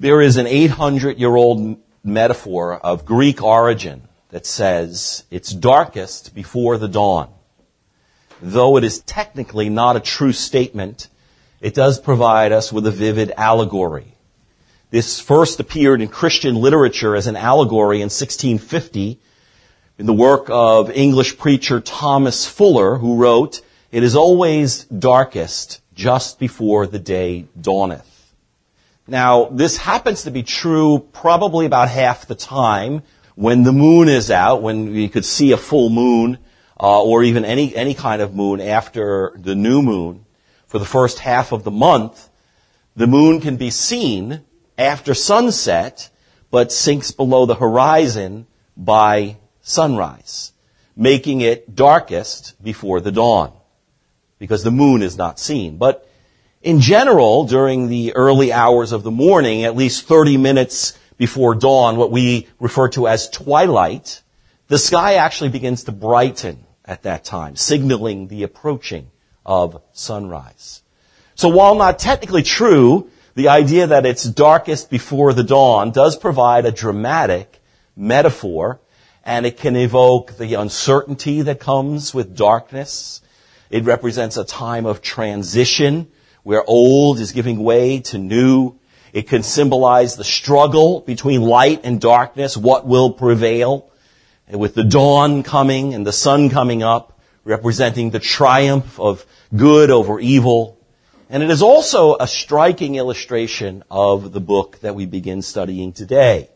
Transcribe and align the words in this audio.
There 0.00 0.20
is 0.20 0.36
an 0.36 0.48
800 0.48 1.18
year 1.18 1.36
old 1.36 1.78
metaphor 2.02 2.74
of 2.74 3.04
Greek 3.04 3.40
origin 3.42 4.08
that 4.30 4.44
says 4.44 5.22
it's 5.30 5.52
darkest 5.52 6.34
before 6.34 6.78
the 6.78 6.88
dawn. 6.88 7.30
Though 8.42 8.76
it 8.76 8.82
is 8.82 9.00
technically 9.00 9.68
not 9.68 9.94
a 9.94 10.00
true 10.00 10.32
statement, 10.32 11.08
it 11.60 11.74
does 11.74 12.00
provide 12.00 12.50
us 12.50 12.72
with 12.72 12.88
a 12.88 12.90
vivid 12.90 13.32
allegory. 13.36 14.16
This 14.90 15.20
first 15.20 15.60
appeared 15.60 16.02
in 16.02 16.08
Christian 16.08 16.56
literature 16.56 17.14
as 17.14 17.28
an 17.28 17.36
allegory 17.36 17.98
in 17.98 18.06
1650 18.06 19.20
in 19.98 20.06
the 20.06 20.12
work 20.12 20.46
of 20.50 20.90
English 20.90 21.38
preacher 21.38 21.80
Thomas 21.80 22.46
Fuller, 22.46 22.96
who 22.96 23.16
wrote, 23.16 23.60
It 23.92 24.02
is 24.02 24.16
always 24.16 24.84
darkest 24.86 25.80
just 25.94 26.40
before 26.40 26.88
the 26.88 26.98
day 26.98 27.46
dawneth. 27.60 28.13
Now, 29.06 29.46
this 29.46 29.76
happens 29.76 30.22
to 30.22 30.30
be 30.30 30.42
true 30.42 31.06
probably 31.12 31.66
about 31.66 31.88
half 31.88 32.26
the 32.26 32.34
time 32.34 33.02
when 33.34 33.62
the 33.62 33.72
moon 33.72 34.08
is 34.08 34.30
out, 34.30 34.62
when 34.62 34.94
you 34.94 35.10
could 35.10 35.26
see 35.26 35.52
a 35.52 35.58
full 35.58 35.90
moon, 35.90 36.38
uh, 36.80 37.02
or 37.02 37.22
even 37.22 37.44
any, 37.44 37.74
any 37.76 37.94
kind 37.94 38.22
of 38.22 38.34
moon 38.34 38.60
after 38.60 39.34
the 39.36 39.54
new 39.54 39.82
moon. 39.82 40.24
For 40.66 40.78
the 40.78 40.84
first 40.86 41.18
half 41.18 41.52
of 41.52 41.64
the 41.64 41.70
month, 41.70 42.30
the 42.96 43.06
moon 43.06 43.40
can 43.40 43.56
be 43.56 43.70
seen 43.70 44.42
after 44.78 45.12
sunset, 45.12 46.08
but 46.50 46.72
sinks 46.72 47.10
below 47.10 47.44
the 47.44 47.54
horizon 47.56 48.46
by 48.76 49.36
sunrise, 49.60 50.52
making 50.96 51.42
it 51.42 51.74
darkest 51.74 52.62
before 52.62 53.00
the 53.00 53.12
dawn, 53.12 53.52
because 54.38 54.64
the 54.64 54.70
moon 54.70 55.02
is 55.02 55.18
not 55.18 55.38
seen. 55.38 55.76
But 55.76 56.08
in 56.64 56.80
general, 56.80 57.44
during 57.44 57.88
the 57.88 58.16
early 58.16 58.50
hours 58.50 58.92
of 58.92 59.02
the 59.02 59.10
morning, 59.10 59.64
at 59.64 59.76
least 59.76 60.08
30 60.08 60.38
minutes 60.38 60.98
before 61.18 61.54
dawn, 61.54 61.98
what 61.98 62.10
we 62.10 62.48
refer 62.58 62.88
to 62.88 63.06
as 63.06 63.28
twilight, 63.28 64.22
the 64.68 64.78
sky 64.78 65.16
actually 65.16 65.50
begins 65.50 65.84
to 65.84 65.92
brighten 65.92 66.64
at 66.86 67.02
that 67.02 67.22
time, 67.22 67.54
signaling 67.54 68.28
the 68.28 68.42
approaching 68.42 69.10
of 69.44 69.82
sunrise. 69.92 70.82
So 71.34 71.50
while 71.50 71.74
not 71.74 71.98
technically 71.98 72.42
true, 72.42 73.10
the 73.34 73.48
idea 73.48 73.86
that 73.86 74.06
it's 74.06 74.24
darkest 74.24 74.88
before 74.88 75.34
the 75.34 75.44
dawn 75.44 75.90
does 75.90 76.16
provide 76.16 76.64
a 76.64 76.72
dramatic 76.72 77.60
metaphor, 77.94 78.80
and 79.22 79.44
it 79.44 79.58
can 79.58 79.76
evoke 79.76 80.38
the 80.38 80.54
uncertainty 80.54 81.42
that 81.42 81.60
comes 81.60 82.14
with 82.14 82.34
darkness. 82.34 83.20
It 83.68 83.84
represents 83.84 84.38
a 84.38 84.44
time 84.44 84.86
of 84.86 85.02
transition 85.02 86.10
where 86.44 86.62
old 86.64 87.18
is 87.18 87.32
giving 87.32 87.58
way 87.58 88.00
to 88.00 88.18
new. 88.18 88.76
It 89.12 89.28
can 89.28 89.42
symbolize 89.42 90.14
the 90.14 90.24
struggle 90.24 91.00
between 91.00 91.42
light 91.42 91.80
and 91.84 92.00
darkness, 92.00 92.56
what 92.56 92.86
will 92.86 93.10
prevail. 93.10 93.90
And 94.46 94.60
with 94.60 94.74
the 94.74 94.84
dawn 94.84 95.42
coming 95.42 95.94
and 95.94 96.06
the 96.06 96.12
sun 96.12 96.50
coming 96.50 96.82
up, 96.82 97.18
representing 97.44 98.10
the 98.10 98.20
triumph 98.20 99.00
of 99.00 99.24
good 99.56 99.90
over 99.90 100.20
evil. 100.20 100.78
And 101.30 101.42
it 101.42 101.50
is 101.50 101.62
also 101.62 102.16
a 102.16 102.26
striking 102.26 102.96
illustration 102.96 103.82
of 103.90 104.32
the 104.32 104.40
book 104.40 104.80
that 104.80 104.94
we 104.94 105.06
begin 105.06 105.40
studying 105.40 105.92
today. 105.92 106.50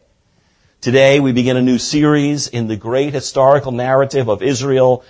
Today 0.83 1.19
we 1.19 1.33
begin 1.33 1.56
a 1.56 1.62
new 1.62 1.78
series 1.78 2.47
in 2.47 2.69
the 2.69 2.77
great 2.77 3.14
historical 3.14 3.72
narrative 3.72 4.28
of 4.28 4.42
Israel 4.42 5.03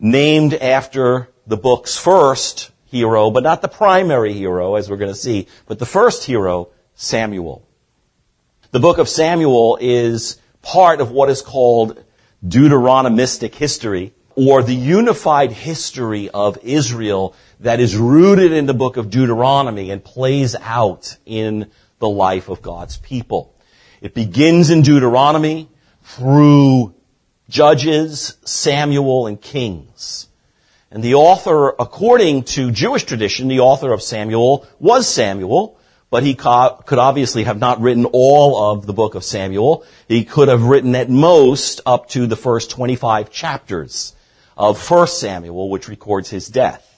named 0.00 0.54
after 0.54 1.28
the 1.46 1.56
book's 1.58 1.96
first 1.96 2.70
hero, 2.94 3.30
but 3.32 3.42
not 3.42 3.60
the 3.60 3.68
primary 3.68 4.32
hero, 4.32 4.76
as 4.76 4.88
we're 4.88 4.96
going 4.96 5.12
to 5.12 5.18
see, 5.18 5.48
but 5.66 5.80
the 5.80 5.86
first 5.86 6.22
hero, 6.24 6.68
Samuel. 6.94 7.66
The 8.70 8.78
book 8.78 8.98
of 8.98 9.08
Samuel 9.08 9.76
is 9.80 10.38
part 10.62 11.00
of 11.00 11.10
what 11.10 11.28
is 11.28 11.42
called 11.42 12.02
Deuteronomistic 12.46 13.54
history, 13.56 14.14
or 14.36 14.62
the 14.62 14.74
unified 14.74 15.50
history 15.50 16.30
of 16.30 16.56
Israel 16.62 17.34
that 17.58 17.80
is 17.80 17.96
rooted 17.96 18.52
in 18.52 18.66
the 18.66 18.74
book 18.74 18.96
of 18.96 19.10
Deuteronomy 19.10 19.90
and 19.90 20.04
plays 20.04 20.54
out 20.54 21.16
in 21.26 21.70
the 21.98 22.08
life 22.08 22.48
of 22.48 22.62
God's 22.62 22.96
people. 22.98 23.54
It 24.00 24.14
begins 24.14 24.70
in 24.70 24.82
Deuteronomy 24.82 25.68
through 26.02 26.94
Judges, 27.48 28.36
Samuel, 28.44 29.26
and 29.26 29.40
Kings. 29.40 30.28
And 30.94 31.02
the 31.02 31.16
author, 31.16 31.70
according 31.70 32.44
to 32.54 32.70
Jewish 32.70 33.02
tradition, 33.02 33.48
the 33.48 33.58
author 33.58 33.92
of 33.92 34.00
Samuel 34.00 34.64
was 34.78 35.08
Samuel, 35.08 35.76
but 36.08 36.22
he 36.22 36.36
could 36.36 37.00
obviously 37.00 37.42
have 37.42 37.58
not 37.58 37.80
written 37.80 38.04
all 38.12 38.70
of 38.70 38.86
the 38.86 38.92
book 38.92 39.16
of 39.16 39.24
Samuel. 39.24 39.84
He 40.06 40.24
could 40.24 40.46
have 40.46 40.62
written 40.62 40.94
at 40.94 41.10
most 41.10 41.80
up 41.84 42.08
to 42.10 42.28
the 42.28 42.36
first 42.36 42.70
25 42.70 43.32
chapters 43.32 44.14
of 44.56 44.88
1 44.88 45.08
Samuel, 45.08 45.68
which 45.68 45.88
records 45.88 46.30
his 46.30 46.46
death. 46.46 46.88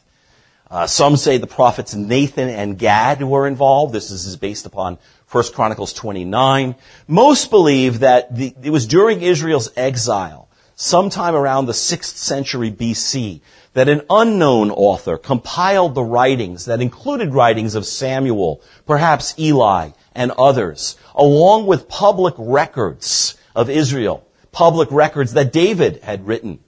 Uh, 0.70 0.86
some 0.86 1.16
say 1.16 1.38
the 1.38 1.46
prophets 1.46 1.94
Nathan 1.94 2.50
and 2.50 2.78
Gad 2.78 3.22
were 3.22 3.46
involved. 3.46 3.94
This 3.94 4.10
is 4.10 4.36
based 4.36 4.66
upon 4.66 4.98
1 5.30 5.44
Chronicles 5.54 5.94
29. 5.94 6.74
Most 7.08 7.48
believe 7.48 8.00
that 8.00 8.36
the, 8.36 8.54
it 8.62 8.68
was 8.68 8.86
during 8.86 9.22
Israel's 9.22 9.70
exile, 9.74 10.45
sometime 10.76 11.34
around 11.34 11.66
the 11.66 11.72
6th 11.72 12.16
century 12.16 12.70
BC, 12.70 13.40
that 13.72 13.88
an 13.88 14.02
unknown 14.08 14.70
author 14.70 15.18
compiled 15.18 15.94
the 15.94 16.04
writings 16.04 16.66
that 16.66 16.80
included 16.80 17.34
writings 17.34 17.74
of 17.74 17.84
Samuel, 17.84 18.62
perhaps 18.86 19.34
Eli, 19.38 19.90
and 20.14 20.30
others, 20.32 20.96
along 21.14 21.66
with 21.66 21.88
public 21.88 22.34
records 22.38 23.36
of 23.54 23.68
Israel, 23.68 24.26
public 24.52 24.90
records 24.92 25.32
that 25.32 25.52
David 25.52 26.02
had 26.02 26.26
written. 26.26 26.60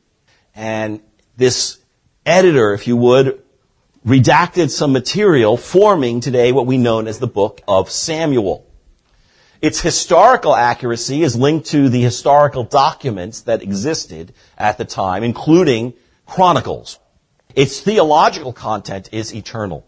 And 0.54 1.00
this 1.36 1.78
editor, 2.26 2.75
if 2.75 2.86
you 2.86 2.96
would, 2.96 3.42
redacted 4.06 4.70
some 4.70 4.92
material 4.92 5.56
forming 5.56 6.20
today 6.20 6.52
what 6.52 6.66
we 6.66 6.78
know 6.78 7.00
as 7.00 7.19
the 7.19 7.26
book 7.26 7.60
of 7.69 7.90
Samuel. 7.90 8.67
Its 9.60 9.80
historical 9.80 10.54
accuracy 10.54 11.22
is 11.22 11.34
linked 11.34 11.66
to 11.66 11.88
the 11.88 12.00
historical 12.00 12.62
documents 12.62 13.41
that 13.42 13.62
existed 13.62 14.32
at 14.56 14.78
the 14.78 14.84
time, 14.84 15.24
including 15.24 15.94
Chronicles. 16.26 16.98
Its 17.56 17.80
theological 17.80 18.52
content 18.52 19.08
is 19.10 19.34
eternal. 19.34 19.84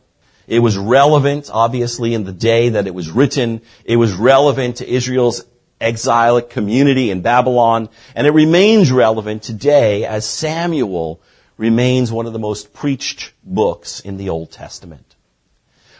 It 0.48 0.58
was 0.58 0.76
relevant, 0.76 1.50
obviously, 1.52 2.14
in 2.14 2.24
the 2.24 2.32
day 2.32 2.70
that 2.70 2.88
it 2.88 2.94
was 2.94 3.10
written. 3.10 3.60
It 3.84 3.96
was 3.96 4.12
relevant 4.12 4.76
to 4.76 4.88
Israel's 4.88 5.44
exilic 5.80 6.50
community 6.50 7.12
in 7.12 7.22
Babylon, 7.22 7.88
and 8.16 8.26
it 8.26 8.32
remains 8.32 8.90
relevant 8.90 9.44
today 9.44 10.04
as 10.04 10.26
Samuel 10.26 11.20
remains 11.56 12.10
one 12.10 12.26
of 12.26 12.32
the 12.32 12.38
most 12.40 12.72
preached 12.72 13.32
books 13.44 14.00
in 14.00 14.16
the 14.16 14.30
Old 14.30 14.50
Testament. 14.50 15.14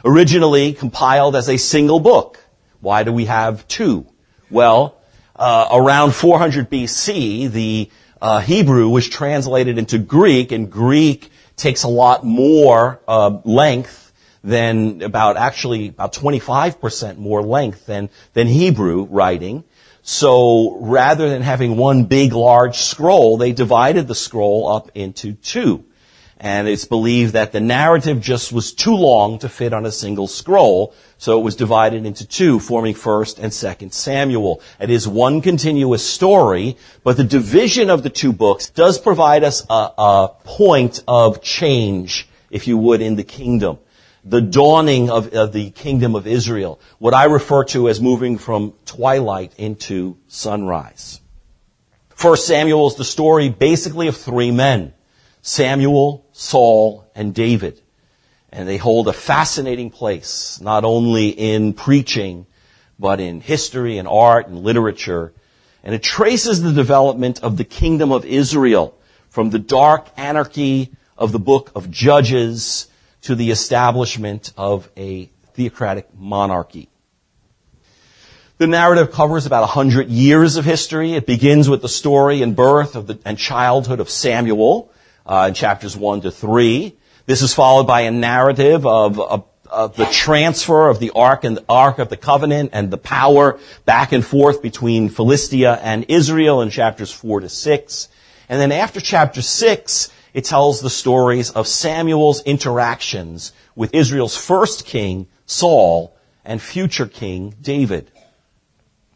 Originally 0.05 0.73
compiled 0.73 1.37
as 1.37 1.49
a 1.49 1.57
single 1.57 2.01
book. 2.01 2.39
Why 2.81 3.03
do 3.03 3.13
we 3.13 3.27
have 3.27 3.67
two? 3.69 4.07
Well, 4.51 4.97
uh, 5.37 5.69
around 5.73 6.15
400 6.15 6.71
BC, 6.71 7.51
the 7.51 7.91
uh, 8.21 8.41
Hebrew 8.41 8.89
was 8.89 9.09
translated 9.09 9.79
into 9.79 9.99
Greek, 9.99 10.53
and 10.53 10.71
Greek 10.71 11.31
takes 11.57 11.83
a 11.83 11.89
lot 11.89 12.25
more 12.25 13.01
uh, 13.07 13.39
length 13.45 14.13
than 14.43 15.03
about 15.03 15.37
actually 15.37 15.89
about 15.89 16.15
25% 16.15 17.19
more 17.19 17.43
length 17.43 17.87
than 17.87 18.09
than 18.33 18.47
Hebrew 18.47 19.05
writing. 19.05 19.65
So 20.03 20.79
rather 20.81 21.29
than 21.29 21.43
having 21.43 21.77
one 21.77 22.05
big 22.05 22.33
large 22.33 22.79
scroll, 22.79 23.37
they 23.37 23.53
divided 23.53 24.09
the 24.09 24.15
scroll 24.15 24.67
up 24.69 24.91
into 24.95 25.35
two. 25.35 25.85
And 26.43 26.69
it's 26.69 26.87
believed 26.87 27.35
that 27.35 27.53
the 27.53 27.61
narrative 27.61 28.23
just 28.23 28.51
was 28.51 28.73
too 28.73 28.95
long 28.95 29.39
to 29.41 29.49
fit 29.51 29.75
on 29.75 29.85
a 29.85 29.93
single 29.93 30.27
scroll, 30.27 30.95
so 31.19 31.39
it 31.39 31.43
was 31.43 31.55
divided 31.55 32.07
into 32.07 32.27
two, 32.27 32.59
forming 32.59 32.95
first 32.95 33.39
and 33.39 33.53
second 33.53 33.93
Samuel. 33.93 34.63
It 34.81 34.89
is 34.89 35.07
one 35.07 35.43
continuous 35.43 36.03
story, 36.03 36.79
but 37.05 37.19
the 37.19 37.25
division 37.25 37.91
of 37.91 38.03
the 38.03 38.09
two 38.09 38.33
books 38.33 38.71
does 38.71 38.99
provide 38.99 39.45
us 39.45 39.67
a, 39.69 39.91
a 39.99 40.31
point 40.45 41.05
of 41.07 41.43
change, 41.43 42.27
if 42.51 42.67
you 42.67 42.79
would, 42.79 43.03
in 43.03 43.17
the 43.17 43.23
kingdom. 43.23 43.79
The 44.25 44.41
dawning 44.41 45.11
of, 45.11 45.35
of 45.35 45.53
the 45.53 45.69
kingdom 45.73 46.15
of 46.15 46.27
Israel. 46.27 46.81
What 46.99 47.13
I 47.13 47.25
refer 47.25 47.65
to 47.65 47.91
as 47.91 48.01
moving 48.01 48.39
from 48.39 48.73
twilight 48.87 49.53
into 49.59 50.17
sunrise. 50.27 51.21
First 52.15 52.47
Samuel 52.47 52.87
is 52.89 52.95
the 52.95 53.05
story 53.05 53.51
basically 53.51 54.09
of 54.09 54.17
three 54.17 54.51
men. 54.51 54.95
Samuel, 55.43 56.27
Saul, 56.33 57.11
and 57.15 57.35
David. 57.35 57.81
And 58.51 58.69
they 58.69 58.77
hold 58.77 59.09
a 59.09 59.13
fascinating 59.13 59.91
place, 59.91 60.61
not 60.61 60.85
only 60.85 61.29
in 61.29 61.73
preaching, 61.73 62.47
but 62.99 63.21
in 63.21 63.41
history 63.41 63.99
and 63.99 64.07
art 64.09 64.49
and 64.49 64.59
literature. 64.59 65.33
And 65.83 65.95
it 65.95 66.03
traces 66.03 66.63
the 66.63 66.73
development 66.73 67.43
of 67.43 67.57
the 67.57 67.65
kingdom 67.65 68.13
of 68.13 68.25
Israel 68.25 68.99
from 69.29 69.51
the 69.51 69.59
dark 69.59 70.09
anarchy 70.17 70.91
of 71.17 71.33
the 71.33 71.39
book 71.39 71.71
of 71.75 71.91
Judges 71.91 72.89
to 73.23 73.35
the 73.35 73.51
establishment 73.51 74.53
of 74.57 74.91
a 74.97 75.27
theocratic 75.55 76.09
monarchy. 76.15 76.89
The 78.59 78.67
narrative 78.67 79.11
covers 79.11 79.47
about 79.47 79.61
100 79.61 80.09
years 80.09 80.57
of 80.57 80.67
history. 80.67 81.15
It 81.15 81.27
begins 81.27 81.69
with 81.69 81.81
the 81.81 81.89
story 81.89 82.43
and 82.43 82.55
birth 82.55 82.95
of 82.95 83.07
the, 83.07 83.19
and 83.25 83.39
childhood 83.39 84.01
of 84.01 84.11
Samuel 84.11 84.93
uh, 85.31 85.47
in 85.49 85.55
chapters 85.55 85.97
1 85.97 86.23
to 86.23 86.31
3. 86.31 86.97
This 87.27 87.41
is 87.41 87.55
followed 87.55 87.87
by 87.87 88.03
a 88.03 88.11
narrative 88.11 88.85
of, 88.85 89.21
of, 89.21 89.45
of 89.71 89.95
the 89.95 90.07
transfer 90.07 90.89
of 90.89 90.99
the 90.99 91.13
Ark 91.15 91.45
and 91.45 91.57
the 91.57 91.65
Ark 91.69 92.01
of 92.01 92.09
the 92.09 92.17
Covenant 92.17 92.71
and 92.73 92.91
the 92.91 92.99
power 92.99 93.61
back 93.85 94.11
and 94.11 94.27
forth 94.27 94.61
between 94.61 95.09
Philistia 95.09 95.79
and 95.83 96.05
Israel 96.09 96.61
in 96.61 96.71
chapters 96.71 97.13
4 97.13 97.41
to 97.41 97.49
6. 97.49 98.09
And 98.49 98.61
then 98.61 98.73
after 98.73 99.01
chapter 99.01 99.41
6, 99.41 100.11
it 100.35 100.45
tells 100.45 100.81
the 100.81 100.91
stories 100.91 101.51
of 101.51 101.69
Samuel's 101.69 102.43
interactions 102.43 103.53
with 103.77 103.95
Israel's 103.95 104.37
first 104.37 104.85
king, 104.85 105.29
Saul, 105.47 106.17
and 106.45 106.61
future 106.61 107.07
king, 107.07 107.55
David. 107.61 108.11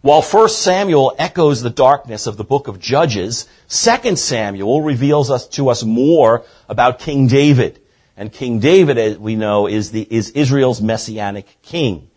While 0.05 0.21
1 0.21 0.51
Samuel 0.51 1.15
echoes 1.19 1.63
the 1.63 1.71
darkness 1.71 2.27
of 2.27 2.37
the 2.37 2.45
book 2.45 2.69
of 2.69 2.79
Judges, 2.79 3.49
2 3.71 4.17
Samuel 4.17 4.83
reveals 4.83 5.31
us 5.31 5.49
to 5.57 5.71
us 5.71 5.83
more 5.83 6.45
about 6.69 6.99
King 6.99 7.27
David. 7.27 7.81
And 8.15 8.31
King 8.31 8.59
David, 8.61 8.99
as 8.99 9.17
we 9.17 9.35
know, 9.35 9.67
is 9.67 9.93
the, 9.93 10.07
is 10.11 10.29
Israel's 10.33 10.83
messianic 10.83 11.47
king. 11.63 12.11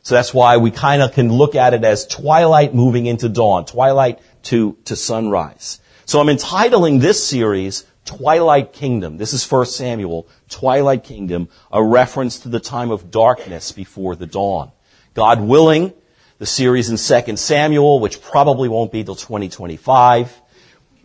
So 0.00 0.14
that's 0.14 0.32
why 0.32 0.56
we 0.56 0.70
kind 0.70 1.02
of 1.02 1.12
can 1.12 1.30
look 1.30 1.54
at 1.54 1.74
it 1.74 1.84
as 1.84 2.06
twilight 2.06 2.74
moving 2.74 3.04
into 3.04 3.28
dawn, 3.28 3.66
twilight 3.66 4.20
to, 4.44 4.78
to 4.86 4.96
sunrise. 4.96 5.80
So 6.06 6.20
I'm 6.20 6.30
entitling 6.30 7.00
this 7.00 7.22
series 7.22 7.84
Twilight 8.06 8.72
Kingdom. 8.72 9.18
This 9.18 9.34
is 9.34 9.46
1 9.52 9.66
Samuel, 9.66 10.26
Twilight 10.48 11.04
Kingdom, 11.04 11.50
a 11.70 11.84
reference 11.84 12.38
to 12.38 12.48
the 12.48 12.58
time 12.58 12.90
of 12.90 13.10
darkness 13.10 13.70
before 13.70 14.16
the 14.16 14.24
dawn. 14.24 14.72
God 15.12 15.42
willing, 15.42 15.92
the 16.38 16.46
series 16.46 16.90
in 16.90 16.96
2 16.96 17.36
Samuel, 17.36 18.00
which 18.00 18.20
probably 18.20 18.68
won't 18.68 18.92
be 18.92 19.04
till 19.04 19.14
2025, 19.14 20.40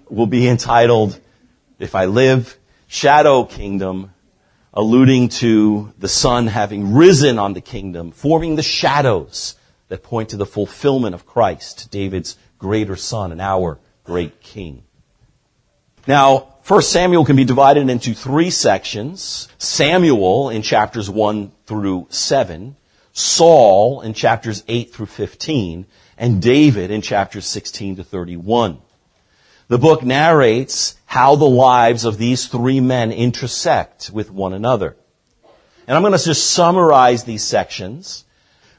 will 0.09 0.27
be 0.27 0.47
entitled, 0.47 1.19
If 1.77 1.95
I 1.95 2.05
Live, 2.05 2.57
Shadow 2.87 3.43
Kingdom, 3.43 4.13
alluding 4.73 5.29
to 5.29 5.93
the 5.97 6.07
sun 6.07 6.47
having 6.47 6.93
risen 6.93 7.37
on 7.37 7.53
the 7.53 7.61
kingdom, 7.61 8.11
forming 8.11 8.55
the 8.55 8.63
shadows 8.63 9.55
that 9.87 10.03
point 10.03 10.29
to 10.29 10.37
the 10.37 10.45
fulfillment 10.45 11.15
of 11.15 11.25
Christ, 11.25 11.89
David's 11.91 12.37
greater 12.57 12.95
son 12.95 13.31
and 13.31 13.41
our 13.41 13.79
great 14.03 14.41
king. 14.41 14.83
Now, 16.07 16.55
1 16.67 16.81
Samuel 16.83 17.25
can 17.25 17.35
be 17.35 17.45
divided 17.45 17.89
into 17.89 18.13
three 18.13 18.49
sections. 18.49 19.47
Samuel 19.57 20.49
in 20.49 20.61
chapters 20.61 21.09
1 21.09 21.51
through 21.65 22.07
7, 22.09 22.75
Saul 23.19 24.01
in 24.01 24.13
chapters 24.13 24.63
8 24.67 24.93
through 24.93 25.07
15, 25.07 25.85
and 26.17 26.41
David 26.41 26.91
in 26.91 27.01
chapters 27.01 27.45
16 27.45 27.97
to 27.97 28.03
31. 28.03 28.79
The 29.67 29.77
book 29.77 30.03
narrates 30.03 30.95
how 31.05 31.35
the 31.35 31.47
lives 31.47 32.05
of 32.05 32.17
these 32.17 32.47
three 32.47 32.79
men 32.79 33.11
intersect 33.11 34.09
with 34.11 34.31
one 34.31 34.53
another. 34.53 34.95
And 35.87 35.95
I'm 35.95 36.01
going 36.01 36.17
to 36.17 36.23
just 36.23 36.51
summarize 36.51 37.23
these 37.23 37.43
sections, 37.43 38.25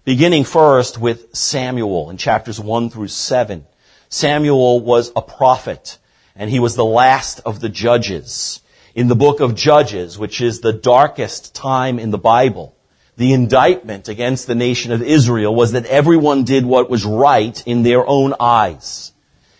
beginning 0.05 0.45
first 0.45 0.99
with 0.99 1.35
Samuel 1.35 2.11
in 2.11 2.17
chapters 2.17 2.59
1 2.59 2.91
through 2.91 3.09
7. 3.09 3.67
Samuel 4.09 4.81
was 4.81 5.13
a 5.15 5.23
prophet 5.23 5.99
and 6.35 6.51
he 6.51 6.59
was 6.59 6.75
the 6.75 6.85
last 6.85 7.41
of 7.41 7.61
the 7.61 7.69
judges. 7.69 8.61
In 8.95 9.09
the 9.09 9.15
book 9.15 9.41
of 9.41 9.55
Judges, 9.55 10.19
which 10.19 10.41
is 10.41 10.61
the 10.61 10.73
darkest 10.73 11.55
time 11.55 11.99
in 11.99 12.11
the 12.11 12.19
Bible, 12.19 12.75
the 13.21 13.35
indictment 13.35 14.09
against 14.09 14.47
the 14.47 14.55
nation 14.55 14.93
of 14.93 15.03
Israel 15.03 15.55
was 15.55 15.73
that 15.73 15.85
everyone 15.85 16.43
did 16.43 16.65
what 16.65 16.89
was 16.89 17.05
right 17.05 17.63
in 17.67 17.83
their 17.83 18.07
own 18.07 18.33
eyes. 18.41 19.13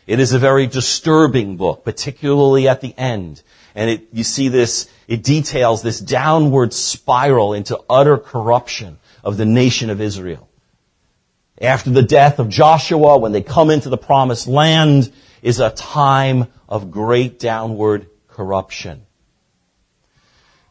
It 0.07 0.19
is 0.19 0.33
a 0.33 0.39
very 0.39 0.67
disturbing 0.67 1.59
book, 1.59 1.85
particularly 1.85 2.69
at 2.69 2.81
the 2.81 2.95
end. 2.97 3.43
And 3.75 3.91
it, 3.91 4.09
you 4.15 4.25
see 4.25 4.49
this, 4.49 4.89
it 5.07 5.23
details 5.23 5.83
this 5.83 6.01
downward 6.01 6.73
spiral 6.73 7.53
into 7.53 7.79
utter 7.91 8.17
corruption 8.17 8.99
of 9.23 9.37
the 9.37 9.45
nation 9.45 9.91
of 9.91 10.01
Israel. 10.01 10.49
After 11.61 11.91
the 11.91 12.01
death 12.01 12.39
of 12.39 12.49
Joshua, 12.49 13.19
when 13.19 13.33
they 13.33 13.43
come 13.43 13.69
into 13.69 13.91
the 13.91 13.99
promised 13.99 14.47
land, 14.47 15.13
is 15.43 15.61
a 15.61 15.69
time 15.69 16.47
of 16.67 16.91
great 16.91 17.39
downward 17.39 18.07
corruption. 18.27 19.05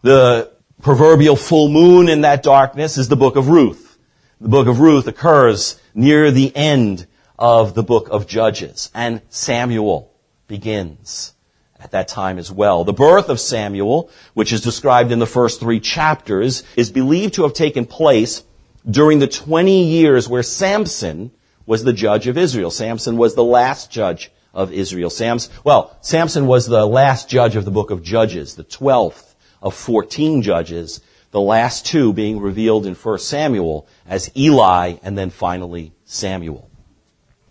The 0.02 0.52
proverbial 0.82 1.36
full 1.36 1.70
moon 1.70 2.08
in 2.08 2.22
that 2.22 2.44
darkness 2.44 2.98
is 2.98 3.10
the 3.10 3.16
book 3.16 3.36
of 3.36 3.50
Ruth. 3.50 3.98
The 4.40 4.48
book 4.48 4.68
of 4.68 4.80
Ruth 4.80 5.08
occurs 5.08 5.80
near 5.94 6.32
the 6.32 6.56
end 6.56 7.06
of 7.38 7.74
the 7.74 7.84
book 7.84 8.08
of 8.10 8.28
Judges, 8.28 8.90
and 8.94 9.22
Samuel 9.30 10.14
begins 10.48 11.34
at 11.80 11.92
that 11.92 12.08
time 12.08 12.38
as 12.38 12.52
well. 12.52 12.84
The 12.84 12.94
birth 12.94 13.30
of 13.30 13.40
Samuel, 13.40 14.10
which 14.34 14.54
is 14.54 14.62
described 14.62 15.12
in 15.12 15.20
the 15.20 15.26
first 15.26 15.60
three 15.60 15.80
chapters, 15.80 16.64
is 16.76 16.92
believed 16.92 17.34
to 17.36 17.44
have 17.44 17.54
taken 17.54 17.86
place 17.86 18.44
during 18.90 19.20
the 19.20 19.28
20 19.28 19.84
years 19.84 20.28
where 20.28 20.44
Samson 20.44 21.32
was 21.66 21.84
the 21.84 21.94
judge 21.94 22.28
of 22.28 22.38
Israel. 22.38 22.72
Samson 22.72 23.18
was 23.18 23.36
the 23.36 23.44
last 23.44 23.92
judge 23.92 24.32
of 24.54 24.72
Israel. 24.74 25.10
Sam's, 25.10 25.50
well, 25.64 25.98
Samson 26.02 26.48
was 26.48 26.68
the 26.68 26.86
last 26.86 27.30
judge 27.30 27.56
of 27.56 27.66
the 27.66 27.72
book 27.72 27.92
of 27.92 28.02
Judges, 28.02 28.56
the 28.56 28.64
12th 28.64 29.29
of 29.62 29.76
14 29.76 30.42
judges, 30.42 31.02
the 31.32 31.42
last 31.42 31.86
two 31.86 32.14
being 32.14 32.40
revealed 32.40 32.86
in 32.86 32.96
1 32.96 33.20
Samuel 33.20 33.88
as 34.08 34.32
Eli 34.36 34.96
and 35.04 35.18
then 35.18 35.30
finally 35.30 35.94
Samuel. 36.06 36.70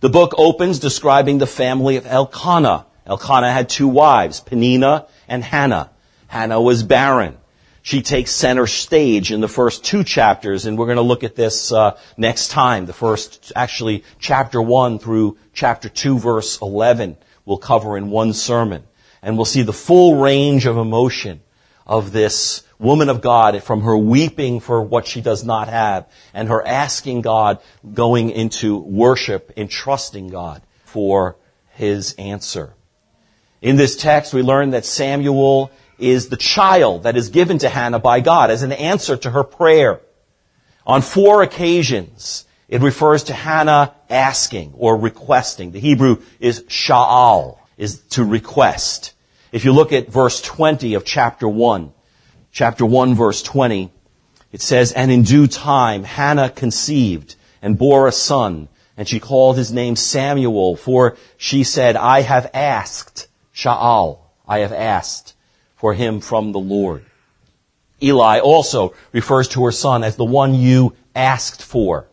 The 0.01 0.09
book 0.09 0.35
opens 0.37 0.79
describing 0.79 1.39
the 1.39 1.47
family 1.47 1.97
of 1.97 2.07
Elkanah. 2.07 2.87
Elkanah 3.07 3.53
had 3.53 3.69
two 3.69 3.89
wives, 3.89 4.41
Penina 4.41 5.09
and 5.27 5.43
Hannah. 5.43 5.91
Hannah 6.29 6.61
was 6.61 6.83
barren. 6.83 7.37
She 7.83 8.03
takes 8.03 8.33
center 8.33 8.67
stage 8.67 9.33
in 9.33 9.41
the 9.41 9.49
first 9.49 9.85
two 9.85 10.05
chapters, 10.05 10.67
and 10.67 10.77
we're 10.77 10.87
going 10.87 10.97
to 10.97 11.03
look 11.03 11.25
at 11.25 11.37
this 11.37 11.73
uh, 11.73 11.97
next 12.17 12.49
time. 12.49 12.85
The 12.85 12.93
first, 12.93 13.51
actually, 13.57 14.05
chapter 14.19 14.61
one 14.61 14.99
through 14.99 15.39
chapter 15.55 15.89
two, 15.89 16.19
verse 16.19 16.61
eleven, 16.61 17.17
we'll 17.47 17.57
cover 17.57 17.97
in 17.97 18.11
one 18.11 18.35
sermon, 18.35 18.83
and 19.23 19.37
we'll 19.37 19.47
see 19.47 19.63
the 19.63 19.73
full 19.73 20.21
range 20.21 20.67
of 20.67 20.77
emotion 20.77 21.41
of 21.89 22.13
this 22.13 22.63
woman 22.79 23.09
of 23.09 23.21
God 23.21 23.63
from 23.63 23.83
her 23.83 23.97
weeping 23.97 24.61
for 24.61 24.83
what 24.83 25.07
she 25.07 25.21
does 25.21 25.45
not 25.45 25.69
have, 25.69 26.09
and 26.35 26.49
her 26.49 26.67
asking 26.67 27.23
God, 27.23 27.59
going 27.95 28.31
into 28.31 28.79
worship 28.79 29.53
and 29.57 29.71
trusting 29.71 30.29
God 30.29 30.63
for 30.85 31.37
His 31.71 32.15
answer. 32.15 32.75
In 33.61 33.77
this 33.77 33.97
text, 33.97 34.33
we 34.33 34.43
learn 34.43 34.71
that 34.71 34.85
Samuel 34.85 35.71
is 35.99 36.29
the 36.29 36.37
child 36.37 37.03
that 37.03 37.17
is 37.17 37.31
given 37.31 37.59
to 37.59 37.69
Hannah 37.69 37.99
by 37.99 38.21
God 38.21 38.51
as 38.51 38.63
an 38.63 38.73
answer 38.73 39.17
to 39.17 39.31
her 39.31 39.43
prayer. 39.43 40.01
On 40.87 41.03
four 41.03 41.43
occasions, 41.43 42.47
it 42.69 42.81
refers 42.83 43.25
to 43.25 43.35
Hannah 43.35 43.95
asking 44.09 44.75
or 44.77 44.97
requesting. 44.97 45.73
The 45.73 45.81
Hebrew 45.81 46.23
is 46.39 46.63
sha'al, 46.65 47.59
is 47.77 48.01
to 48.11 48.25
request. 48.25 49.15
If 49.51 49.65
you 49.65 49.73
look 49.73 49.93
at 49.93 50.09
verse 50.09 50.41
20 50.43 50.95
of 50.95 51.05
chapter 51.05 51.49
1, 51.49 51.93
chapter 52.53 52.85
1 52.85 53.15
verse 53.15 53.43
20, 53.43 53.91
it 54.53 54.61
says, 54.61 54.93
And 54.93 55.11
in 55.11 55.23
due 55.23 55.47
time 55.47 56.05
Hannah 56.05 56.51
conceived 56.51 57.35
and 57.63 57.79
bore 57.79 58.07
a 58.07 58.13
son, 58.13 58.69
and 58.97 59.09
she 59.09 59.21
called 59.21 59.57
his 59.57 59.73
name 59.73 59.97
Samuel, 59.97 60.77
for 60.77 61.17
she 61.37 61.65
said, 61.65 61.97
I 61.97 62.23
have 62.23 62.51
asked, 62.53 63.29
sha'al, 63.55 64.19
I 64.47 64.59
have 64.59 64.73
asked 64.73 65.35
for 65.77 65.95
him 65.95 66.21
from 66.21 66.53
the 66.53 66.59
Lord. 66.59 67.05
Eli 68.03 68.41
also 68.41 68.95
refers 69.13 69.49
to 69.49 69.65
her 69.65 69.73
son 69.73 70.05
as 70.05 70.17
the 70.17 70.25
one 70.25 70.55
you 70.55 70.95
asked 71.15 71.63
for. 71.63 72.07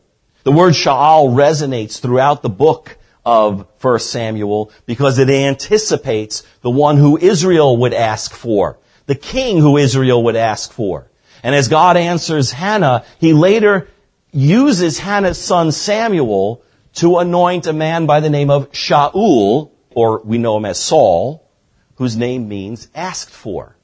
The 0.43 0.51
word 0.51 0.73
Sha'al 0.73 1.33
resonates 1.33 1.99
throughout 1.99 2.41
the 2.41 2.49
book 2.49 2.97
of 3.25 3.67
1 3.81 3.99
Samuel 3.99 4.71
because 4.85 5.17
it 5.17 5.29
anticipates 5.29 6.43
the 6.61 6.69
one 6.69 6.97
who 6.97 7.17
Israel 7.17 7.77
would 7.77 7.93
ask 7.93 8.33
for, 8.33 8.77
the 9.07 9.15
king 9.15 9.57
who 9.57 9.77
Israel 9.77 10.23
would 10.23 10.35
ask 10.35 10.71
for. 10.71 11.09
And 11.43 11.55
as 11.55 11.67
God 11.67 11.97
answers 11.97 12.51
Hannah, 12.51 13.05
he 13.19 13.33
later 13.33 13.87
uses 14.31 14.99
Hannah's 14.99 15.41
son 15.41 15.71
Samuel 15.71 16.61
to 16.95 17.19
anoint 17.19 17.67
a 17.67 17.73
man 17.73 18.05
by 18.05 18.19
the 18.19 18.29
name 18.29 18.49
of 18.49 18.71
Shaul, 18.71 19.71
or 19.91 20.21
we 20.23 20.37
know 20.37 20.57
him 20.57 20.65
as 20.65 20.79
Saul, 20.79 21.47
whose 21.95 22.17
name 22.17 22.47
means 22.47 22.89
asked 22.93 23.31
for. 23.31 23.77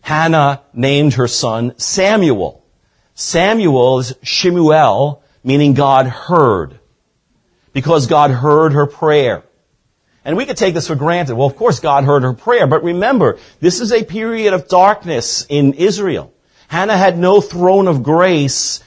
Hannah 0.00 0.62
named 0.72 1.14
her 1.14 1.28
son 1.28 1.74
Samuel. 1.78 2.64
Samuel 3.14 3.98
is 4.00 4.14
Shemuel, 4.22 5.22
meaning 5.44 5.74
God 5.74 6.06
heard. 6.06 6.79
Because 7.72 8.06
God 8.06 8.30
heard 8.30 8.72
her 8.72 8.86
prayer. 8.86 9.44
And 10.24 10.36
we 10.36 10.44
could 10.44 10.56
take 10.56 10.74
this 10.74 10.88
for 10.88 10.96
granted. 10.96 11.34
Well, 11.34 11.46
of 11.46 11.56
course 11.56 11.80
God 11.80 12.04
heard 12.04 12.22
her 12.22 12.34
prayer, 12.34 12.66
but 12.66 12.84
remember, 12.84 13.38
this 13.60 13.80
is 13.80 13.92
a 13.92 14.04
period 14.04 14.52
of 14.52 14.68
darkness 14.68 15.46
in 15.48 15.74
Israel. 15.74 16.32
Hannah 16.68 16.96
had 16.96 17.18
no 17.18 17.40
throne 17.40 17.88
of 17.88 18.02
grace 18.02 18.80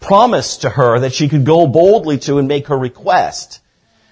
promised 0.00 0.62
to 0.62 0.70
her 0.70 1.00
that 1.00 1.12
she 1.12 1.28
could 1.28 1.44
go 1.44 1.66
boldly 1.66 2.18
to 2.18 2.38
and 2.38 2.46
make 2.46 2.68
her 2.68 2.78
request. 2.78 3.60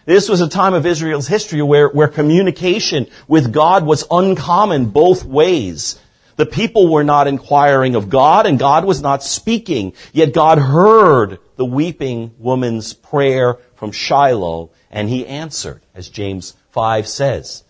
This 0.04 0.28
was 0.28 0.40
a 0.40 0.48
time 0.48 0.74
of 0.74 0.86
Israel's 0.86 1.26
history 1.26 1.62
where, 1.62 1.88
where 1.88 2.08
communication 2.08 3.06
with 3.26 3.52
God 3.52 3.84
was 3.84 4.04
uncommon 4.10 4.86
both 4.86 5.24
ways. 5.24 5.98
The 6.36 6.46
people 6.46 6.88
were 6.92 7.04
not 7.04 7.26
inquiring 7.26 7.94
of 7.94 8.10
God 8.10 8.46
and 8.46 8.58
God 8.58 8.84
was 8.84 9.00
not 9.00 9.22
speaking. 9.22 9.94
Yet 10.12 10.32
God 10.32 10.58
heard 10.58 11.38
the 11.56 11.64
weeping 11.64 12.34
woman's 12.38 12.92
prayer 12.92 13.58
from 13.76 13.92
Shiloh 13.92 14.70
and 14.90 15.08
he 15.08 15.26
answered, 15.26 15.82
as 15.94 16.08
James 16.08 16.54
5 16.72 17.06
says. 17.06 17.64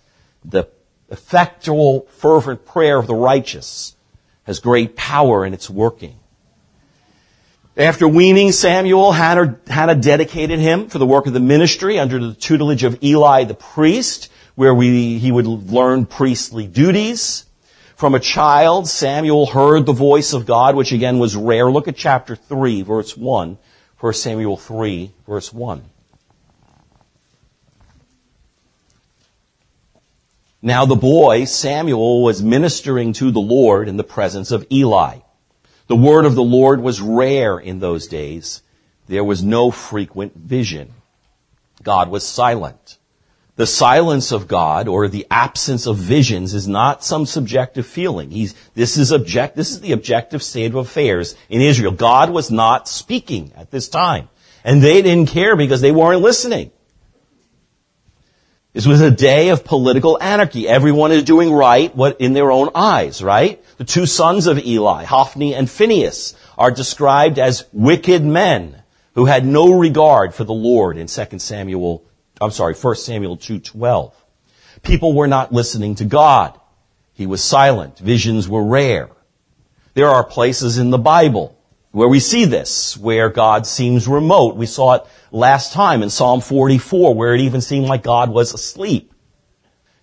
The 0.45 0.69
effectual, 1.11 2.07
fervent 2.11 2.65
prayer 2.65 2.99
of 2.99 3.07
the 3.07 3.15
righteous 3.15 3.97
has 4.45 4.61
great 4.61 4.97
power 4.97 5.45
in 5.45 5.55
its 5.55 5.69
working. 5.69 6.19
After 7.77 8.09
weaning 8.09 8.53
Samuel, 8.53 9.13
Hannah, 9.13 9.95
dedicated 9.95 10.61
him 10.61 10.89
for 10.89 10.99
the 10.99 11.07
work 11.07 11.27
of 11.27 11.35
the 11.35 11.41
ministry 11.41 11.99
under 11.99 12.19
the 12.19 12.33
tutelage 12.33 12.85
of 12.85 13.03
Eli 13.03 13.45
the 13.45 13.55
priest, 13.55 14.31
where 14.55 14.75
we, 14.75 15.19
he 15.19 15.31
would 15.31 15.47
learn 15.47 16.07
priestly 16.07 16.67
duties. 16.67 17.45
From 17.97 18.15
a 18.15 18.21
child, 18.21 18.89
Samuel 18.89 19.47
heard 19.47 19.85
the 19.85 19.93
voice 19.93 20.33
of 20.33 20.47
God, 20.47 20.75
which 20.75 20.93
again 20.93 21.19
was 21.19 21.37
rare. 21.37 21.71
Look 21.71 21.89
at 21.89 21.97
chapter 21.97 22.35
3, 22.35 22.83
verse 22.83 23.17
1. 23.17 23.59
1 23.99 24.13
Samuel 24.15 24.57
3, 24.57 25.13
verse 25.27 25.53
1. 25.53 25.85
Now 30.63 30.87
the 30.87 30.97
boy, 30.97 31.45
Samuel, 31.45 32.23
was 32.23 32.43
ministering 32.43 33.13
to 33.15 33.31
the 33.31 33.41
Lord 33.41 33.89
in 33.89 33.97
the 33.97 34.05
presence 34.05 34.51
of 34.51 34.67
Eli. 34.73 35.19
The 35.87 35.97
word 35.97 36.25
of 36.25 36.35
the 36.35 36.43
Lord 36.43 36.81
was 36.81 37.01
rare 37.01 37.59
in 37.59 37.79
those 37.79 38.07
days. 38.07 38.63
There 39.07 39.25
was 39.25 39.43
no 39.43 39.71
frequent 39.71 40.35
vision. 40.35 40.93
God 41.83 42.11
was 42.11 42.27
silent. 42.27 42.99
The 43.57 43.67
silence 43.67 44.33
of 44.33 44.49
God 44.49 44.87
or 44.87 45.09
the 45.09 45.27
absence 45.31 45.87
of 45.87 45.97
visions 45.97 46.53
is 46.53 46.69
not 46.69 47.05
some 47.05 47.25
subjective 47.25 47.87
feeling. 47.87 48.31
He's, 48.31 48.55
this 48.75 48.99
is 48.99 49.13
object, 49.13 49.57
this 49.57 49.71
is 49.71 49.81
the 49.81 49.93
objective 49.93 50.43
state 50.43 50.67
of 50.67 50.75
affairs 50.77 51.37
in 51.49 51.63
Israel. 51.63 51.93
God 51.93 52.31
was 52.31 52.51
not 52.51 52.87
speaking 52.87 53.53
at 53.57 53.71
this 53.71 53.89
time. 53.89 54.29
And 54.63 54.83
they 54.83 55.01
didn't 55.01 55.31
care 55.31 55.57
because 55.57 55.81
they 55.81 55.93
weren't 55.93 56.21
listening. 56.21 56.71
This 58.77 58.87
was 58.87 59.01
a 59.01 59.11
day 59.11 59.49
of 59.49 59.65
political 59.65 60.23
anarchy. 60.23 60.69
Everyone 60.69 61.11
is 61.11 61.25
doing 61.25 61.51
right 61.51 61.97
what 61.97 62.21
in 62.21 62.35
their 62.35 62.53
own 62.53 62.69
eyes, 62.75 63.23
right? 63.23 63.65
The 63.79 63.85
two 63.85 64.05
sons 64.05 64.47
of 64.47 64.59
Eli, 64.59 65.05
Hophni 65.05 65.55
and 65.55 65.71
Phinehas, 65.71 66.35
are 66.59 66.71
described 66.71 67.39
as 67.39 67.65
wicked 67.73 68.23
men 68.23 68.83
who 69.15 69.25
had 69.25 69.47
no 69.47 69.79
regard 69.79 70.35
for 70.35 70.45
the 70.45 70.53
Lord 70.53 70.99
in 70.99 71.07
2 71.07 71.39
Samuel 71.39 72.05
I'm 72.39 72.51
sorry, 72.51 72.75
1 72.75 72.97
Samuel 72.97 73.39
2.12. 73.39 74.13
People 74.83 75.15
were 75.15 75.27
not 75.27 75.55
listening 75.55 75.95
to 75.95 76.05
God. 76.05 76.61
He 77.15 77.25
was 77.25 77.43
silent. 77.43 77.99
Visions 77.99 78.47
were 78.47 78.63
rare. 78.63 79.09
There 79.95 80.11
are 80.11 80.23
places 80.23 80.77
in 80.77 80.91
the 80.91 80.99
Bible 80.99 81.56
where 81.97 82.09
we 82.09 82.21
see 82.21 82.45
this, 82.45 82.95
where 82.95 83.31
God 83.31 83.67
seems 83.67 84.07
remote. 84.07 84.55
We 84.55 84.67
saw 84.67 84.97
it 84.97 85.07
last 85.33 85.73
time 85.73 86.03
in 86.03 86.11
Psalm 86.11 86.43
44, 86.43 87.15
where 87.15 87.35
it 87.35 87.41
even 87.41 87.63
seemed 87.63 87.87
like 87.87 88.03
God 88.03 88.29
was 88.29 88.53
asleep. 88.53 89.15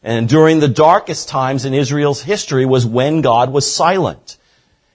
And 0.02 0.28
during 0.28 0.60
the 0.60 0.68
darkest 0.68 1.30
times 1.30 1.66
in 1.66 1.76
Israel's 1.76 2.24
history 2.24 2.66
was 2.66 2.84
when 2.84 3.22
God 3.22 3.54
was 3.54 3.72
silent. 3.72 4.40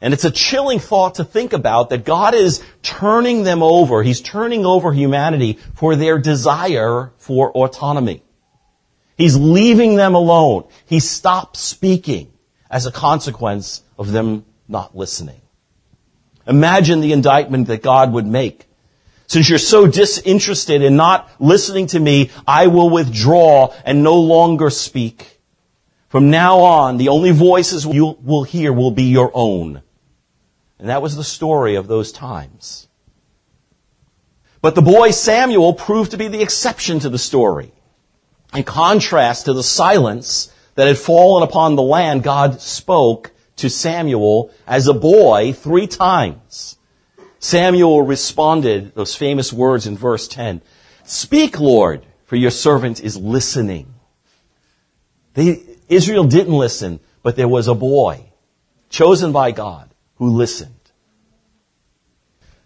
And 0.01 0.13
it's 0.13 0.25
a 0.25 0.31
chilling 0.33 0.81
thought 0.81 1.15
to 1.15 1.25
think 1.25 1.53
about 1.53 1.91
that 1.91 2.05
God 2.05 2.35
is 2.35 2.65
turning 2.83 3.45
them 3.45 3.63
over. 3.63 4.03
He's 4.03 4.21
turning 4.21 4.67
over 4.67 4.93
humanity 4.93 5.61
for 5.77 5.95
their 5.95 6.19
desire 6.19 7.13
for 7.17 7.53
autonomy. 7.53 8.25
He's 9.17 9.37
leaving 9.37 9.95
them 9.95 10.17
alone. 10.17 10.65
He 10.85 10.99
stops 10.99 11.61
speaking 11.61 12.33
as 12.69 12.87
a 12.87 12.91
consequence 12.91 13.85
of 13.97 14.11
them 14.11 14.47
not 14.67 14.97
listening. 14.97 15.43
Imagine 16.49 17.01
the 17.01 17.13
indictment 17.13 17.69
that 17.69 17.83
God 17.83 18.13
would 18.13 18.27
make. 18.27 18.65
Since 19.27 19.51
you're 19.51 19.59
so 19.59 19.87
disinterested 19.87 20.81
in 20.81 20.97
not 20.97 21.31
listening 21.39 21.87
to 21.89 22.01
me, 22.01 22.31
I 22.47 22.69
will 22.69 22.89
withdraw 22.89 23.75
and 23.85 24.03
no 24.03 24.15
longer 24.15 24.71
speak. 24.71 25.41
From 26.09 26.31
now 26.31 26.61
on, 26.61 26.97
the 26.97 27.11
only 27.11 27.33
voices 27.33 27.85
you 27.85 28.17
will 28.23 28.45
hear 28.45 28.73
will 28.73 28.91
be 28.91 29.05
your 29.05 29.31
own. 29.35 29.83
And 30.79 30.89
that 30.89 31.03
was 31.03 31.17
the 31.17 31.25
story 31.25 31.75
of 31.75 31.87
those 31.87 32.13
times. 32.13 32.89
But 34.63 34.75
the 34.75 34.83
boy 34.83 35.11
Samuel 35.11 35.75
proved 35.75 36.13
to 36.13 36.17
be 36.17 36.29
the 36.29 36.41
exception 36.41 36.99
to 37.01 37.11
the 37.11 37.19
story. 37.19 37.73
In 38.55 38.65
contrast 38.65 39.45
to 39.45 39.53
the 39.53 39.63
silence 39.63 40.51
that 40.77 40.89
had 40.89 40.97
fallen 40.97 41.43
upon 41.43 41.77
the 41.77 41.83
land, 41.83 42.23
God 42.23 42.63
spoke 42.63 43.33
to 43.59 43.71
Samuel 43.71 44.51
as 44.67 44.87
a 44.87 44.95
boy 44.95 45.53
three 45.53 45.87
times. 45.87 46.77
Samuel 47.39 48.03
responded 48.03 48.95
those 48.95 49.15
famous 49.15 49.53
words 49.53 49.87
in 49.87 49.97
verse 49.97 50.27
10. 50.27 50.61
Speak, 51.05 51.61
Lord, 51.61 52.05
for 52.25 52.37
your 52.37 52.51
servant 52.51 53.01
is 53.01 53.17
listening. 53.17 53.95
They, 55.35 55.63
Israel 55.89 56.25
didn't 56.25 56.55
listen, 56.57 57.01
but 57.23 57.37
there 57.37 57.49
was 57.49 57.69
a 57.69 57.75
boy 57.75 58.33
chosen 58.91 59.33
by 59.33 59.53
God 59.53 59.91
who 60.17 60.31
listened. 60.31 60.75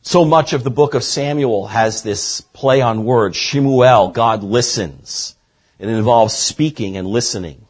So 0.01 0.25
much 0.25 0.53
of 0.53 0.65
the 0.65 0.71
book 0.71 0.95
of 0.95 1.05
Samuel 1.05 1.69
has 1.69 2.03
this 2.03 2.41
play 2.41 2.81
on 2.81 3.05
words. 3.05 3.37
Shemuel, 3.37 4.11
God 4.11 4.43
listens. 4.43 5.37
It 5.79 5.89
involves 5.89 6.35
speaking 6.35 6.97
and 6.97 7.07
listening. 7.07 7.67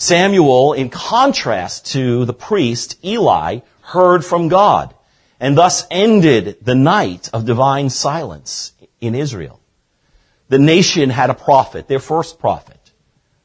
Samuel, 0.00 0.72
in 0.72 0.88
contrast 0.88 1.86
to 1.92 2.24
the 2.24 2.32
priest, 2.32 2.98
Eli, 3.04 3.60
heard 3.82 4.24
from 4.24 4.48
God 4.48 4.94
and 5.38 5.56
thus 5.56 5.86
ended 5.90 6.58
the 6.62 6.74
night 6.74 7.30
of 7.32 7.44
divine 7.44 7.90
silence 7.90 8.72
in 9.00 9.14
Israel. 9.14 9.60
The 10.48 10.58
nation 10.58 11.10
had 11.10 11.30
a 11.30 11.34
prophet, 11.34 11.86
their 11.86 12.00
first 12.00 12.38
prophet. 12.38 12.92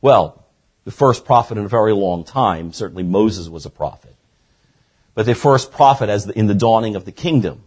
Well, 0.02 0.44
the 0.86 0.92
first 0.92 1.26
prophet 1.26 1.58
in 1.58 1.66
a 1.66 1.70
very 1.70 1.94
long 1.94 2.24
time. 2.24 2.74
Certainly 2.74 3.04
Moses 3.04 3.50
was 3.50 3.66
a 3.66 3.70
prophet 3.70 4.16
but 5.16 5.26
their 5.26 5.34
first 5.34 5.72
prophet 5.72 6.10
as 6.10 6.30
in 6.30 6.46
the 6.46 6.54
dawning 6.54 6.96
of 6.96 7.06
the 7.06 7.12
kingdom. 7.12 7.64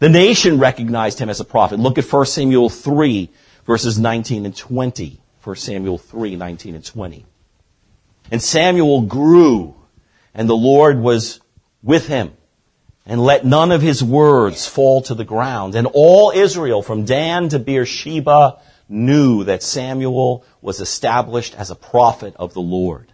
The 0.00 0.08
nation 0.08 0.58
recognized 0.58 1.20
him 1.20 1.30
as 1.30 1.40
a 1.40 1.44
prophet. 1.44 1.78
Look 1.78 1.96
at 1.96 2.12
1 2.12 2.26
Samuel 2.26 2.68
3, 2.68 3.30
verses 3.64 3.98
19 3.98 4.44
and 4.44 4.54
20. 4.54 5.20
1 5.42 5.56
Samuel 5.56 5.98
3, 5.98 6.36
19 6.36 6.74
and 6.74 6.84
20. 6.84 7.24
And 8.30 8.42
Samuel 8.42 9.02
grew, 9.02 9.74
and 10.34 10.48
the 10.48 10.56
Lord 10.56 10.98
was 10.98 11.40
with 11.82 12.08
him, 12.08 12.32
and 13.06 13.20
let 13.20 13.44
none 13.44 13.70
of 13.70 13.82
his 13.82 14.02
words 14.02 14.66
fall 14.66 15.02
to 15.02 15.14
the 15.14 15.24
ground. 15.24 15.74
And 15.74 15.86
all 15.92 16.30
Israel, 16.30 16.82
from 16.82 17.04
Dan 17.04 17.50
to 17.50 17.58
Beersheba, 17.58 18.58
knew 18.88 19.44
that 19.44 19.62
Samuel 19.62 20.44
was 20.60 20.80
established 20.80 21.54
as 21.54 21.70
a 21.70 21.76
prophet 21.76 22.34
of 22.36 22.54
the 22.54 22.60
Lord. 22.60 23.12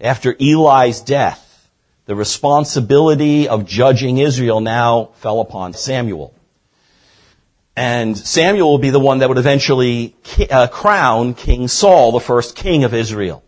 After 0.00 0.36
Eli's 0.38 1.00
death, 1.00 1.70
the 2.04 2.14
responsibility 2.14 3.48
of 3.48 3.66
judging 3.66 4.18
Israel 4.18 4.60
now 4.60 5.10
fell 5.16 5.40
upon 5.40 5.72
Samuel. 5.72 6.34
And 7.74 8.16
Samuel 8.16 8.70
will 8.70 8.78
be 8.78 8.90
the 8.90 9.00
one 9.00 9.18
that 9.18 9.28
would 9.28 9.38
eventually 9.38 10.16
uh, 10.50 10.66
crown 10.68 11.34
King 11.34 11.68
Saul, 11.68 12.12
the 12.12 12.20
first 12.20 12.54
king 12.56 12.84
of 12.84 12.94
Israel. 12.94 13.42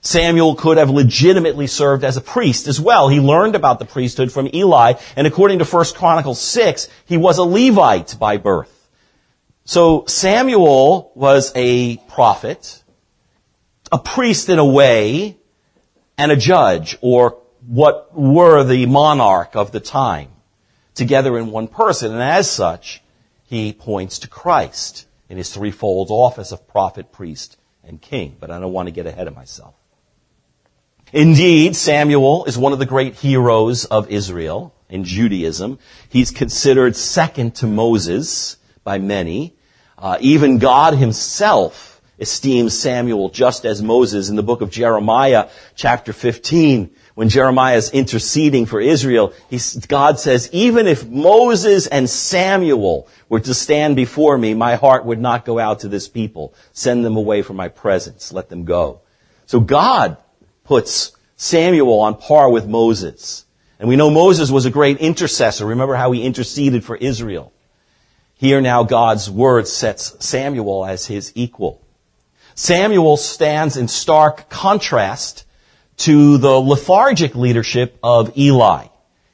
Samuel 0.00 0.54
could 0.54 0.76
have 0.76 0.90
legitimately 0.90 1.66
served 1.66 2.04
as 2.04 2.16
a 2.16 2.20
priest 2.20 2.66
as 2.68 2.80
well. 2.80 3.08
He 3.08 3.20
learned 3.20 3.54
about 3.54 3.78
the 3.78 3.84
priesthood 3.84 4.32
from 4.32 4.48
Eli, 4.54 4.94
and 5.16 5.26
according 5.26 5.58
to 5.58 5.64
1 5.64 5.84
Chronicles 5.94 6.40
6, 6.40 6.88
he 7.04 7.16
was 7.16 7.38
a 7.38 7.42
Levite 7.42 8.16
by 8.18 8.36
birth. 8.36 8.88
So 9.64 10.04
Samuel 10.06 11.12
was 11.14 11.52
a 11.54 11.96
prophet, 12.08 12.82
a 13.92 13.98
priest 13.98 14.48
in 14.48 14.58
a 14.58 14.64
way, 14.64 15.36
and 16.16 16.32
a 16.32 16.36
judge 16.36 16.96
or 17.00 17.42
what 17.66 18.16
were 18.18 18.64
the 18.64 18.86
monarch 18.86 19.54
of 19.54 19.72
the 19.72 19.80
time 19.80 20.30
together 20.94 21.38
in 21.38 21.50
one 21.50 21.68
person. 21.68 22.12
And 22.12 22.22
as 22.22 22.50
such, 22.50 23.02
he 23.44 23.72
points 23.72 24.18
to 24.20 24.28
Christ 24.28 25.06
in 25.28 25.36
his 25.36 25.52
threefold 25.52 26.08
office 26.10 26.50
of 26.50 26.66
prophet, 26.66 27.12
priest, 27.12 27.56
and 27.84 28.00
king. 28.00 28.36
But 28.40 28.50
I 28.50 28.58
don't 28.58 28.72
want 28.72 28.88
to 28.88 28.92
get 28.92 29.06
ahead 29.06 29.28
of 29.28 29.36
myself. 29.36 29.74
Indeed, 31.12 31.74
Samuel 31.74 32.44
is 32.44 32.58
one 32.58 32.72
of 32.72 32.78
the 32.78 32.86
great 32.86 33.14
heroes 33.14 33.84
of 33.86 34.10
Israel 34.10 34.74
in 34.88 35.04
Judaism. 35.04 35.78
He's 36.08 36.30
considered 36.30 36.96
second 36.96 37.54
to 37.56 37.66
Moses 37.66 38.56
by 38.84 38.98
many. 38.98 39.54
Uh, 39.96 40.18
even 40.20 40.58
God 40.58 40.94
himself 40.94 42.00
esteems 42.18 42.78
Samuel 42.78 43.30
just 43.30 43.64
as 43.64 43.82
Moses 43.82 44.28
in 44.28 44.36
the 44.36 44.42
book 44.42 44.60
of 44.60 44.70
Jeremiah 44.70 45.48
chapter 45.76 46.12
15 46.12 46.90
when 47.14 47.28
Jeremiah 47.28 47.76
is 47.76 47.90
interceding 47.90 48.64
for 48.64 48.80
Israel, 48.80 49.32
God 49.88 50.20
says, 50.20 50.48
even 50.52 50.86
if 50.86 51.04
Moses 51.04 51.88
and 51.88 52.08
Samuel 52.08 53.08
were 53.28 53.40
to 53.40 53.54
stand 53.54 53.96
before 53.96 54.38
me, 54.38 54.54
my 54.54 54.76
heart 54.76 55.04
would 55.04 55.20
not 55.20 55.44
go 55.44 55.58
out 55.58 55.80
to 55.80 55.88
this 55.88 56.06
people. 56.06 56.54
Send 56.72 57.04
them 57.04 57.16
away 57.16 57.42
from 57.42 57.56
my 57.56 57.66
presence. 57.66 58.32
Let 58.32 58.50
them 58.50 58.64
go. 58.64 59.00
So 59.46 59.58
God 59.58 60.16
puts 60.68 61.12
Samuel 61.36 62.00
on 62.00 62.14
par 62.14 62.50
with 62.50 62.68
Moses. 62.68 63.46
And 63.80 63.88
we 63.88 63.96
know 63.96 64.10
Moses 64.10 64.50
was 64.50 64.66
a 64.66 64.70
great 64.70 64.98
intercessor. 64.98 65.64
Remember 65.64 65.94
how 65.94 66.12
he 66.12 66.22
interceded 66.22 66.84
for 66.84 66.94
Israel. 66.94 67.54
Here 68.34 68.60
now 68.60 68.82
God's 68.82 69.30
word 69.30 69.66
sets 69.66 70.14
Samuel 70.22 70.84
as 70.84 71.06
his 71.06 71.32
equal. 71.34 71.80
Samuel 72.54 73.16
stands 73.16 73.78
in 73.78 73.88
stark 73.88 74.50
contrast 74.50 75.46
to 75.98 76.36
the 76.36 76.60
lethargic 76.60 77.34
leadership 77.34 77.98
of 78.02 78.36
Eli. 78.36 78.88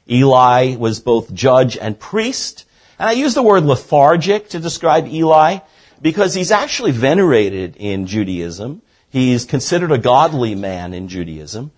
Eli 0.09 0.77
was 0.77 1.01
both 1.01 1.33
judge 1.33 1.75
and 1.77 1.99
priest. 1.99 2.63
And 2.97 3.09
I 3.09 3.11
use 3.11 3.33
the 3.33 3.43
word 3.43 3.65
lethargic 3.65 4.49
to 4.49 4.59
describe 4.59 5.05
Eli 5.07 5.57
because 6.01 6.33
he's 6.33 6.51
actually 6.51 6.91
venerated 6.91 7.75
in 7.75 8.07
Judaism. 8.07 8.81
He's 9.15 9.45
considered 9.45 9.93
a 9.93 9.97
godly 9.97 10.55
man 10.55 10.93
in 10.93 11.07
Judaism. 11.07 11.71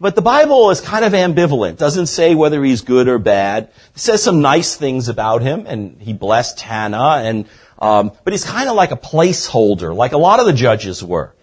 But 0.00 0.14
the 0.14 0.22
Bible 0.22 0.70
is 0.70 0.80
kind 0.80 1.04
of 1.04 1.12
ambivalent. 1.12 1.76
Doesn't 1.76 2.06
say 2.06 2.36
whether 2.36 2.62
he's 2.62 2.82
good 2.82 3.08
or 3.08 3.18
bad. 3.18 3.64
It 3.64 3.98
says 3.98 4.22
some 4.22 4.40
nice 4.40 4.76
things 4.76 5.08
about 5.08 5.42
him, 5.42 5.66
and 5.66 6.00
he 6.00 6.12
blessed 6.12 6.60
Hannah, 6.60 7.16
and 7.16 7.46
um, 7.80 8.12
but 8.22 8.32
he's 8.32 8.44
kind 8.44 8.68
of 8.68 8.76
like 8.76 8.92
a 8.92 8.96
placeholder, 8.96 9.92
like 9.92 10.12
a 10.12 10.18
lot 10.18 10.38
of 10.38 10.46
the 10.46 10.52
judges 10.52 11.02
were. 11.02 11.34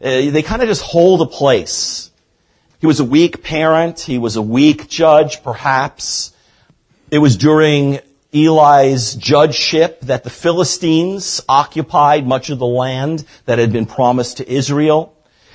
Uh, 0.00 0.30
they 0.30 0.42
kind 0.42 0.62
of 0.62 0.68
just 0.68 0.82
hold 0.82 1.20
a 1.20 1.26
place. 1.26 2.12
He 2.78 2.86
was 2.86 3.00
a 3.00 3.04
weak 3.04 3.42
parent. 3.42 3.98
He 3.98 4.18
was 4.18 4.36
a 4.36 4.42
weak 4.42 4.88
judge, 4.88 5.42
perhaps. 5.42 6.32
It 7.10 7.18
was 7.18 7.36
during 7.36 7.98
Eli's 8.34 9.14
judgeship 9.14 10.00
that 10.02 10.24
the 10.24 10.30
Philistines 10.30 11.40
occupied 11.48 12.26
much 12.26 12.48
of 12.48 12.58
the 12.58 12.66
land 12.66 13.24
that 13.44 13.58
had 13.58 13.72
been 13.72 13.86
promised 13.86 14.38
to 14.38 14.50
Israel. 14.50 15.14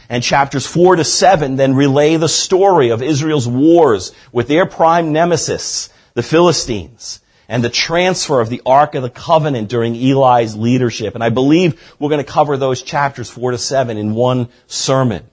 And 0.09 0.23
chapters 0.23 0.67
4 0.67 0.97
to 0.97 1.03
7 1.03 1.55
then 1.55 1.73
relay 1.73 2.15
the 2.17 2.29
story 2.29 2.89
of 2.89 3.01
Israel's 3.01 3.47
wars 3.47 4.13
with 4.31 4.47
their 4.47 4.65
prime 4.65 5.11
nemesis, 5.11 5.89
the 6.13 6.23
Philistines, 6.23 7.19
and 7.49 7.63
the 7.63 7.69
transfer 7.69 8.39
of 8.39 8.49
the 8.49 8.61
Ark 8.65 8.95
of 8.95 9.03
the 9.03 9.09
Covenant 9.09 9.69
during 9.69 9.95
Eli's 9.95 10.55
leadership. 10.55 11.15
And 11.15 11.23
I 11.23 11.29
believe 11.29 11.81
we're 11.97 12.09
going 12.09 12.23
to 12.23 12.31
cover 12.31 12.57
those 12.57 12.83
chapters 12.83 13.29
4 13.29 13.51
to 13.51 13.57
7 13.57 13.97
in 13.97 14.13
one 14.13 14.49
sermon. 14.67 15.23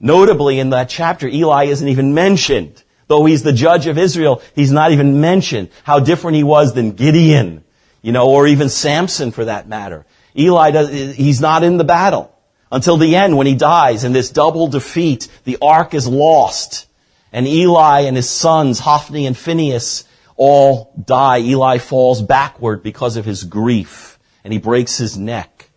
Notably, 0.00 0.58
in 0.58 0.70
that 0.70 0.88
chapter, 0.88 1.28
Eli 1.28 1.64
isn't 1.64 1.86
even 1.86 2.14
mentioned. 2.14 2.82
Though 3.10 3.24
he's 3.24 3.42
the 3.42 3.52
judge 3.52 3.88
of 3.88 3.98
Israel, 3.98 4.40
he's 4.54 4.70
not 4.70 4.92
even 4.92 5.20
mentioned 5.20 5.70
how 5.82 5.98
different 5.98 6.36
he 6.36 6.44
was 6.44 6.74
than 6.74 6.92
Gideon, 6.92 7.64
you 8.02 8.12
know, 8.12 8.28
or 8.28 8.46
even 8.46 8.68
Samson 8.68 9.32
for 9.32 9.46
that 9.46 9.66
matter. 9.66 10.06
Eli 10.38 10.70
does, 10.70 11.16
he's 11.16 11.40
not 11.40 11.64
in 11.64 11.76
the 11.76 11.82
battle 11.82 12.32
until 12.70 12.98
the 12.98 13.16
end 13.16 13.36
when 13.36 13.48
he 13.48 13.56
dies 13.56 14.04
in 14.04 14.12
this 14.12 14.30
double 14.30 14.68
defeat. 14.68 15.26
The 15.42 15.58
ark 15.60 15.92
is 15.92 16.06
lost 16.06 16.86
and 17.32 17.48
Eli 17.48 18.02
and 18.02 18.14
his 18.14 18.30
sons, 18.30 18.78
Hophni 18.78 19.26
and 19.26 19.36
Phinehas, 19.36 20.04
all 20.36 20.92
die. 21.04 21.40
Eli 21.40 21.78
falls 21.78 22.22
backward 22.22 22.80
because 22.80 23.16
of 23.16 23.24
his 23.24 23.42
grief 23.42 24.20
and 24.44 24.52
he 24.52 24.60
breaks 24.60 24.98
his 24.98 25.18
neck. 25.18 25.68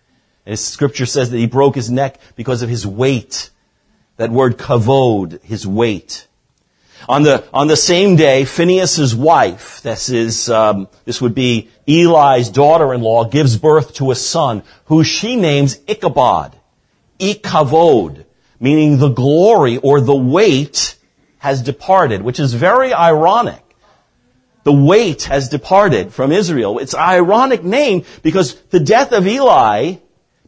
And 0.45 0.59
scripture 0.59 1.07
says 1.07 1.31
that 1.31 1.39
he 1.39 1.47
broke 1.47 1.73
his 1.73 1.89
neck 1.89 2.19
because 2.35 2.61
of 2.61 2.69
his 2.69 2.85
weight 2.85 3.49
that 4.17 4.29
word 4.29 4.59
kavod, 4.59 5.41
his 5.41 5.65
weight. 5.65 6.27
On 7.09 7.23
the, 7.23 7.43
on 7.53 7.67
the 7.67 7.75
same 7.75 8.15
day, 8.15 8.45
Phinehas' 8.45 9.13
wife, 9.13 9.81
this 9.81 10.09
is, 10.09 10.49
um, 10.49 10.87
this 11.05 11.21
would 11.21 11.35
be 11.35 11.69
Eli's 11.87 12.49
daughter-in-law, 12.49 13.25
gives 13.25 13.57
birth 13.57 13.93
to 13.95 14.11
a 14.11 14.15
son 14.15 14.63
who 14.85 15.03
she 15.03 15.35
names 15.35 15.79
Ichabod. 15.87 16.55
Ikavod, 17.19 18.25
meaning 18.59 18.97
the 18.97 19.09
glory 19.09 19.77
or 19.77 19.99
the 19.99 20.15
weight 20.15 20.95
has 21.39 21.61
departed, 21.61 22.21
which 22.21 22.39
is 22.39 22.53
very 22.53 22.93
ironic. 22.93 23.61
The 24.63 24.71
weight 24.71 25.23
has 25.23 25.49
departed 25.49 26.13
from 26.13 26.31
Israel. 26.31 26.79
It's 26.79 26.93
an 26.93 27.01
ironic 27.01 27.63
name 27.63 28.05
because 28.21 28.55
the 28.69 28.79
death 28.79 29.11
of 29.11 29.27
Eli 29.27 29.95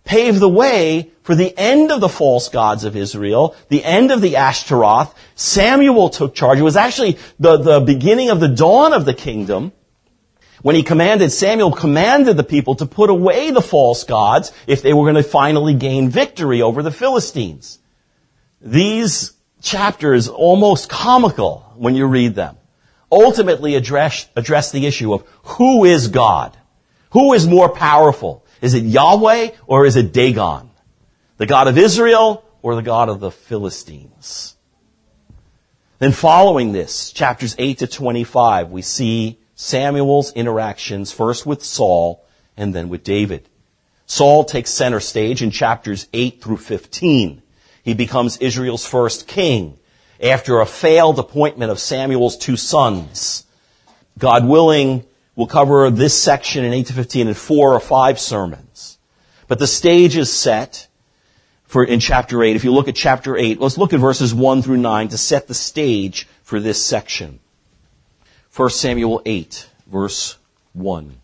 paved 0.05 0.39
the 0.39 0.49
way 0.49 1.11
for 1.23 1.35
the 1.35 1.53
end 1.57 1.91
of 1.91 1.99
the 1.99 2.07
false 2.07 2.47
gods 2.49 2.83
of 2.83 2.95
Israel, 2.95 3.55
the 3.69 3.83
end 3.83 4.11
of 4.11 4.21
the 4.21 4.37
Ashtaroth. 4.37 5.13
Samuel 5.35 6.09
took 6.09 6.33
charge. 6.33 6.59
It 6.59 6.63
was 6.63 6.77
actually 6.77 7.17
the, 7.39 7.57
the 7.57 7.79
beginning 7.81 8.29
of 8.29 8.39
the 8.39 8.47
dawn 8.47 8.93
of 8.93 9.05
the 9.05 9.13
kingdom 9.13 9.73
when 10.61 10.75
he 10.75 10.83
commanded, 10.83 11.31
Samuel 11.31 11.71
commanded 11.71 12.37
the 12.37 12.43
people 12.43 12.75
to 12.75 12.85
put 12.85 13.09
away 13.09 13.51
the 13.51 13.61
false 13.61 14.03
gods 14.03 14.51
if 14.65 14.81
they 14.81 14.93
were 14.93 15.03
going 15.03 15.23
to 15.23 15.23
finally 15.23 15.73
gain 15.73 16.09
victory 16.09 16.61
over 16.61 16.81
the 16.81 16.91
Philistines. 16.91 17.79
These 18.61 19.33
chapters, 19.61 20.27
almost 20.27 20.89
comical 20.89 21.71
when 21.75 21.95
you 21.95 22.05
read 22.05 22.35
them, 22.35 22.57
ultimately 23.11 23.75
address, 23.75 24.27
address 24.35 24.71
the 24.71 24.85
issue 24.85 25.13
of 25.13 25.23
who 25.43 25.85
is 25.85 26.07
God? 26.07 26.57
Who 27.11 27.33
is 27.33 27.47
more 27.47 27.69
powerful? 27.69 28.44
Is 28.65 28.73
it 28.73 28.83
Yahweh 28.83 29.51
or 29.67 29.85
is 29.85 29.95
it 29.95 30.11
Dagon? 30.11 30.71
The 31.37 31.45
God 31.45 31.67
of 31.67 31.77
Israel 31.77 32.43
or 32.63 32.73
the 32.73 32.81
God 32.81 33.09
of 33.09 33.19
the 33.19 33.29
Philistines? 33.29 34.55
Then 35.99 36.11
following 36.11 36.71
this, 36.71 37.11
chapters 37.11 37.55
8 37.59 37.77
to 37.77 37.87
25, 37.87 38.71
we 38.71 38.81
see 38.81 39.37
Samuel's 39.53 40.33
interactions 40.33 41.11
first 41.11 41.45
with 41.45 41.63
Saul 41.63 42.25
and 42.57 42.73
then 42.73 42.89
with 42.89 43.03
David. 43.03 43.47
Saul 44.07 44.43
takes 44.43 44.71
center 44.71 44.99
stage 44.99 45.43
in 45.43 45.51
chapters 45.51 46.07
8 46.11 46.41
through 46.41 46.57
15. 46.57 47.43
He 47.83 47.93
becomes 47.93 48.37
Israel's 48.37 48.87
first 48.87 49.27
king 49.27 49.77
after 50.19 50.59
a 50.59 50.65
failed 50.65 51.19
appointment 51.19 51.71
of 51.71 51.77
Samuel's 51.77 52.35
two 52.35 52.57
sons. 52.57 53.45
God 54.17 54.43
willing, 54.47 55.05
we'll 55.35 55.47
cover 55.47 55.89
this 55.89 56.19
section 56.19 56.63
in 56.63 56.73
8 56.73 56.87
to 56.87 56.93
15 56.93 57.27
in 57.27 57.33
four 57.33 57.73
or 57.73 57.79
five 57.79 58.19
sermons. 58.19 58.97
But 59.47 59.59
the 59.59 59.67
stage 59.67 60.17
is 60.17 60.31
set 60.31 60.87
for 61.65 61.83
in 61.83 61.99
chapter 61.99 62.43
8. 62.43 62.55
If 62.55 62.63
you 62.63 62.73
look 62.73 62.87
at 62.87 62.95
chapter 62.95 63.35
8, 63.37 63.59
let's 63.59 63.77
look 63.77 63.93
at 63.93 63.99
verses 63.99 64.33
1 64.33 64.61
through 64.61 64.77
9 64.77 65.09
to 65.09 65.17
set 65.17 65.47
the 65.47 65.53
stage 65.53 66.27
for 66.41 66.59
this 66.59 66.83
section. 66.83 67.39
1 68.55 68.69
Samuel 68.69 69.21
8, 69.25 69.69
verse 69.87 70.37
1. 70.73 71.17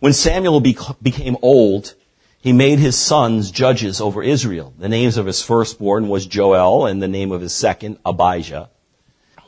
When 0.00 0.12
Samuel 0.12 0.60
became 0.60 1.36
old, 1.42 1.94
he 2.40 2.52
made 2.52 2.80
his 2.80 2.98
sons 2.98 3.52
judges 3.52 4.00
over 4.00 4.20
Israel. 4.20 4.74
The 4.76 4.88
names 4.88 5.16
of 5.16 5.26
his 5.26 5.42
firstborn 5.42 6.08
was 6.08 6.26
Joel, 6.26 6.86
and 6.86 7.00
the 7.00 7.06
name 7.06 7.30
of 7.30 7.40
his 7.40 7.54
second, 7.54 7.98
Abijah. 8.04 8.68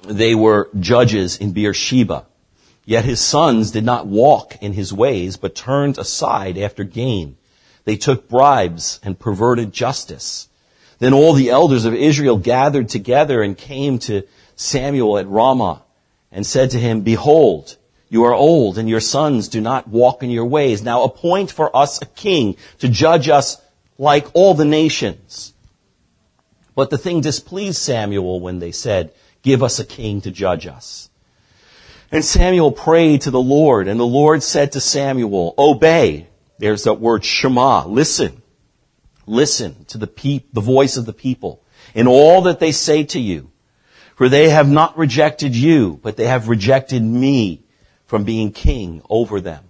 They 0.07 0.37
were 0.37 0.71
judges 0.79 1.37
in 1.37 1.53
Beersheba. 1.53 2.27
Yet 2.87 3.05
his 3.05 3.21
sons 3.21 3.71
did 3.71 3.85
not 3.85 4.07
walk 4.07 4.57
in 4.61 4.75
his 4.75 4.93
ways, 4.93 5.37
but 5.37 5.55
turned 5.55 5.99
aside 5.99 6.59
after 6.59 6.85
gain. 6.85 7.37
They 7.85 7.97
took 7.97 8.29
bribes 8.29 9.01
and 9.03 9.19
perverted 9.19 9.73
justice. 9.73 10.49
Then 10.99 11.13
all 11.13 11.33
the 11.33 11.51
elders 11.51 11.85
of 11.85 11.95
Israel 11.95 12.37
gathered 12.37 12.89
together 12.89 13.43
and 13.43 13.57
came 13.57 13.99
to 14.01 14.23
Samuel 14.57 15.19
at 15.19 15.29
Ramah 15.29 15.83
and 16.31 16.47
said 16.47 16.71
to 16.71 16.79
him, 16.79 17.01
Behold, 17.01 17.77
you 18.09 18.25
are 18.25 18.35
old 18.35 18.79
and 18.79 18.89
your 18.89 19.01
sons 19.01 19.49
do 19.49 19.61
not 19.61 19.89
walk 19.89 20.23
in 20.23 20.31
your 20.31 20.45
ways. 20.45 20.83
Now 20.83 21.05
appoint 21.05 21.51
for 21.51 21.75
us 21.75 22.01
a 22.01 22.07
king 22.07 22.57
to 22.79 22.89
judge 22.89 23.29
us 23.29 23.61
like 23.99 24.27
all 24.35 24.55
the 24.55 24.65
nations. 24.65 25.53
But 26.75 26.91
the 26.91 26.99
thing 26.99 27.21
displeased 27.21 27.79
Samuel 27.79 28.41
when 28.41 28.59
they 28.59 28.73
said, 28.73 29.13
give 29.43 29.63
us 29.63 29.79
a 29.79 29.85
king 29.85 30.21
to 30.23 30.31
judge 30.31 30.67
us. 30.67 31.09
And 32.11 32.25
Samuel 32.25 32.73
prayed 32.73 33.23
to 33.23 33.31
the 33.31 33.41
Lord 33.41 33.89
and 33.89 33.99
the 33.99 34.07
Lord 34.07 34.43
said 34.43 34.73
to 34.73 34.81
Samuel, 34.81 35.55
obey 35.59 36.29
there's 36.59 36.85
that 36.85 37.01
word 37.01 37.25
Shema. 37.25 37.87
Listen. 37.87 38.43
Listen 39.27 39.85
to 39.87 39.99
the, 39.99 40.07
pe- 40.07 40.45
the 40.53 40.61
voice 40.61 40.97
of 40.97 41.07
the 41.07 41.13
people 41.13 41.63
in 41.95 42.07
all 42.07 42.43
that 42.43 42.61
they 42.61 42.73
say 42.73 43.05
to 43.05 43.21
you. 43.21 43.51
For 44.17 44.29
they 44.29 44.51
have 44.51 44.69
not 44.69 44.97
rejected 44.97 45.57
you, 45.57 45.99
but 46.03 46.17
they 46.17 46.27
have 46.27 46.49
rejected 46.49 47.03
me 47.03 47.63
from 48.07 48.25
being 48.25 48.53
king 48.53 49.03
over 49.11 49.41
them. 49.41 49.65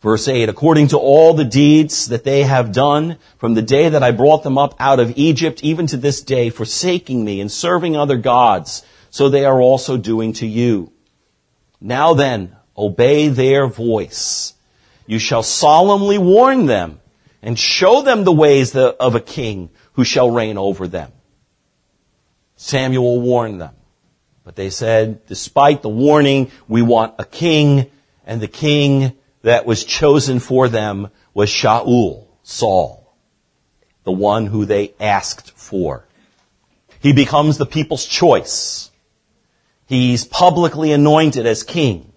Verse 0.00 0.28
8, 0.28 0.48
according 0.48 0.88
to 0.88 0.98
all 0.98 1.34
the 1.34 1.44
deeds 1.44 2.06
that 2.08 2.22
they 2.22 2.44
have 2.44 2.72
done 2.72 3.16
from 3.38 3.54
the 3.54 3.62
day 3.62 3.88
that 3.88 4.02
I 4.02 4.12
brought 4.12 4.44
them 4.44 4.58
up 4.58 4.76
out 4.78 5.00
of 5.00 5.16
Egypt, 5.16 5.64
even 5.64 5.88
to 5.88 5.96
this 5.96 6.22
day, 6.22 6.50
forsaking 6.50 7.24
me 7.24 7.40
and 7.40 7.50
serving 7.50 7.96
other 7.96 8.16
gods, 8.16 8.84
so 9.10 9.28
they 9.28 9.44
are 9.44 9.60
also 9.60 9.96
doing 9.96 10.34
to 10.34 10.46
you. 10.46 10.92
Now 11.80 12.14
then, 12.14 12.56
obey 12.76 13.28
their 13.28 13.66
voice 13.66 14.54
you 15.08 15.18
shall 15.18 15.42
solemnly 15.42 16.18
warn 16.18 16.66
them 16.66 17.00
and 17.42 17.58
show 17.58 18.02
them 18.02 18.24
the 18.24 18.32
ways 18.32 18.76
of 18.76 19.14
a 19.14 19.20
king 19.20 19.70
who 19.94 20.04
shall 20.04 20.30
reign 20.30 20.58
over 20.58 20.86
them. 20.86 21.10
Samuel 22.56 23.20
warned 23.20 23.60
them. 23.60 23.74
But 24.44 24.54
they 24.54 24.68
said, 24.70 25.26
despite 25.26 25.80
the 25.82 25.88
warning, 25.88 26.50
we 26.68 26.82
want 26.82 27.14
a 27.18 27.24
king, 27.24 27.90
and 28.26 28.40
the 28.40 28.48
king 28.48 29.14
that 29.42 29.64
was 29.64 29.84
chosen 29.84 30.40
for 30.40 30.68
them 30.68 31.08
was 31.32 31.48
Shaul, 31.48 32.26
Saul, 32.42 33.14
the 34.04 34.12
one 34.12 34.46
who 34.46 34.66
they 34.66 34.92
asked 35.00 35.52
for. 35.52 36.04
He 37.00 37.14
becomes 37.14 37.56
the 37.56 37.66
people's 37.66 38.04
choice. 38.04 38.90
He's 39.88 40.26
publicly 40.26 40.92
anointed 40.92 41.46
as 41.46 41.62
king 41.62 42.12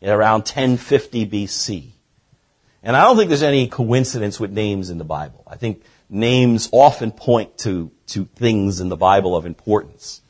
in 0.00 0.10
around 0.10 0.40
1050 0.40 1.26
BC. 1.26 1.90
And 2.82 2.96
I 2.96 3.04
don't 3.04 3.16
think 3.16 3.28
there's 3.28 3.44
any 3.44 3.68
coincidence 3.68 4.40
with 4.40 4.50
names 4.50 4.90
in 4.90 4.98
the 4.98 5.04
Bible. 5.04 5.44
I 5.46 5.54
think 5.54 5.84
names 6.10 6.68
often 6.72 7.12
point 7.12 7.58
to, 7.58 7.92
to 8.08 8.24
things 8.34 8.80
in 8.80 8.88
the 8.88 8.96
Bible 8.96 9.36
of 9.36 9.46
importance. 9.46 10.20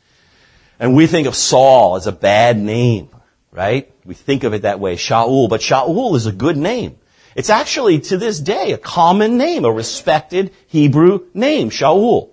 And 0.79 0.95
we 0.95 1.07
think 1.07 1.27
of 1.27 1.35
Saul 1.35 1.97
as 1.97 2.07
a 2.07 2.13
bad 2.13 2.59
name, 2.59 3.09
right? 3.51 3.91
We 4.05 4.13
think 4.13 4.45
of 4.45 4.53
it 4.53 4.63
that 4.63 4.79
way, 4.79 4.97
Shaul, 4.97 5.49
but 5.49 5.63
Shaul 5.63 6.15
is 6.15 6.27
a 6.27 6.33
good 6.33 6.59
name. 6.59 6.99
It's 7.35 7.49
actually 7.49 8.01
to 8.01 8.19
this 8.19 8.39
day 8.39 8.73
a 8.73 8.79
common 8.79 9.39
name, 9.39 9.65
a 9.65 9.73
respected 9.73 10.53
Hebrew 10.67 11.21
name, 11.33 11.71
Shaul. 11.71 12.29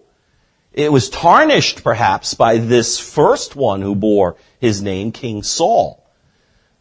It 0.74 0.92
was 0.92 1.10
tarnished 1.10 1.84
perhaps 1.84 2.34
by 2.34 2.58
this 2.58 3.00
first 3.00 3.56
one 3.56 3.82
who 3.82 3.96
bore 3.96 4.36
his 4.60 4.82
name, 4.82 5.12
King 5.12 5.44
Saul. 5.44 6.06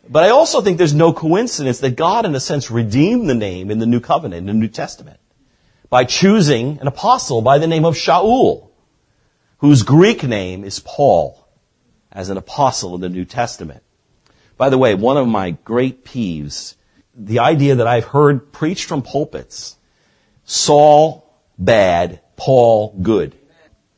But 0.08 0.24
I 0.24 0.30
also 0.30 0.60
think 0.60 0.78
there's 0.78 0.94
no 0.94 1.12
coincidence 1.12 1.80
that 1.80 1.96
God, 1.96 2.24
in 2.24 2.34
a 2.34 2.40
sense, 2.40 2.70
redeemed 2.70 3.28
the 3.28 3.34
name 3.34 3.70
in 3.70 3.78
the 3.78 3.86
New 3.86 4.00
Covenant, 4.00 4.40
in 4.40 4.46
the 4.46 4.54
New 4.54 4.68
Testament, 4.68 5.20
by 5.90 6.04
choosing 6.04 6.80
an 6.80 6.86
apostle 6.86 7.42
by 7.42 7.58
the 7.58 7.66
name 7.66 7.84
of 7.84 7.94
Shaul, 7.94 8.70
whose 9.58 9.82
Greek 9.82 10.22
name 10.22 10.64
is 10.64 10.80
Paul, 10.80 11.46
as 12.10 12.30
an 12.30 12.36
apostle 12.36 12.94
in 12.94 13.00
the 13.00 13.08
New 13.08 13.24
Testament. 13.24 13.82
By 14.56 14.70
the 14.70 14.78
way, 14.78 14.94
one 14.94 15.16
of 15.16 15.28
my 15.28 15.50
great 15.50 16.04
peeves, 16.04 16.74
the 17.14 17.40
idea 17.40 17.76
that 17.76 17.86
I've 17.86 18.06
heard 18.06 18.52
preached 18.52 18.86
from 18.86 19.02
pulpits, 19.02 19.76
Saul 20.44 21.28
bad, 21.58 22.20
Paul 22.36 22.96
good. 23.02 23.36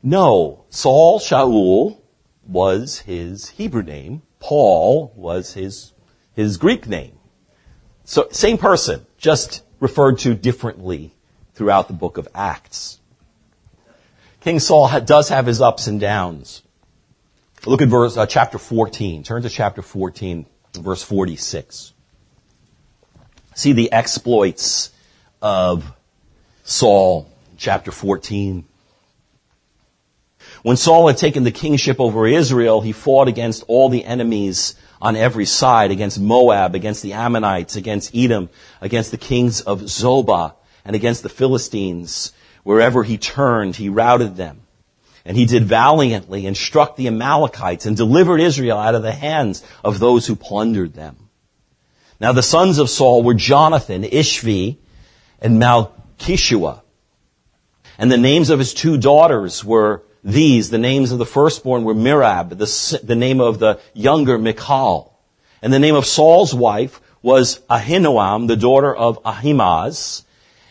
No, 0.03 0.65
Saul, 0.69 1.19
Shaul, 1.19 2.00
was 2.51 2.99
his 2.99 3.49
Hebrew 3.49 3.83
name. 3.83 4.21
Paul 4.39 5.13
was 5.15 5.53
his 5.53 5.93
his 6.33 6.57
Greek 6.57 6.87
name. 6.87 7.17
So, 8.03 8.27
same 8.31 8.57
person, 8.57 9.05
just 9.17 9.63
referred 9.79 10.19
to 10.19 10.33
differently 10.33 11.13
throughout 11.53 11.87
the 11.87 11.93
book 11.93 12.17
of 12.17 12.27
Acts. 12.33 12.99
King 14.41 14.59
Saul 14.59 14.99
does 15.01 15.29
have 15.29 15.45
his 15.45 15.61
ups 15.61 15.87
and 15.87 15.99
downs. 15.99 16.63
Look 17.65 17.81
at 17.81 17.89
verse, 17.89 18.17
uh, 18.17 18.25
chapter 18.25 18.57
14. 18.57 19.23
Turn 19.23 19.43
to 19.43 19.49
chapter 19.49 19.83
14, 19.83 20.47
verse 20.73 21.03
46. 21.03 21.93
See 23.53 23.73
the 23.73 23.91
exploits 23.91 24.91
of 25.41 25.93
Saul, 26.63 27.29
chapter 27.57 27.91
14. 27.91 28.65
When 30.63 30.77
Saul 30.77 31.07
had 31.07 31.17
taken 31.17 31.43
the 31.43 31.51
kingship 31.51 31.99
over 31.99 32.27
Israel, 32.27 32.81
he 32.81 32.91
fought 32.91 33.27
against 33.27 33.63
all 33.67 33.89
the 33.89 34.05
enemies 34.05 34.75
on 35.01 35.15
every 35.15 35.45
side 35.45 35.91
against 35.91 36.19
Moab, 36.19 36.75
against 36.75 37.01
the 37.01 37.13
Ammonites, 37.13 37.75
against 37.75 38.15
Edom, 38.15 38.49
against 38.79 39.11
the 39.11 39.17
kings 39.17 39.61
of 39.61 39.81
Zobah, 39.81 40.53
and 40.85 40.95
against 40.95 41.23
the 41.23 41.29
Philistines. 41.29 42.33
Wherever 42.63 43.03
he 43.03 43.17
turned, 43.17 43.75
he 43.75 43.89
routed 43.89 44.35
them. 44.35 44.61
And 45.25 45.37
he 45.37 45.45
did 45.45 45.65
valiantly 45.65 46.45
and 46.45 46.57
struck 46.57 46.95
the 46.95 47.07
Amalekites 47.07 47.85
and 47.85 47.95
delivered 47.97 48.39
Israel 48.39 48.77
out 48.77 48.95
of 48.95 49.03
the 49.03 49.11
hands 49.11 49.63
of 49.83 49.99
those 49.99 50.27
who 50.27 50.35
plundered 50.35 50.93
them. 50.93 51.29
Now 52.19 52.31
the 52.31 52.43
sons 52.43 52.77
of 52.77 52.89
Saul 52.89 53.23
were 53.23 53.33
Jonathan, 53.33 54.03
Ishvi, 54.03 54.77
and 55.39 55.59
Malchishua. 55.59 56.81
And 57.97 58.11
the 58.11 58.17
names 58.17 58.49
of 58.49 58.59
his 58.59 58.73
two 58.73 58.97
daughters 58.97 59.63
were 59.63 60.03
these, 60.23 60.69
the 60.69 60.77
names 60.77 61.11
of 61.11 61.17
the 61.17 61.25
firstborn 61.25 61.83
were 61.83 61.95
Mirab, 61.95 62.49
the, 62.49 62.99
the 63.03 63.15
name 63.15 63.41
of 63.41 63.59
the 63.59 63.79
younger 63.93 64.37
Michal. 64.37 65.19
And 65.61 65.73
the 65.73 65.79
name 65.79 65.95
of 65.95 66.05
Saul's 66.05 66.53
wife 66.53 67.01
was 67.21 67.59
Ahinoam, 67.69 68.47
the 68.47 68.55
daughter 68.55 68.95
of 68.95 69.19
Ahimaaz. 69.25 70.23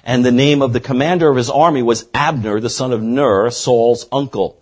And 0.05 0.25
the 0.25 0.33
name 0.33 0.63
of 0.63 0.73
the 0.73 0.81
commander 0.81 1.29
of 1.29 1.37
his 1.37 1.51
army 1.51 1.83
was 1.83 2.09
Abner, 2.15 2.61
the 2.61 2.71
son 2.71 2.93
of 2.93 3.03
Ner, 3.03 3.51
Saul's 3.51 4.07
uncle. 4.11 4.61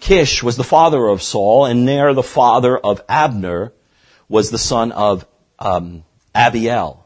Kish 0.00 0.42
was 0.42 0.56
the 0.56 0.64
father 0.64 1.06
of 1.06 1.22
Saul, 1.22 1.64
and 1.64 1.86
Ner, 1.86 2.12
the 2.12 2.22
father 2.22 2.76
of 2.76 3.02
Abner, 3.08 3.72
was 4.28 4.50
the 4.50 4.58
son 4.58 4.90
of 4.92 5.26
um, 5.58 6.02
Abiel. 6.34 7.04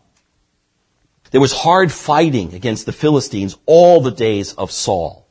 There 1.31 1.41
was 1.41 1.53
hard 1.53 1.93
fighting 1.93 2.55
against 2.55 2.87
the 2.87 2.93
Philistines 2.93 3.59
all 3.67 4.01
the 4.01 4.11
days 4.11 4.55
of 4.55 4.71
Saul. 4.71 5.26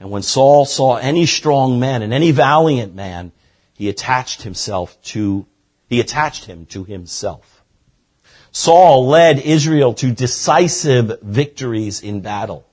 And 0.00 0.10
when 0.10 0.22
Saul 0.22 0.64
saw 0.64 0.96
any 0.96 1.26
strong 1.26 1.80
man 1.80 2.02
and 2.02 2.12
any 2.12 2.30
valiant 2.30 2.94
man, 2.94 3.32
he 3.74 3.88
attached 3.88 4.42
himself 4.42 5.00
to, 5.02 5.46
he 5.88 6.00
attached 6.00 6.44
him 6.44 6.66
to 6.66 6.84
himself. 6.84 7.64
Saul 8.52 9.06
led 9.06 9.40
Israel 9.40 9.94
to 9.94 10.12
decisive 10.12 11.20
victories 11.22 12.00
in 12.00 12.20
battle, 12.20 12.66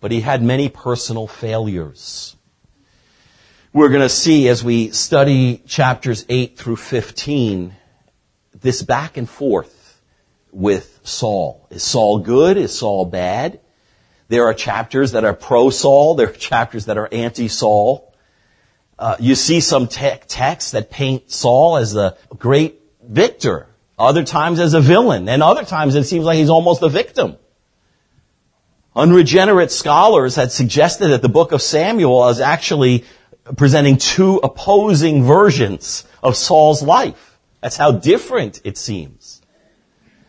but 0.00 0.12
he 0.12 0.20
had 0.20 0.42
many 0.42 0.68
personal 0.68 1.26
failures. 1.26 2.36
We're 3.72 3.88
going 3.88 4.02
to 4.02 4.08
see 4.08 4.48
as 4.48 4.64
we 4.64 4.90
study 4.90 5.62
chapters 5.66 6.24
8 6.28 6.56
through 6.56 6.76
15 6.76 7.74
this 8.60 8.82
back 8.82 9.16
and 9.16 9.28
forth 9.28 10.00
with 10.50 11.00
Saul. 11.04 11.66
Is 11.70 11.82
Saul 11.82 12.20
good? 12.20 12.56
Is 12.56 12.76
Saul 12.76 13.04
bad? 13.04 13.60
There 14.28 14.44
are 14.44 14.54
chapters 14.54 15.12
that 15.12 15.24
are 15.24 15.34
pro-Saul. 15.34 16.14
There 16.14 16.28
are 16.28 16.32
chapters 16.32 16.84
that 16.84 16.98
are 16.98 17.08
anti-Saul. 17.10 18.14
Uh, 18.98 19.16
you 19.18 19.34
see 19.34 19.60
some 19.60 19.86
te- 19.88 20.18
texts 20.26 20.72
that 20.72 20.90
paint 20.90 21.30
Saul 21.30 21.76
as 21.76 21.92
the 21.92 22.16
great 22.38 22.80
victor. 23.02 23.66
Other 23.98 24.24
times 24.24 24.60
as 24.60 24.74
a 24.74 24.80
villain. 24.80 25.28
And 25.28 25.42
other 25.42 25.64
times 25.64 25.94
it 25.94 26.04
seems 26.04 26.24
like 26.24 26.36
he's 26.36 26.50
almost 26.50 26.82
a 26.82 26.88
victim. 26.88 27.36
Unregenerate 28.94 29.70
scholars 29.70 30.36
had 30.36 30.52
suggested 30.52 31.08
that 31.08 31.22
the 31.22 31.28
book 31.28 31.52
of 31.52 31.62
Samuel 31.62 32.28
is 32.28 32.40
actually 32.40 33.04
presenting 33.56 33.96
two 33.96 34.38
opposing 34.38 35.22
versions 35.24 36.04
of 36.22 36.36
Saul's 36.36 36.82
life. 36.82 37.38
That's 37.60 37.76
how 37.76 37.92
different 37.92 38.60
it 38.64 38.76
seems. 38.76 39.40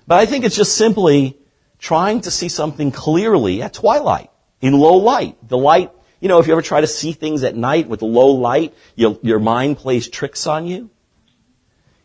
But 0.07 0.19
I 0.19 0.25
think 0.25 0.45
it's 0.45 0.55
just 0.55 0.75
simply 0.75 1.38
trying 1.79 2.21
to 2.21 2.31
see 2.31 2.49
something 2.49 2.91
clearly 2.91 3.61
at 3.61 3.73
twilight, 3.73 4.29
in 4.61 4.73
low 4.73 4.97
light. 4.97 5.37
The 5.47 5.57
light, 5.57 5.91
you 6.19 6.27
know, 6.27 6.39
if 6.39 6.47
you 6.47 6.53
ever 6.53 6.61
try 6.61 6.81
to 6.81 6.87
see 6.87 7.13
things 7.13 7.43
at 7.43 7.55
night 7.55 7.87
with 7.87 8.01
low 8.01 8.31
light, 8.31 8.73
your, 8.95 9.17
your 9.21 9.39
mind 9.39 9.77
plays 9.77 10.07
tricks 10.07 10.45
on 10.45 10.67
you. 10.67 10.89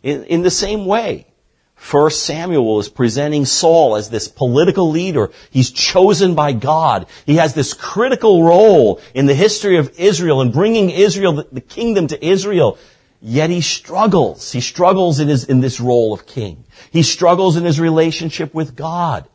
In, 0.02 0.24
in 0.24 0.42
the 0.42 0.50
same 0.50 0.87
way, 0.87 1.26
First 1.74 2.24
Samuel 2.24 2.78
is 2.80 2.88
presenting 2.88 3.44
Saul 3.44 3.96
as 3.96 4.08
this 4.08 4.28
political 4.28 4.90
leader. 4.90 5.30
He's 5.50 5.70
chosen 5.70 6.34
by 6.34 6.52
God. 6.52 7.06
He 7.26 7.37
has 7.37 7.52
this 7.52 7.74
critical 7.74 8.44
role 8.44 9.00
in 9.12 9.26
the 9.26 9.34
history 9.34 9.76
of 9.76 9.98
Israel 9.98 10.40
and 10.40 10.52
bringing 10.52 10.90
Israel, 10.90 11.44
the 11.50 11.60
kingdom 11.60 12.06
to 12.06 12.24
Israel. 12.24 12.78
Yet 13.20 13.50
he 13.50 13.60
struggles. 13.60 14.52
He 14.52 14.60
struggles 14.60 15.18
in 15.18 15.28
his, 15.28 15.44
in 15.44 15.60
this 15.60 15.80
role 15.80 16.14
of 16.14 16.26
king. 16.26 16.64
He 16.90 17.02
struggles 17.02 17.56
in 17.56 17.64
his 17.64 17.80
relationship 17.80 18.54
with 18.54 18.76
God. 18.76 19.28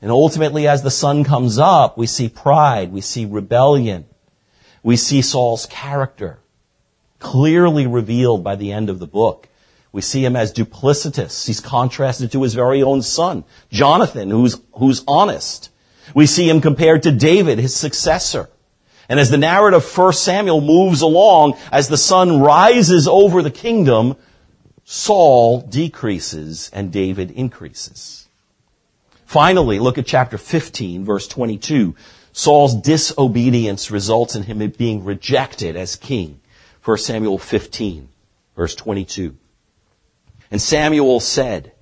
And 0.00 0.10
ultimately, 0.10 0.68
as 0.68 0.82
the 0.82 0.90
sun 0.90 1.24
comes 1.24 1.58
up, 1.58 1.96
we 1.96 2.06
see 2.06 2.28
pride, 2.28 2.92
we 2.92 3.00
see 3.00 3.24
rebellion, 3.24 4.06
we 4.82 4.96
see 4.96 5.22
Saul's 5.22 5.66
character 5.66 6.38
clearly 7.18 7.86
revealed 7.86 8.44
by 8.44 8.56
the 8.56 8.72
end 8.72 8.90
of 8.90 8.98
the 8.98 9.06
book. 9.06 9.48
We 9.90 10.02
see 10.02 10.24
him 10.24 10.36
as 10.36 10.52
duplicitous. 10.52 11.46
He's 11.46 11.60
contrasted 11.60 12.30
to 12.32 12.42
his 12.42 12.54
very 12.54 12.82
own 12.82 13.02
son, 13.02 13.44
Jonathan, 13.70 14.30
who's, 14.30 14.60
who's 14.74 15.02
honest. 15.08 15.70
We 16.14 16.26
see 16.26 16.48
him 16.48 16.60
compared 16.60 17.02
to 17.04 17.12
David, 17.12 17.58
his 17.58 17.74
successor. 17.74 18.50
And 19.08 19.18
as 19.18 19.30
the 19.30 19.38
narrative 19.38 19.82
of 19.82 19.98
1 19.98 20.12
Samuel 20.12 20.60
moves 20.60 21.00
along, 21.00 21.56
as 21.72 21.88
the 21.88 21.96
sun 21.96 22.40
rises 22.40 23.08
over 23.08 23.42
the 23.42 23.50
kingdom, 23.50 24.16
Saul 24.84 25.62
decreases 25.62 26.70
and 26.72 26.92
David 26.92 27.30
increases. 27.30 28.25
Finally, 29.26 29.80
look 29.80 29.98
at 29.98 30.06
chapter 30.06 30.38
15, 30.38 31.04
verse 31.04 31.26
22. 31.26 31.94
Saul's 32.32 32.74
disobedience 32.74 33.90
results 33.90 34.36
in 34.36 34.44
him 34.44 34.58
being 34.70 35.04
rejected 35.04 35.76
as 35.76 35.96
king. 35.96 36.40
1 36.84 36.98
Samuel 36.98 37.36
15, 37.36 38.08
verse 38.54 38.76
22. 38.76 39.36
And 40.50 40.62
Samuel 40.62 41.18
said, 41.18 41.72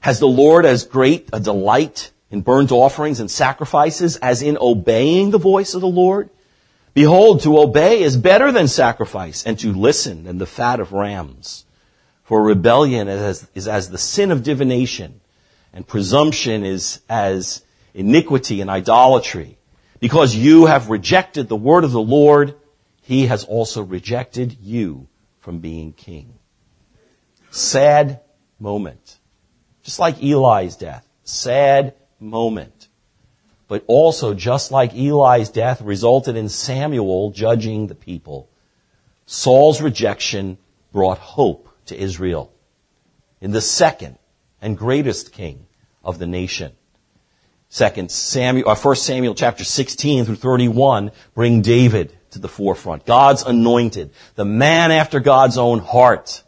Has 0.00 0.18
the 0.18 0.26
Lord 0.26 0.66
as 0.66 0.84
great 0.84 1.28
a 1.32 1.38
delight 1.38 2.10
in 2.28 2.40
burnt 2.40 2.72
offerings 2.72 3.20
and 3.20 3.30
sacrifices 3.30 4.16
as 4.16 4.42
in 4.42 4.58
obeying 4.60 5.30
the 5.30 5.38
voice 5.38 5.74
of 5.74 5.80
the 5.80 5.86
Lord? 5.86 6.28
Behold, 6.92 7.42
to 7.42 7.60
obey 7.60 8.02
is 8.02 8.16
better 8.16 8.50
than 8.50 8.66
sacrifice, 8.66 9.46
and 9.46 9.56
to 9.60 9.72
listen 9.72 10.24
than 10.24 10.38
the 10.38 10.46
fat 10.46 10.80
of 10.80 10.92
rams. 10.92 11.64
For 12.24 12.42
rebellion 12.42 13.06
is 13.06 13.20
as, 13.20 13.48
is 13.54 13.68
as 13.68 13.90
the 13.90 13.98
sin 13.98 14.32
of 14.32 14.42
divination, 14.42 15.19
and 15.72 15.86
presumption 15.86 16.64
is 16.64 17.00
as 17.08 17.64
iniquity 17.94 18.60
and 18.60 18.70
idolatry. 18.70 19.58
Because 20.00 20.34
you 20.34 20.66
have 20.66 20.90
rejected 20.90 21.48
the 21.48 21.56
word 21.56 21.84
of 21.84 21.92
the 21.92 22.00
Lord, 22.00 22.54
he 23.02 23.26
has 23.26 23.44
also 23.44 23.82
rejected 23.82 24.56
you 24.60 25.08
from 25.40 25.58
being 25.58 25.92
king. 25.92 26.34
Sad 27.50 28.20
moment. 28.58 29.18
Just 29.82 29.98
like 29.98 30.22
Eli's 30.22 30.76
death. 30.76 31.06
Sad 31.24 31.94
moment. 32.18 32.88
But 33.68 33.84
also, 33.86 34.34
just 34.34 34.72
like 34.72 34.94
Eli's 34.94 35.50
death 35.50 35.80
resulted 35.80 36.36
in 36.36 36.48
Samuel 36.48 37.30
judging 37.30 37.86
the 37.86 37.94
people, 37.94 38.48
Saul's 39.26 39.80
rejection 39.80 40.58
brought 40.92 41.18
hope 41.18 41.68
to 41.86 41.96
Israel 41.96 42.52
in 43.40 43.52
the 43.52 43.60
second 43.60 44.18
and 44.60 44.76
greatest 44.76 45.32
king 45.32 45.66
of 46.04 46.18
the 46.18 46.26
nation. 46.26 46.72
Second 47.68 48.10
Samuel, 48.10 48.68
uh, 48.68 48.74
First 48.74 49.04
Samuel 49.04 49.34
chapter 49.34 49.62
16 49.62 50.24
through 50.24 50.36
31 50.36 51.12
bring 51.34 51.62
David 51.62 52.12
to 52.32 52.40
the 52.40 52.48
forefront. 52.48 53.06
God's 53.06 53.42
anointed, 53.42 54.10
the 54.34 54.44
man 54.44 54.90
after 54.90 55.20
God's 55.20 55.56
own 55.56 55.78
heart. 55.78 56.42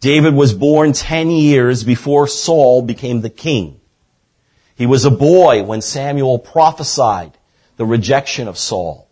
David 0.00 0.34
was 0.34 0.54
born 0.54 0.92
10 0.92 1.30
years 1.30 1.82
before 1.82 2.28
Saul 2.28 2.82
became 2.82 3.20
the 3.20 3.30
king. 3.30 3.80
He 4.76 4.86
was 4.86 5.04
a 5.04 5.10
boy 5.10 5.64
when 5.64 5.80
Samuel 5.80 6.38
prophesied 6.38 7.36
the 7.76 7.84
rejection 7.84 8.46
of 8.46 8.58
Saul. 8.58 9.08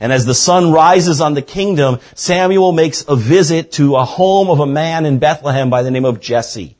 And 0.00 0.12
as 0.12 0.24
the 0.24 0.34
sun 0.34 0.72
rises 0.72 1.20
on 1.20 1.34
the 1.34 1.42
kingdom, 1.42 1.98
Samuel 2.14 2.72
makes 2.72 3.04
a 3.06 3.16
visit 3.16 3.72
to 3.72 3.96
a 3.96 4.04
home 4.04 4.48
of 4.48 4.60
a 4.60 4.66
man 4.66 5.04
in 5.04 5.18
Bethlehem 5.18 5.68
by 5.68 5.82
the 5.82 5.90
name 5.90 6.06
of 6.06 6.20
Jesse. 6.20 6.77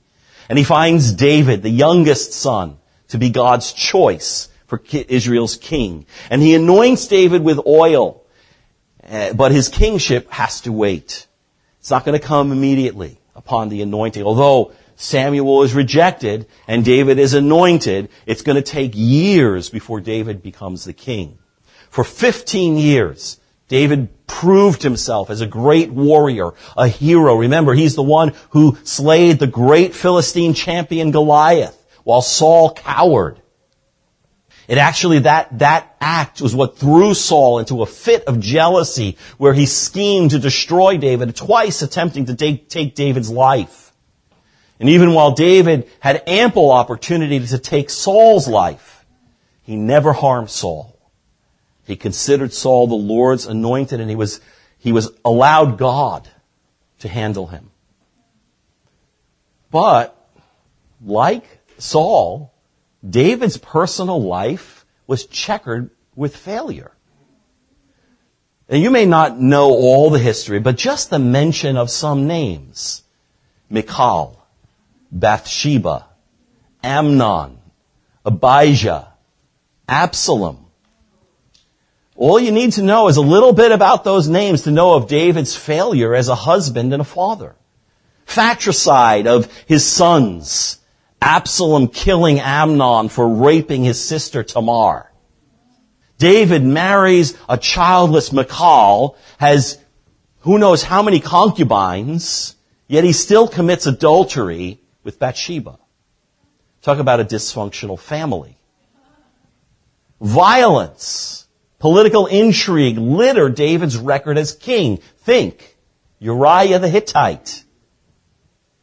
And 0.48 0.58
he 0.58 0.64
finds 0.64 1.12
David, 1.12 1.62
the 1.62 1.70
youngest 1.70 2.32
son, 2.32 2.78
to 3.08 3.18
be 3.18 3.30
God's 3.30 3.72
choice 3.72 4.48
for 4.66 4.82
Israel's 4.92 5.56
king. 5.56 6.06
And 6.30 6.42
he 6.42 6.54
anoints 6.54 7.06
David 7.06 7.42
with 7.42 7.58
oil. 7.66 8.22
Eh, 9.04 9.32
but 9.32 9.52
his 9.52 9.68
kingship 9.68 10.30
has 10.30 10.60
to 10.62 10.72
wait. 10.72 11.26
It's 11.80 11.90
not 11.90 12.04
going 12.04 12.18
to 12.18 12.26
come 12.26 12.52
immediately 12.52 13.18
upon 13.34 13.68
the 13.68 13.82
anointing. 13.82 14.22
Although 14.22 14.72
Samuel 14.96 15.62
is 15.62 15.74
rejected 15.74 16.46
and 16.66 16.84
David 16.84 17.18
is 17.18 17.32
anointed, 17.32 18.10
it's 18.26 18.42
going 18.42 18.56
to 18.56 18.62
take 18.62 18.92
years 18.94 19.70
before 19.70 20.00
David 20.00 20.42
becomes 20.42 20.84
the 20.84 20.92
king. 20.92 21.38
For 21.88 22.04
15 22.04 22.76
years, 22.76 23.38
David 23.68 24.26
proved 24.26 24.82
himself 24.82 25.30
as 25.30 25.40
a 25.40 25.46
great 25.46 25.90
warrior, 25.90 26.52
a 26.76 26.88
hero. 26.88 27.36
Remember, 27.36 27.74
he's 27.74 27.94
the 27.94 28.02
one 28.02 28.34
who 28.50 28.78
slayed 28.84 29.38
the 29.38 29.46
great 29.46 29.94
Philistine 29.94 30.54
champion 30.54 31.10
Goliath 31.10 31.76
while 32.04 32.22
Saul 32.22 32.72
cowered. 32.72 33.40
It 34.68 34.76
actually, 34.76 35.20
that, 35.20 35.58
that 35.58 35.96
act 36.00 36.42
was 36.42 36.54
what 36.54 36.76
threw 36.76 37.14
Saul 37.14 37.58
into 37.58 37.82
a 37.82 37.86
fit 37.86 38.24
of 38.24 38.38
jealousy 38.38 39.16
where 39.38 39.54
he 39.54 39.64
schemed 39.64 40.32
to 40.32 40.38
destroy 40.38 40.98
David, 40.98 41.34
twice 41.34 41.80
attempting 41.80 42.26
to 42.26 42.34
take, 42.34 42.68
take 42.68 42.94
David's 42.94 43.30
life. 43.30 43.92
And 44.78 44.90
even 44.90 45.14
while 45.14 45.32
David 45.32 45.90
had 46.00 46.22
ample 46.26 46.70
opportunity 46.70 47.44
to 47.44 47.58
take 47.58 47.88
Saul's 47.88 48.46
life, 48.46 49.06
he 49.62 49.74
never 49.76 50.12
harmed 50.12 50.50
Saul. 50.50 50.97
He 51.88 51.96
considered 51.96 52.52
Saul 52.52 52.86
the 52.86 52.94
Lord's 52.94 53.46
anointed 53.46 53.98
and 53.98 54.10
he 54.10 54.14
was, 54.14 54.42
he 54.78 54.92
was 54.92 55.10
allowed 55.24 55.78
God 55.78 56.28
to 56.98 57.08
handle 57.08 57.46
him. 57.46 57.70
But, 59.70 60.14
like 61.02 61.44
Saul, 61.78 62.52
David's 63.08 63.56
personal 63.56 64.22
life 64.22 64.84
was 65.06 65.24
checkered 65.24 65.88
with 66.14 66.36
failure. 66.36 66.92
And 68.68 68.82
you 68.82 68.90
may 68.90 69.06
not 69.06 69.40
know 69.40 69.70
all 69.70 70.10
the 70.10 70.18
history, 70.18 70.58
but 70.58 70.76
just 70.76 71.08
the 71.08 71.18
mention 71.18 71.78
of 71.78 71.88
some 71.88 72.26
names. 72.26 73.02
Michal, 73.70 74.46
Bathsheba, 75.10 76.06
Amnon, 76.82 77.56
Abijah, 78.26 79.08
Absalom. 79.88 80.67
All 82.18 82.40
you 82.40 82.50
need 82.50 82.72
to 82.72 82.82
know 82.82 83.06
is 83.06 83.16
a 83.16 83.22
little 83.22 83.52
bit 83.52 83.70
about 83.70 84.02
those 84.02 84.28
names 84.28 84.62
to 84.62 84.72
know 84.72 84.94
of 84.94 85.06
David's 85.06 85.54
failure 85.54 86.16
as 86.16 86.28
a 86.28 86.34
husband 86.34 86.92
and 86.92 87.00
a 87.00 87.04
father. 87.04 87.54
Fratricide 88.24 89.28
of 89.28 89.50
his 89.66 89.86
sons 89.86 90.78
Absalom 91.22 91.88
killing 91.88 92.40
Amnon 92.40 93.08
for 93.08 93.28
raping 93.28 93.84
his 93.84 94.02
sister 94.02 94.42
Tamar. 94.42 95.12
David 96.18 96.64
marries 96.64 97.36
a 97.48 97.56
childless 97.56 98.32
Michal, 98.32 99.16
has 99.38 99.78
who 100.40 100.58
knows 100.58 100.82
how 100.82 101.02
many 101.02 101.20
concubines, 101.20 102.56
yet 102.86 103.04
he 103.04 103.12
still 103.12 103.48
commits 103.48 103.86
adultery 103.86 104.80
with 105.04 105.18
Bathsheba. 105.18 105.78
Talk 106.82 106.98
about 106.98 107.20
a 107.20 107.24
dysfunctional 107.24 107.98
family. 107.98 108.56
Violence, 110.20 111.47
political 111.78 112.26
intrigue 112.26 112.98
litter 112.98 113.48
David's 113.48 113.96
record 113.96 114.38
as 114.38 114.52
king. 114.52 114.98
Think 115.18 115.76
Uriah 116.18 116.78
the 116.78 116.88
Hittite, 116.88 117.64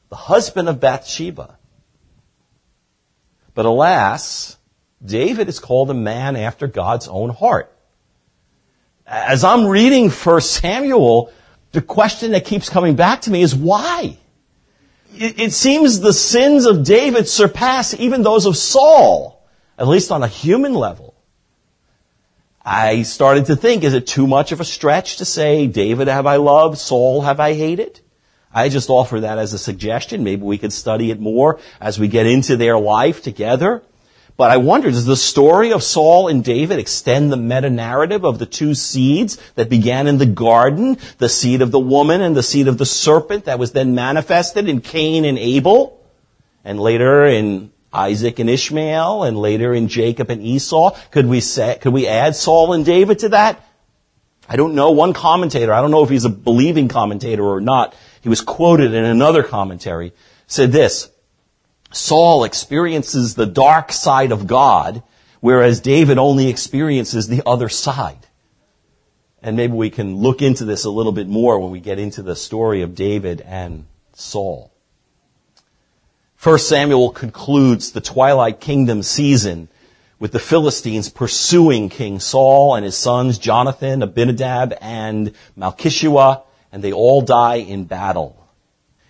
the 0.09 0.15
husband 0.15 0.69
of 0.69 0.79
Bathsheba. 0.79 1.57
But 3.53 3.65
alas, 3.65 4.57
David 5.03 5.47
is 5.47 5.59
called 5.59 5.89
a 5.89 5.93
man 5.93 6.35
after 6.35 6.67
God's 6.67 7.07
own 7.07 7.29
heart. 7.29 7.71
As 9.07 9.43
I'm 9.43 9.67
reading 9.67 10.09
1 10.09 10.41
Samuel, 10.41 11.31
the 11.71 11.81
question 11.81 12.31
that 12.31 12.45
keeps 12.45 12.69
coming 12.69 12.95
back 12.95 13.21
to 13.21 13.31
me 13.31 13.41
is 13.41 13.55
why? 13.55 14.17
It, 15.13 15.39
it 15.39 15.53
seems 15.53 15.99
the 15.99 16.13
sins 16.13 16.65
of 16.65 16.83
David 16.83 17.27
surpass 17.27 17.93
even 17.93 18.23
those 18.23 18.45
of 18.45 18.57
Saul, 18.57 19.45
at 19.77 19.87
least 19.87 20.11
on 20.11 20.23
a 20.23 20.27
human 20.27 20.73
level. 20.73 21.14
I 22.65 23.03
started 23.03 23.45
to 23.45 23.55
think, 23.55 23.83
is 23.83 23.93
it 23.93 24.07
too 24.07 24.25
much 24.25 24.51
of 24.51 24.59
a 24.59 24.65
stretch 24.65 25.17
to 25.17 25.25
say, 25.25 25.67
David 25.67 26.07
have 26.07 26.25
I 26.25 26.37
loved, 26.37 26.79
Saul 26.79 27.21
have 27.21 27.39
I 27.39 27.53
hated? 27.53 27.99
I 28.51 28.69
just 28.69 28.89
offer 28.89 29.19
that 29.19 29.37
as 29.37 29.53
a 29.53 29.59
suggestion. 29.59 30.23
Maybe 30.23 30.41
we 30.41 30.57
could 30.57 30.73
study 30.73 31.11
it 31.11 31.19
more 31.19 31.59
as 31.79 31.99
we 31.99 32.07
get 32.07 32.25
into 32.25 32.57
their 32.57 32.79
life 32.79 33.21
together. 33.21 33.83
But 34.37 34.49
I 34.49 34.57
wonder, 34.57 34.89
does 34.89 35.05
the 35.05 35.15
story 35.15 35.71
of 35.71 35.83
Saul 35.83 36.27
and 36.27 36.43
David 36.43 36.79
extend 36.79 37.31
the 37.31 37.37
meta-narrative 37.37 38.25
of 38.25 38.39
the 38.39 38.45
two 38.45 38.73
seeds 38.73 39.37
that 39.53 39.69
began 39.69 40.07
in 40.07 40.17
the 40.17 40.25
garden, 40.25 40.97
the 41.19 41.29
seed 41.29 41.61
of 41.61 41.71
the 41.71 41.79
woman 41.79 42.21
and 42.21 42.35
the 42.35 42.43
seed 42.43 42.67
of 42.67 42.77
the 42.77 42.85
serpent 42.85 43.45
that 43.45 43.59
was 43.59 43.73
then 43.73 43.93
manifested 43.93 44.67
in 44.67 44.81
Cain 44.81 45.23
and 45.23 45.37
Abel, 45.37 46.01
and 46.63 46.79
later 46.79 47.25
in 47.25 47.71
Isaac 47.95 48.39
and 48.39 48.49
Ishmael, 48.49 49.23
and 49.23 49.37
later 49.37 49.73
in 49.73 49.87
Jacob 49.87 50.29
and 50.29 50.41
Esau? 50.41 50.97
Could 51.11 51.27
we 51.27 51.41
say, 51.41 51.77
could 51.81 51.93
we 51.93 52.07
add 52.07 52.35
Saul 52.35 52.73
and 52.73 52.85
David 52.85 53.19
to 53.19 53.29
that? 53.29 53.63
I 54.47 54.57
don't 54.57 54.75
know. 54.75 54.91
One 54.91 55.13
commentator, 55.13 55.73
I 55.73 55.81
don't 55.81 55.91
know 55.91 56.03
if 56.03 56.09
he's 56.09 56.25
a 56.25 56.29
believing 56.29 56.87
commentator 56.87 57.43
or 57.43 57.61
not, 57.61 57.95
he 58.21 58.29
was 58.29 58.41
quoted 58.41 58.93
in 58.93 59.05
another 59.05 59.43
commentary, 59.43 60.13
said 60.47 60.71
this, 60.71 61.09
Saul 61.91 62.43
experiences 62.43 63.35
the 63.35 63.45
dark 63.45 63.91
side 63.91 64.31
of 64.31 64.47
God, 64.47 65.01
whereas 65.39 65.79
David 65.79 66.17
only 66.17 66.49
experiences 66.49 67.27
the 67.27 67.43
other 67.45 67.69
side. 67.69 68.27
And 69.41 69.55
maybe 69.55 69.73
we 69.73 69.89
can 69.89 70.17
look 70.17 70.41
into 70.41 70.65
this 70.65 70.85
a 70.85 70.89
little 70.89 71.11
bit 71.11 71.27
more 71.27 71.59
when 71.59 71.71
we 71.71 71.79
get 71.79 71.99
into 71.99 72.21
the 72.21 72.35
story 72.35 72.81
of 72.81 72.95
David 72.95 73.41
and 73.41 73.85
Saul. 74.13 74.71
First 76.45 76.69
Samuel 76.69 77.09
concludes 77.09 77.91
the 77.91 78.01
Twilight 78.01 78.59
Kingdom 78.59 79.01
season 79.01 79.67
with 80.19 80.31
the 80.31 80.37
Philistines 80.37 81.09
pursuing 81.09 81.89
King 81.89 82.19
Saul 82.19 82.75
and 82.75 82.85
his 82.85 82.95
sons 82.95 83.39
Jonathan, 83.39 84.03
Abinadab, 84.03 84.75
and 84.79 85.33
Malchishua 85.57 86.43
and 86.71 86.83
they 86.83 86.93
all 86.93 87.23
die 87.23 87.55
in 87.55 87.85
battle. 87.85 88.47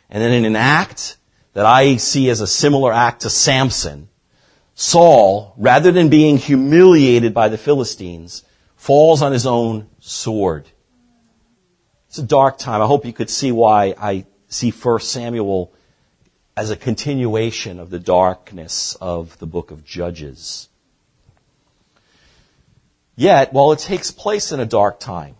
And 0.09 0.23
then 0.23 0.31
in 0.31 0.45
an 0.45 0.55
act 0.55 1.17
that 1.51 1.65
I 1.65 1.97
see 1.97 2.29
as 2.29 2.39
a 2.39 2.47
similar 2.47 2.93
act 2.93 3.23
to 3.23 3.29
Samson, 3.29 4.07
Saul, 4.73 5.55
rather 5.57 5.91
than 5.91 6.07
being 6.07 6.37
humiliated 6.37 7.33
by 7.33 7.49
the 7.49 7.57
Philistines, 7.57 8.45
falls 8.77 9.21
on 9.21 9.33
his 9.33 9.45
own 9.45 9.89
sword. 9.99 10.69
It's 12.07 12.17
a 12.17 12.23
dark 12.23 12.57
time. 12.57 12.81
I 12.81 12.85
hope 12.85 13.05
you 13.05 13.11
could 13.11 13.29
see 13.29 13.51
why 13.51 13.93
I 13.99 14.25
see 14.47 14.71
1 14.71 15.01
Samuel 15.01 15.74
as 16.57 16.71
a 16.71 16.75
continuation 16.75 17.79
of 17.79 17.89
the 17.89 17.99
darkness 17.99 18.95
of 19.01 19.37
the 19.39 19.45
book 19.45 19.71
of 19.71 19.83
Judges. 19.83 20.69
Yet, 23.15 23.53
while 23.53 23.71
it 23.71 23.79
takes 23.79 24.11
place 24.11 24.51
in 24.51 24.59
a 24.59 24.65
dark 24.65 24.99
time, 24.99 25.35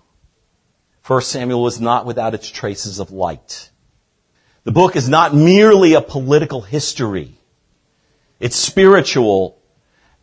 1 1.06 1.22
Samuel 1.22 1.62
was 1.62 1.80
not 1.80 2.06
without 2.06 2.34
its 2.34 2.50
traces 2.50 3.00
of 3.00 3.12
light. 3.12 3.70
The 4.64 4.72
book 4.72 4.96
is 4.96 5.08
not 5.08 5.36
merely 5.36 5.94
a 5.94 6.02
political 6.02 6.62
history. 6.62 7.38
It's 8.40 8.56
spiritual 8.56 9.58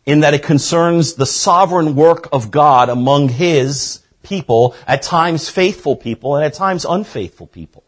in 0.04 0.20
that 0.20 0.34
it 0.34 0.42
concerns 0.42 1.14
the 1.14 1.26
sovereign 1.26 1.94
work 1.94 2.28
of 2.32 2.50
God 2.50 2.88
among 2.88 3.28
His 3.28 4.02
people, 4.22 4.74
at 4.86 5.02
times 5.02 5.48
faithful 5.48 5.96
people 5.96 6.36
and 6.36 6.44
at 6.44 6.54
times 6.54 6.84
unfaithful 6.84 7.46
people. 7.46 7.84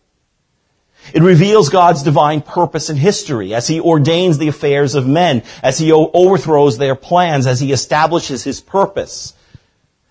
It 1.12 1.22
reveals 1.22 1.68
God's 1.68 2.02
divine 2.02 2.40
purpose 2.40 2.88
in 2.88 2.96
history 2.96 3.54
as 3.54 3.66
He 3.66 3.80
ordains 3.80 4.38
the 4.38 4.48
affairs 4.48 4.94
of 4.94 5.06
men, 5.06 5.42
as 5.62 5.78
He 5.78 5.92
overthrows 5.92 6.78
their 6.78 6.94
plans, 6.94 7.46
as 7.46 7.60
He 7.60 7.72
establishes 7.72 8.44
His 8.44 8.60
purpose. 8.60 9.34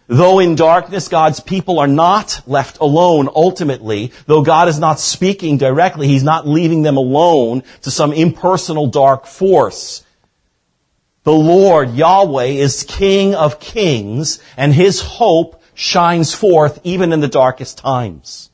Though 0.08 0.39
in 0.39 0.56
darkness, 0.56 1.08
God's 1.08 1.39
people 1.39 1.79
are 1.79 1.88
not 1.88 2.41
left 2.45 2.79
alone 2.79 3.29
ultimately. 3.34 4.12
Though 4.27 4.43
God 4.43 4.67
is 4.67 4.77
not 4.77 4.99
speaking 4.99 5.58
directly, 5.58 6.08
He's 6.08 6.23
not 6.23 6.47
leaving 6.47 6.84
them 6.84 6.97
alone 6.97 7.63
to 7.82 7.91
some 7.91 8.12
impersonal 8.13 8.88
dark 8.88 9.25
force. 9.25 10.03
The 11.23 11.34
Lord, 11.34 11.95
Yahweh, 11.95 12.45
is 12.45 12.84
King 12.84 13.34
of 13.34 13.60
kings, 13.60 14.39
and 14.58 14.73
His 14.73 14.99
hope 14.99 15.62
shines 15.73 16.36
forth 16.36 16.79
even 16.84 17.13
in 17.13 17.21
the 17.21 17.27
darkest 17.27 17.77
times. 17.77 18.49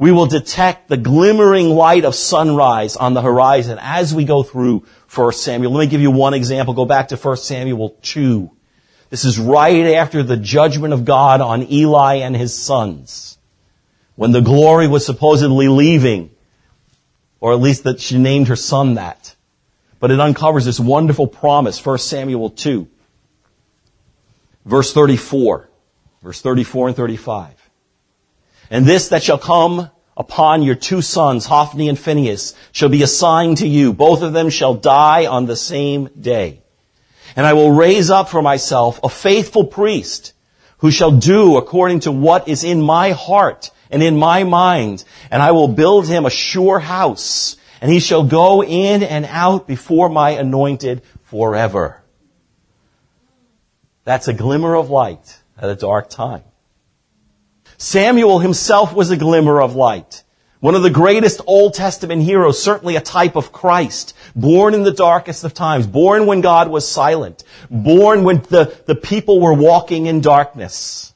We 0.00 0.12
will 0.12 0.24
detect 0.24 0.88
the 0.88 0.96
glimmering 0.96 1.68
light 1.68 2.06
of 2.06 2.14
sunrise 2.14 2.96
on 2.96 3.12
the 3.12 3.20
horizon 3.20 3.78
as 3.78 4.14
we 4.14 4.24
go 4.24 4.42
through 4.42 4.86
1 5.14 5.32
Samuel. 5.34 5.72
Let 5.72 5.84
me 5.84 5.90
give 5.90 6.00
you 6.00 6.10
one 6.10 6.32
example. 6.32 6.72
Go 6.72 6.86
back 6.86 7.08
to 7.08 7.16
1 7.16 7.36
Samuel 7.36 7.90
2. 8.00 8.50
This 9.10 9.26
is 9.26 9.38
right 9.38 9.94
after 9.94 10.22
the 10.22 10.38
judgment 10.38 10.94
of 10.94 11.04
God 11.04 11.42
on 11.42 11.70
Eli 11.70 12.14
and 12.14 12.34
his 12.34 12.58
sons. 12.58 13.36
When 14.16 14.32
the 14.32 14.40
glory 14.40 14.88
was 14.88 15.04
supposedly 15.04 15.68
leaving, 15.68 16.30
or 17.38 17.52
at 17.52 17.60
least 17.60 17.84
that 17.84 18.00
she 18.00 18.16
named 18.16 18.48
her 18.48 18.56
son 18.56 18.94
that. 18.94 19.36
But 19.98 20.10
it 20.10 20.18
uncovers 20.18 20.64
this 20.64 20.80
wonderful 20.80 21.26
promise, 21.26 21.84
1 21.84 21.98
Samuel 21.98 22.48
2, 22.48 22.88
verse 24.64 24.94
34. 24.94 25.68
Verse 26.22 26.40
34 26.40 26.88
and 26.88 26.96
35. 26.96 27.59
And 28.70 28.86
this 28.86 29.08
that 29.08 29.22
shall 29.22 29.38
come 29.38 29.90
upon 30.16 30.62
your 30.62 30.76
two 30.76 31.02
sons, 31.02 31.46
Hophni 31.46 31.88
and 31.88 31.98
Phinehas, 31.98 32.54
shall 32.72 32.88
be 32.88 33.02
a 33.02 33.06
sign 33.06 33.56
to 33.56 33.66
you. 33.66 33.92
Both 33.92 34.22
of 34.22 34.32
them 34.32 34.48
shall 34.48 34.74
die 34.74 35.26
on 35.26 35.46
the 35.46 35.56
same 35.56 36.08
day. 36.18 36.62
And 37.34 37.46
I 37.46 37.52
will 37.52 37.72
raise 37.72 38.10
up 38.10 38.28
for 38.28 38.42
myself 38.42 39.00
a 39.02 39.08
faithful 39.08 39.64
priest 39.64 40.32
who 40.78 40.90
shall 40.90 41.10
do 41.10 41.56
according 41.56 42.00
to 42.00 42.12
what 42.12 42.48
is 42.48 42.64
in 42.64 42.80
my 42.80 43.10
heart 43.10 43.70
and 43.90 44.02
in 44.02 44.16
my 44.16 44.44
mind. 44.44 45.04
And 45.30 45.42
I 45.42 45.52
will 45.52 45.68
build 45.68 46.06
him 46.06 46.24
a 46.24 46.30
sure 46.30 46.78
house 46.78 47.56
and 47.80 47.90
he 47.90 48.00
shall 48.00 48.24
go 48.24 48.62
in 48.62 49.02
and 49.02 49.24
out 49.26 49.66
before 49.66 50.08
my 50.08 50.30
anointed 50.30 51.02
forever. 51.24 52.02
That's 54.04 54.28
a 54.28 54.34
glimmer 54.34 54.74
of 54.74 54.90
light 54.90 55.38
at 55.58 55.70
a 55.70 55.74
dark 55.74 56.10
time. 56.10 56.42
Samuel 57.82 58.40
himself 58.40 58.92
was 58.92 59.10
a 59.10 59.16
glimmer 59.16 59.58
of 59.58 59.74
light. 59.74 60.22
One 60.60 60.74
of 60.74 60.82
the 60.82 60.90
greatest 60.90 61.40
Old 61.46 61.72
Testament 61.72 62.22
heroes, 62.22 62.62
certainly 62.62 62.94
a 62.94 63.00
type 63.00 63.36
of 63.36 63.52
Christ, 63.52 64.14
born 64.36 64.74
in 64.74 64.82
the 64.82 64.92
darkest 64.92 65.44
of 65.44 65.54
times, 65.54 65.86
born 65.86 66.26
when 66.26 66.42
God 66.42 66.68
was 66.68 66.86
silent, 66.86 67.42
born 67.70 68.22
when 68.22 68.42
the, 68.42 68.78
the 68.84 68.94
people 68.94 69.40
were 69.40 69.54
walking 69.54 70.04
in 70.04 70.20
darkness. 70.20 71.14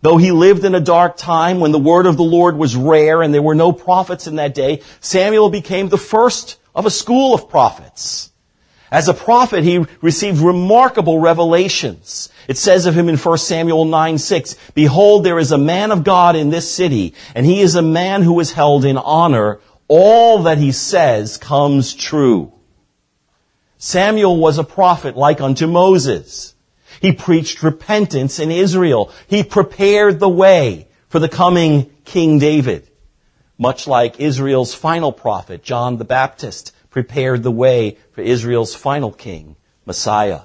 Though 0.00 0.16
he 0.16 0.32
lived 0.32 0.64
in 0.64 0.74
a 0.74 0.80
dark 0.80 1.18
time 1.18 1.60
when 1.60 1.72
the 1.72 1.78
word 1.78 2.06
of 2.06 2.16
the 2.16 2.22
Lord 2.22 2.56
was 2.56 2.74
rare 2.74 3.20
and 3.20 3.34
there 3.34 3.42
were 3.42 3.54
no 3.54 3.70
prophets 3.70 4.26
in 4.26 4.36
that 4.36 4.54
day, 4.54 4.80
Samuel 5.00 5.50
became 5.50 5.90
the 5.90 5.98
first 5.98 6.58
of 6.74 6.86
a 6.86 6.90
school 6.90 7.34
of 7.34 7.50
prophets. 7.50 8.32
As 8.90 9.08
a 9.08 9.14
prophet, 9.14 9.64
he 9.64 9.84
received 10.00 10.40
remarkable 10.40 11.18
revelations. 11.18 12.28
It 12.46 12.56
says 12.56 12.86
of 12.86 12.94
him 12.96 13.08
in 13.08 13.16
1 13.16 13.38
Samuel 13.38 13.84
9, 13.84 14.18
6, 14.18 14.56
Behold, 14.74 15.24
there 15.24 15.38
is 15.38 15.50
a 15.50 15.58
man 15.58 15.90
of 15.90 16.04
God 16.04 16.36
in 16.36 16.50
this 16.50 16.70
city, 16.70 17.14
and 17.34 17.44
he 17.44 17.60
is 17.60 17.74
a 17.74 17.82
man 17.82 18.22
who 18.22 18.38
is 18.38 18.52
held 18.52 18.84
in 18.84 18.96
honor. 18.96 19.60
All 19.88 20.44
that 20.44 20.58
he 20.58 20.70
says 20.70 21.36
comes 21.36 21.94
true. 21.94 22.52
Samuel 23.78 24.36
was 24.36 24.58
a 24.58 24.64
prophet 24.64 25.16
like 25.16 25.40
unto 25.40 25.66
Moses. 25.66 26.54
He 27.00 27.12
preached 27.12 27.62
repentance 27.62 28.38
in 28.38 28.50
Israel. 28.50 29.12
He 29.26 29.42
prepared 29.42 30.18
the 30.18 30.28
way 30.28 30.88
for 31.08 31.18
the 31.18 31.28
coming 31.28 31.90
King 32.04 32.38
David. 32.38 32.88
Much 33.58 33.86
like 33.86 34.20
Israel's 34.20 34.74
final 34.74 35.12
prophet, 35.12 35.62
John 35.62 35.98
the 35.98 36.04
Baptist, 36.04 36.72
prepared 36.96 37.42
the 37.42 37.50
way 37.50 37.98
for 38.12 38.22
Israel's 38.22 38.74
final 38.74 39.12
king, 39.12 39.54
Messiah. 39.84 40.40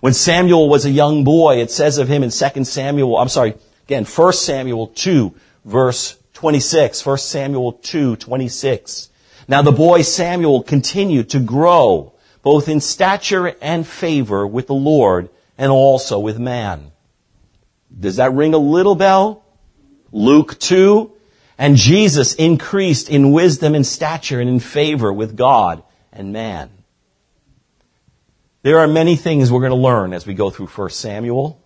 When 0.00 0.12
Samuel 0.12 0.68
was 0.68 0.84
a 0.84 0.90
young 0.90 1.24
boy, 1.24 1.62
it 1.62 1.70
says 1.70 1.96
of 1.96 2.06
him 2.06 2.22
in 2.22 2.28
2 2.28 2.64
Samuel, 2.64 3.16
I'm 3.16 3.30
sorry, 3.30 3.54
again, 3.84 4.04
1 4.04 4.32
Samuel 4.34 4.88
2, 4.88 5.34
verse 5.64 6.18
26. 6.34 7.06
1 7.06 7.16
Samuel 7.16 7.72
2, 7.72 8.16
26. 8.16 9.08
Now 9.48 9.62
the 9.62 9.72
boy 9.72 10.02
Samuel 10.02 10.62
continued 10.62 11.30
to 11.30 11.40
grow, 11.40 12.12
both 12.42 12.68
in 12.68 12.82
stature 12.82 13.56
and 13.62 13.86
favor 13.86 14.46
with 14.46 14.66
the 14.66 14.74
Lord, 14.74 15.30
and 15.56 15.72
also 15.72 16.18
with 16.18 16.38
man. 16.38 16.92
Does 17.98 18.16
that 18.16 18.34
ring 18.34 18.52
a 18.52 18.58
little 18.58 18.96
bell? 18.96 19.46
Luke 20.12 20.58
2, 20.58 21.10
and 21.58 21.76
Jesus 21.76 22.34
increased 22.34 23.08
in 23.10 23.32
wisdom 23.32 23.74
and 23.74 23.86
stature 23.86 24.40
and 24.40 24.48
in 24.48 24.60
favor 24.60 25.12
with 25.12 25.36
God 25.36 25.82
and 26.12 26.32
man. 26.32 26.70
There 28.62 28.78
are 28.78 28.88
many 28.88 29.16
things 29.16 29.50
we're 29.50 29.60
going 29.60 29.70
to 29.70 29.76
learn 29.76 30.12
as 30.12 30.26
we 30.26 30.34
go 30.34 30.50
through 30.50 30.68
1 30.68 30.90
Samuel. 30.90 31.60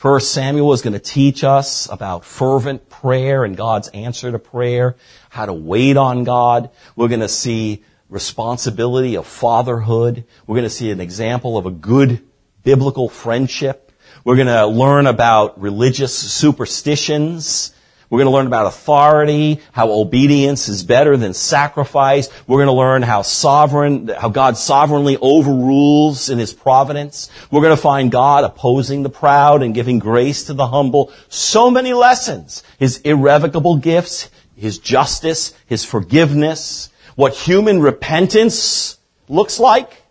1 0.00 0.20
Samuel 0.20 0.72
is 0.72 0.82
going 0.82 0.92
to 0.92 0.98
teach 0.98 1.44
us 1.44 1.88
about 1.90 2.24
fervent 2.24 2.90
prayer 2.90 3.44
and 3.44 3.56
God's 3.56 3.88
answer 3.88 4.30
to 4.32 4.38
prayer, 4.38 4.96
how 5.30 5.46
to 5.46 5.52
wait 5.52 5.96
on 5.96 6.24
God. 6.24 6.70
We're 6.96 7.08
going 7.08 7.20
to 7.20 7.28
see 7.28 7.84
responsibility 8.08 9.16
of 9.16 9.26
fatherhood. 9.26 10.24
We're 10.46 10.56
going 10.56 10.64
to 10.64 10.70
see 10.70 10.90
an 10.90 11.00
example 11.00 11.56
of 11.56 11.66
a 11.66 11.70
good 11.70 12.20
biblical 12.62 13.08
friendship. 13.08 13.90
We're 14.24 14.36
going 14.36 14.48
to 14.48 14.66
learn 14.66 15.06
about 15.06 15.60
religious 15.60 16.14
superstitions 16.14 17.74
we're 18.12 18.18
going 18.18 18.30
to 18.30 18.36
learn 18.36 18.46
about 18.46 18.66
authority, 18.66 19.58
how 19.72 19.90
obedience 19.90 20.68
is 20.68 20.84
better 20.84 21.16
than 21.16 21.32
sacrifice. 21.32 22.28
We're 22.46 22.58
going 22.58 22.66
to 22.66 22.74
learn 22.74 23.00
how 23.00 23.22
sovereign, 23.22 24.08
how 24.08 24.28
God 24.28 24.58
sovereignly 24.58 25.16
overrules 25.16 26.28
in 26.28 26.38
His 26.38 26.52
providence. 26.52 27.30
We're 27.50 27.62
going 27.62 27.74
to 27.74 27.80
find 27.80 28.12
God 28.12 28.44
opposing 28.44 29.02
the 29.02 29.08
proud 29.08 29.62
and 29.62 29.74
giving 29.74 29.98
grace 29.98 30.44
to 30.44 30.52
the 30.52 30.66
humble. 30.66 31.10
So 31.30 31.70
many 31.70 31.94
lessons. 31.94 32.62
His 32.78 32.98
irrevocable 32.98 33.78
gifts, 33.78 34.28
His 34.56 34.78
justice, 34.78 35.54
His 35.64 35.82
forgiveness, 35.82 36.90
what 37.16 37.32
human 37.32 37.80
repentance 37.80 38.98
looks 39.26 39.58
like. 39.58 40.02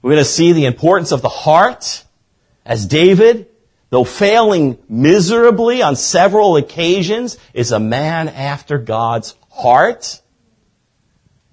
We're 0.00 0.12
going 0.12 0.24
to 0.24 0.30
see 0.30 0.52
the 0.52 0.64
importance 0.64 1.12
of 1.12 1.20
the 1.20 1.28
heart 1.28 2.04
as 2.64 2.86
David 2.86 3.48
though 3.90 4.04
failing 4.04 4.78
miserably 4.88 5.82
on 5.82 5.96
several 5.96 6.56
occasions, 6.56 7.38
is 7.54 7.72
a 7.72 7.80
man 7.80 8.28
after 8.28 8.78
God's 8.78 9.34
heart. 9.50 10.20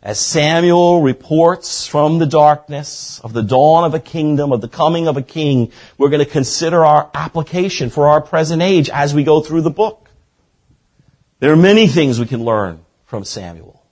As 0.01 0.19
Samuel 0.19 1.01
reports 1.01 1.87
from 1.87 2.19
the 2.19 2.27
darkness 2.27 3.19
of 3.23 3.33
the 3.33 3.41
dawn 3.41 3.85
of 3.85 3.95
a 3.95 3.99
kingdom, 3.99 4.51
of 4.51 4.61
the 4.61 4.67
coming 4.67 5.07
of 5.07 5.17
a 5.17 5.23
king, 5.23 5.71
we're 5.97 6.09
going 6.09 6.23
to 6.23 6.29
consider 6.29 6.85
our 6.85 7.09
application 7.15 7.89
for 7.89 8.07
our 8.07 8.21
present 8.21 8.61
age 8.61 8.87
as 8.89 9.15
we 9.15 9.23
go 9.23 9.41
through 9.41 9.61
the 9.61 9.71
book. 9.71 10.09
There 11.39 11.51
are 11.51 11.57
many 11.57 11.87
things 11.87 12.19
we 12.19 12.27
can 12.27 12.43
learn 12.43 12.85
from 13.05 13.23
Samuel. 13.23 13.83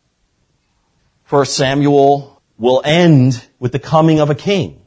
First 1.23 1.55
Samuel 1.55 2.41
will 2.59 2.83
end 2.85 3.43
with 3.57 3.71
the 3.71 3.79
coming 3.79 4.19
of 4.19 4.29
a 4.29 4.35
king. 4.35 4.82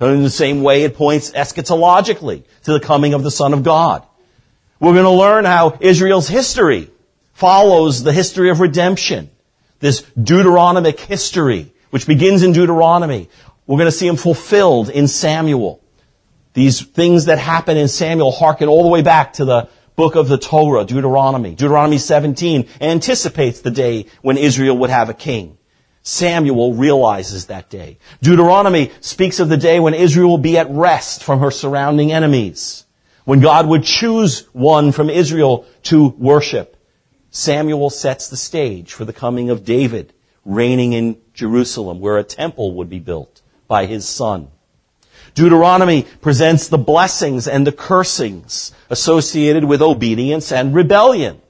In 0.00 0.22
the 0.22 0.30
same 0.30 0.62
way, 0.62 0.84
it 0.84 0.96
points 0.96 1.32
eschatologically 1.32 2.44
to 2.64 2.72
the 2.72 2.80
coming 2.80 3.14
of 3.14 3.22
the 3.24 3.30
Son 3.30 3.52
of 3.52 3.62
God. 3.62 4.04
We're 4.80 4.92
going 4.92 5.04
to 5.04 5.10
learn 5.10 5.44
how 5.44 5.76
Israel's 5.80 6.28
history 6.28 6.90
follows 7.32 8.02
the 8.02 8.12
history 8.12 8.50
of 8.50 8.60
redemption. 8.60 9.30
This 9.80 10.02
Deuteronomic 10.20 11.00
history, 11.00 11.72
which 11.90 12.06
begins 12.06 12.42
in 12.42 12.52
Deuteronomy. 12.52 13.28
We're 13.66 13.76
going 13.76 13.86
to 13.86 13.92
see 13.92 14.06
them 14.06 14.16
fulfilled 14.16 14.88
in 14.88 15.08
Samuel. 15.08 15.82
These 16.54 16.82
things 16.82 17.26
that 17.26 17.38
happen 17.38 17.76
in 17.76 17.88
Samuel 17.88 18.30
harken 18.30 18.68
all 18.68 18.82
the 18.82 18.88
way 18.88 19.02
back 19.02 19.34
to 19.34 19.44
the 19.44 19.68
book 19.96 20.14
of 20.14 20.28
the 20.28 20.38
Torah, 20.38 20.84
Deuteronomy. 20.84 21.50
Deuteronomy 21.50 21.98
17 21.98 22.68
anticipates 22.80 23.60
the 23.60 23.70
day 23.70 24.06
when 24.22 24.38
Israel 24.38 24.78
would 24.78 24.90
have 24.90 25.08
a 25.08 25.14
king. 25.14 25.58
Samuel 26.08 26.72
realizes 26.72 27.46
that 27.46 27.68
day. 27.68 27.98
Deuteronomy 28.22 28.90
speaks 29.02 29.40
of 29.40 29.50
the 29.50 29.58
day 29.58 29.78
when 29.78 29.92
Israel 29.92 30.30
will 30.30 30.38
be 30.38 30.56
at 30.56 30.70
rest 30.70 31.22
from 31.22 31.40
her 31.40 31.50
surrounding 31.50 32.12
enemies. 32.12 32.86
When 33.26 33.40
God 33.40 33.66
would 33.66 33.84
choose 33.84 34.46
one 34.54 34.90
from 34.92 35.10
Israel 35.10 35.66
to 35.82 36.08
worship. 36.08 36.78
Samuel 37.28 37.90
sets 37.90 38.28
the 38.28 38.38
stage 38.38 38.94
for 38.94 39.04
the 39.04 39.12
coming 39.12 39.50
of 39.50 39.66
David, 39.66 40.14
reigning 40.46 40.94
in 40.94 41.18
Jerusalem, 41.34 42.00
where 42.00 42.16
a 42.16 42.24
temple 42.24 42.72
would 42.76 42.88
be 42.88 43.00
built 43.00 43.42
by 43.66 43.84
his 43.84 44.08
son. 44.08 44.48
Deuteronomy 45.34 46.06
presents 46.22 46.68
the 46.68 46.78
blessings 46.78 47.46
and 47.46 47.66
the 47.66 47.72
cursings 47.72 48.72
associated 48.88 49.64
with 49.64 49.82
obedience 49.82 50.52
and 50.52 50.74
rebellion. 50.74 51.42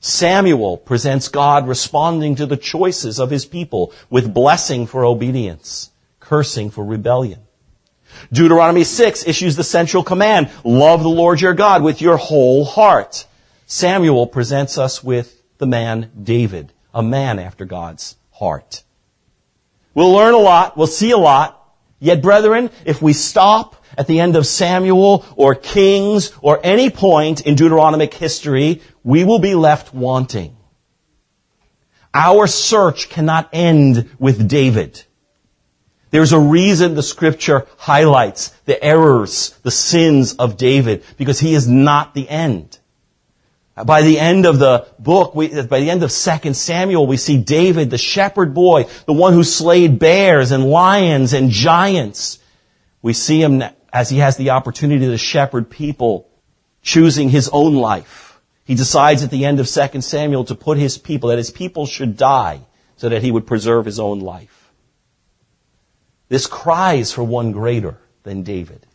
Samuel 0.00 0.78
presents 0.78 1.28
God 1.28 1.68
responding 1.68 2.34
to 2.36 2.46
the 2.46 2.56
choices 2.56 3.20
of 3.20 3.30
his 3.30 3.44
people 3.44 3.92
with 4.08 4.32
blessing 4.32 4.86
for 4.86 5.04
obedience, 5.04 5.90
cursing 6.20 6.70
for 6.70 6.84
rebellion. 6.84 7.40
Deuteronomy 8.32 8.82
6 8.82 9.26
issues 9.26 9.56
the 9.56 9.64
central 9.64 10.02
command, 10.02 10.50
love 10.64 11.02
the 11.02 11.08
Lord 11.08 11.40
your 11.40 11.54
God 11.54 11.82
with 11.82 12.00
your 12.00 12.16
whole 12.16 12.64
heart. 12.64 13.26
Samuel 13.66 14.26
presents 14.26 14.78
us 14.78 15.04
with 15.04 15.42
the 15.58 15.66
man 15.66 16.10
David, 16.20 16.72
a 16.94 17.02
man 17.02 17.38
after 17.38 17.66
God's 17.66 18.16
heart. 18.32 18.82
We'll 19.94 20.12
learn 20.12 20.34
a 20.34 20.38
lot, 20.38 20.78
we'll 20.78 20.86
see 20.86 21.10
a 21.10 21.18
lot, 21.18 21.74
yet 21.98 22.22
brethren, 22.22 22.70
if 22.86 23.02
we 23.02 23.12
stop 23.12 23.79
at 23.96 24.06
the 24.06 24.20
end 24.20 24.36
of 24.36 24.46
Samuel 24.46 25.24
or 25.36 25.54
Kings 25.54 26.32
or 26.40 26.60
any 26.62 26.90
point 26.90 27.40
in 27.42 27.54
Deuteronomic 27.54 28.14
history, 28.14 28.82
we 29.04 29.24
will 29.24 29.38
be 29.38 29.54
left 29.54 29.94
wanting. 29.94 30.56
Our 32.12 32.46
search 32.46 33.08
cannot 33.08 33.48
end 33.52 34.10
with 34.18 34.48
David. 34.48 35.02
There's 36.10 36.32
a 36.32 36.40
reason 36.40 36.94
the 36.94 37.02
scripture 37.02 37.66
highlights 37.78 38.48
the 38.64 38.82
errors, 38.82 39.56
the 39.62 39.70
sins 39.70 40.34
of 40.34 40.56
David, 40.56 41.04
because 41.16 41.38
he 41.38 41.54
is 41.54 41.68
not 41.68 42.14
the 42.14 42.28
end. 42.28 42.78
By 43.84 44.02
the 44.02 44.18
end 44.18 44.44
of 44.44 44.58
the 44.58 44.88
book, 44.98 45.34
we, 45.34 45.48
by 45.62 45.80
the 45.80 45.88
end 45.88 46.02
of 46.02 46.10
2 46.10 46.54
Samuel, 46.54 47.06
we 47.06 47.16
see 47.16 47.38
David, 47.38 47.90
the 47.90 47.98
shepherd 47.98 48.52
boy, 48.52 48.86
the 49.06 49.12
one 49.12 49.32
who 49.32 49.44
slayed 49.44 49.98
bears 49.98 50.50
and 50.50 50.64
lions 50.64 51.32
and 51.32 51.50
giants. 51.50 52.38
We 53.00 53.12
see 53.12 53.40
him 53.40 53.62
as 53.92 54.10
he 54.10 54.18
has 54.18 54.36
the 54.36 54.50
opportunity 54.50 55.06
to 55.06 55.18
shepherd 55.18 55.70
people, 55.70 56.28
choosing 56.82 57.28
his 57.28 57.48
own 57.52 57.74
life. 57.74 58.40
He 58.64 58.74
decides 58.74 59.24
at 59.24 59.30
the 59.30 59.44
end 59.44 59.60
of 59.60 59.68
2 59.68 60.00
Samuel 60.00 60.44
to 60.44 60.54
put 60.54 60.78
his 60.78 60.96
people, 60.96 61.30
that 61.30 61.38
his 61.38 61.50
people 61.50 61.86
should 61.86 62.16
die, 62.16 62.60
so 62.96 63.08
that 63.08 63.22
he 63.22 63.30
would 63.30 63.46
preserve 63.46 63.84
his 63.84 63.98
own 63.98 64.20
life. 64.20 64.70
This 66.28 66.46
cries 66.46 67.12
for 67.12 67.24
one 67.24 67.50
greater 67.50 67.98
than 68.22 68.42
David. 68.42 68.86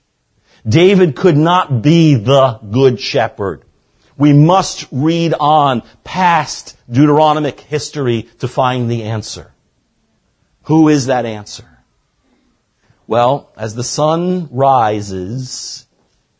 David 0.67 1.15
could 1.15 1.37
not 1.37 1.81
be 1.81 2.15
the 2.15 2.59
good 2.71 2.99
shepherd. 2.99 3.63
We 4.17 4.31
must 4.31 4.87
read 4.91 5.33
on 5.37 5.83
past 6.03 6.77
Deuteronomic 6.89 7.59
history 7.59 8.23
to 8.39 8.47
find 8.47 8.89
the 8.89 9.03
answer. 9.03 9.51
Who 10.63 10.87
is 10.87 11.07
that 11.07 11.25
answer? 11.25 11.74
Well, 13.07 13.51
as 13.55 13.75
the 13.75 13.83
sun 13.83 14.49
rises 14.51 15.85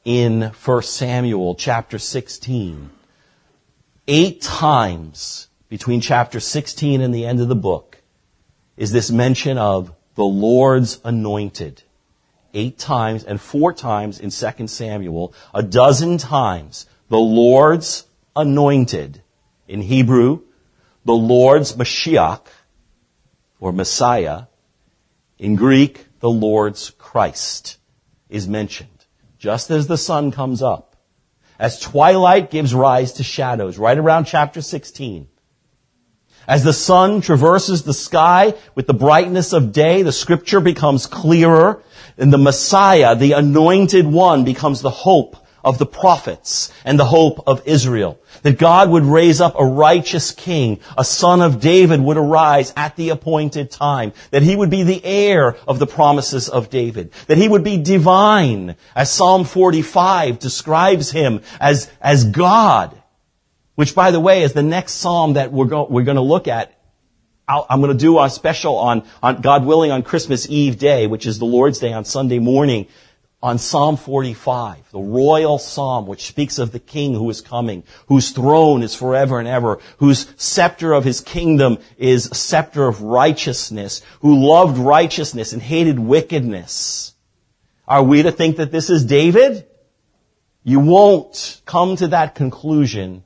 in 0.03 0.41
1 0.41 0.82
Samuel 0.82 1.53
chapter 1.53 1.99
16, 1.99 2.89
eight 4.07 4.41
times 4.41 5.47
between 5.70 6.01
chapter 6.01 6.39
16 6.39 7.01
and 7.01 7.13
the 7.13 7.24
end 7.24 7.39
of 7.39 7.49
the 7.49 7.55
book 7.55 8.01
is 8.78 8.91
this 8.91 9.11
mention 9.11 9.59
of 9.59 9.93
the 10.16 10.26
Lord's 10.26 10.99
anointed. 11.03 11.84
Eight 12.55 12.80
times 12.80 13.24
and 13.24 13.39
four 13.39 13.72
times 13.72 14.20
in 14.20 14.32
2 14.32 14.68
Samuel, 14.68 15.36
a 15.53 15.61
dozen 15.61 16.18
times 16.18 16.88
the 17.09 17.20
Lord's 17.20 18.07
anointed. 18.36 19.22
In 19.68 19.82
Hebrew, 19.82 20.41
the 21.05 21.13
Lord's 21.13 21.74
Mashiach, 21.74 22.47
or 23.59 23.72
Messiah. 23.72 24.43
In 25.38 25.55
Greek, 25.55 26.07
the 26.26 26.32
Lord's 26.32 26.90
Christ 26.90 27.78
is 28.30 28.48
mentioned. 28.48 29.06
Just 29.38 29.70
as 29.70 29.86
the 29.86 29.96
sun 29.96 30.32
comes 30.32 30.64
up. 30.64 30.96
As 31.60 31.80
twilight 31.80 32.50
gives 32.50 32.74
rise 32.74 33.14
to 33.14 33.24
shadows, 33.24 33.78
right 33.78 33.96
around 33.96 34.26
chapter 34.26 34.60
16. 34.60 35.28
As 36.48 36.64
the 36.64 36.74
sun 36.74 37.22
traverses 37.22 37.84
the 37.84 37.94
sky 37.94 38.56
with 38.74 38.88
the 38.88 38.94
brightness 38.96 39.54
of 39.54 39.72
day, 39.72 40.02
the 40.02 40.12
scripture 40.12 40.60
becomes 40.60 41.06
clearer, 41.06 41.84
and 42.18 42.34
the 42.34 42.40
Messiah, 42.40 43.16
the 43.16 43.34
anointed 43.34 44.08
one, 44.08 44.46
becomes 44.46 44.82
the 44.82 44.90
hope 44.90 45.38
of 45.66 45.80
the 45.80 45.86
prophets 45.86 46.72
and 46.86 46.97
the 46.97 47.05
hope 47.05 47.43
of 47.47 47.63
Israel. 47.66 48.20
That 48.43 48.59
God 48.59 48.89
would 48.91 49.03
raise 49.03 49.41
up 49.41 49.55
a 49.59 49.66
righteous 49.66 50.32
king, 50.32 50.80
a 50.97 51.03
son 51.03 51.41
of 51.41 51.59
David 51.59 51.99
would 51.99 52.18
arise 52.18 52.72
at 52.78 52.95
the 52.95 53.09
appointed 53.09 53.72
time. 53.72 54.13
That 54.30 54.43
he 54.43 54.55
would 54.55 54.70
be 54.70 54.84
the 54.84 55.03
heir 55.03 55.57
of 55.68 55.80
the 55.80 55.88
promises 55.88 56.47
of 56.47 56.70
David. 56.70 57.11
That 57.28 57.39
he 57.39 57.47
would 57.47 57.63
be 57.63 57.78
divine, 57.78 58.76
as 58.95 59.11
Psalm 59.11 59.43
45 59.43 60.39
describes 60.39 61.11
him 61.11 61.41
as, 61.59 61.91
as 61.99 62.24
God. 62.24 63.01
Which, 63.74 63.95
by 63.95 64.11
the 64.11 64.20
way, 64.20 64.43
is 64.43 64.53
the 64.53 64.63
next 64.63 64.93
psalm 64.93 65.34
that 65.34 65.51
we're, 65.51 65.66
go, 65.66 65.88
we're 65.89 66.03
going 66.03 66.16
to 66.16 66.22
look 66.22 66.47
at 66.47 66.72
i 67.47 67.63
am 67.70 67.80
going 67.80 67.91
to 67.91 67.97
do 67.97 68.20
a 68.20 68.28
special 68.28 68.76
on, 68.76 69.03
on, 69.22 69.41
God 69.41 69.66
willing, 69.66 69.91
on 69.91 70.01
Christmas 70.01 70.49
Eve 70.49 70.80
day, 70.80 71.05
which 71.05 71.28
is 71.28 71.38
the 71.38 71.45
Lord's 71.45 71.78
Day 71.78 71.93
on 71.93 72.03
Sunday 72.03 72.39
morning 72.39 72.88
on 73.46 73.60
Psalm 73.60 73.96
45, 73.96 74.89
the 74.89 75.00
royal 75.00 75.60
psalm 75.60 76.08
which 76.08 76.26
speaks 76.26 76.58
of 76.58 76.72
the 76.72 76.80
king 76.80 77.14
who 77.14 77.30
is 77.30 77.41
coming, 77.41 77.84
whose 78.08 78.32
throne 78.32 78.82
is 78.82 78.96
forever 78.96 79.38
and 79.38 79.48
ever, 79.48 79.78
whose 80.00 80.26
scepter 80.36 80.93
of 80.93 81.04
his 81.04 81.22
kingdom 81.22 81.78
is 82.00 82.24
scepter 82.34 82.88
of 82.88 83.04
righteousness, 83.04 84.02
who 84.22 84.48
loved 84.48 84.80
righteousness 84.80 85.54
and 85.54 85.62
hated 85.62 86.00
wickedness. 86.00 87.14
Are 87.88 88.02
we 88.02 88.24
to 88.24 88.32
think 88.32 88.58
that 88.58 88.72
this 88.72 88.89
is 88.89 89.06
David? 89.06 89.68
You 90.64 90.80
won't 90.80 91.62
come 91.66 91.98
to 91.98 92.08
that 92.08 92.34
conclusion 92.34 93.24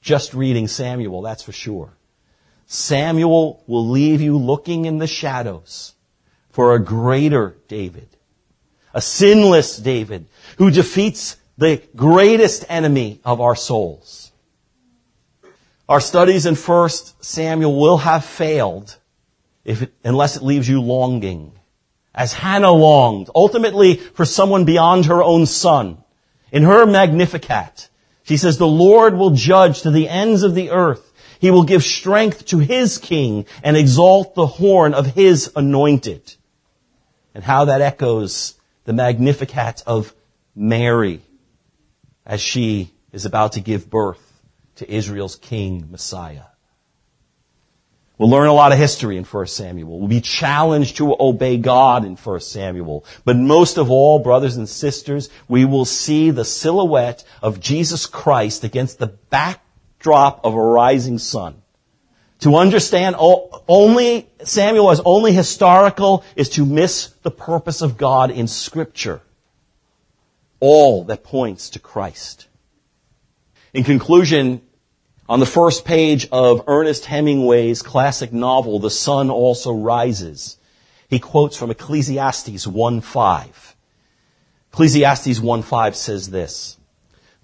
just 0.00 0.34
reading 0.34 0.68
Samuel, 0.68 1.22
that's 1.22 1.42
for 1.42 1.50
sure. 1.50 1.98
Samuel 2.66 3.64
will 3.66 3.88
leave 3.88 4.20
you 4.20 4.38
looking 4.38 4.84
in 4.84 4.98
the 4.98 5.08
shadows 5.08 5.96
for 6.48 6.76
a 6.76 6.78
greater 6.78 7.56
David 7.66 8.08
a 8.94 9.00
sinless 9.00 9.76
David 9.76 10.26
who 10.56 10.70
defeats 10.70 11.36
the 11.56 11.82
greatest 11.96 12.64
enemy 12.68 13.20
of 13.24 13.40
our 13.40 13.56
souls. 13.56 14.32
Our 15.88 16.00
studies 16.00 16.46
in 16.46 16.54
1 16.54 16.88
Samuel 17.20 17.80
will 17.80 17.98
have 17.98 18.24
failed 18.24 18.96
if 19.64 19.82
it, 19.82 19.94
unless 20.04 20.36
it 20.36 20.42
leaves 20.42 20.68
you 20.68 20.80
longing. 20.80 21.52
As 22.14 22.32
Hannah 22.32 22.72
longed, 22.72 23.30
ultimately 23.34 23.94
for 23.96 24.24
someone 24.24 24.64
beyond 24.64 25.06
her 25.06 25.22
own 25.22 25.46
son. 25.46 26.02
In 26.50 26.62
her 26.62 26.86
Magnificat, 26.86 27.88
she 28.22 28.36
says, 28.36 28.58
the 28.58 28.66
Lord 28.66 29.14
will 29.14 29.30
judge 29.30 29.82
to 29.82 29.90
the 29.90 30.08
ends 30.08 30.42
of 30.42 30.54
the 30.54 30.70
earth. 30.70 31.12
He 31.40 31.50
will 31.50 31.64
give 31.64 31.82
strength 31.82 32.46
to 32.46 32.58
his 32.58 32.98
king 32.98 33.46
and 33.62 33.76
exalt 33.76 34.34
the 34.34 34.46
horn 34.46 34.92
of 34.94 35.06
his 35.06 35.52
anointed. 35.54 36.34
And 37.34 37.44
how 37.44 37.66
that 37.66 37.80
echoes 37.80 38.57
the 38.88 38.94
Magnificat 38.94 39.82
of 39.86 40.14
Mary 40.56 41.20
as 42.24 42.40
she 42.40 42.90
is 43.12 43.26
about 43.26 43.52
to 43.52 43.60
give 43.60 43.90
birth 43.90 44.40
to 44.76 44.90
Israel's 44.90 45.36
King 45.36 45.88
Messiah. 45.90 46.44
We'll 48.16 48.30
learn 48.30 48.48
a 48.48 48.54
lot 48.54 48.72
of 48.72 48.78
history 48.78 49.18
in 49.18 49.24
1 49.24 49.46
Samuel. 49.48 49.98
We'll 49.98 50.08
be 50.08 50.22
challenged 50.22 50.96
to 50.96 51.14
obey 51.20 51.58
God 51.58 52.06
in 52.06 52.16
1 52.16 52.40
Samuel. 52.40 53.04
But 53.26 53.36
most 53.36 53.76
of 53.76 53.90
all, 53.90 54.20
brothers 54.20 54.56
and 54.56 54.66
sisters, 54.66 55.28
we 55.48 55.66
will 55.66 55.84
see 55.84 56.30
the 56.30 56.46
silhouette 56.46 57.24
of 57.42 57.60
Jesus 57.60 58.06
Christ 58.06 58.64
against 58.64 58.98
the 58.98 59.08
backdrop 59.08 60.42
of 60.46 60.54
a 60.54 60.62
rising 60.62 61.18
sun. 61.18 61.60
To 62.40 62.56
understand 62.56 63.16
only 63.18 64.28
Samuel 64.44 64.90
as 64.90 65.00
only 65.04 65.32
historical 65.32 66.24
is 66.36 66.48
to 66.50 66.64
miss 66.64 67.08
the 67.22 67.30
purpose 67.30 67.82
of 67.82 67.96
God 67.96 68.30
in 68.30 68.46
scripture. 68.46 69.22
All 70.60 71.04
that 71.04 71.24
points 71.24 71.70
to 71.70 71.78
Christ. 71.78 72.46
In 73.72 73.84
conclusion, 73.84 74.62
on 75.28 75.40
the 75.40 75.46
first 75.46 75.84
page 75.84 76.28
of 76.32 76.62
Ernest 76.66 77.04
Hemingway's 77.04 77.82
classic 77.82 78.32
novel, 78.32 78.78
The 78.78 78.90
Sun 78.90 79.30
Also 79.30 79.72
Rises, 79.72 80.56
he 81.08 81.18
quotes 81.18 81.56
from 81.56 81.70
Ecclesiastes 81.70 82.66
1.5. 82.66 83.74
Ecclesiastes 84.72 85.38
1.5 85.40 85.94
says 85.94 86.30
this, 86.30 86.76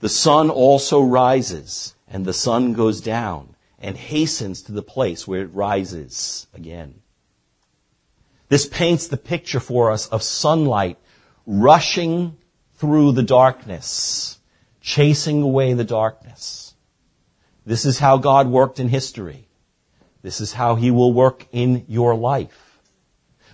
The 0.01 0.09
sun 0.09 0.51
also 0.51 1.03
rises, 1.03 1.95
and 2.09 2.25
the 2.25 2.33
sun 2.33 2.75
goes 2.75 3.01
down, 3.01 3.54
and 3.85 3.99
hastens 3.99 4.63
to 4.63 4.73
the 4.73 4.83
place 4.83 5.29
where 5.29 5.43
it 5.43 5.55
rises 5.55 6.47
again. 6.55 6.95
This 8.49 8.67
paints 8.67 9.07
the 9.07 9.19
picture 9.19 9.61
for 9.61 9.91
us 9.91 10.07
of 10.07 10.23
sunlight 10.23 10.97
rushing 11.47 12.39
through 12.77 13.13
the 13.13 13.23
darkness, 13.23 14.39
chasing 14.81 15.43
away 15.43 15.75
the 15.75 15.85
darkness. 15.85 16.75
This 17.67 17.85
is 17.85 17.99
how 17.99 18.17
God 18.17 18.49
worked 18.49 18.81
in 18.81 18.89
history. 18.89 19.49
This 20.23 20.41
is 20.41 20.55
how 20.55 20.77
He 20.77 20.91
will 20.91 21.13
work 21.13 21.47
in 21.53 21.85
your 21.87 22.15
life. 22.15 22.64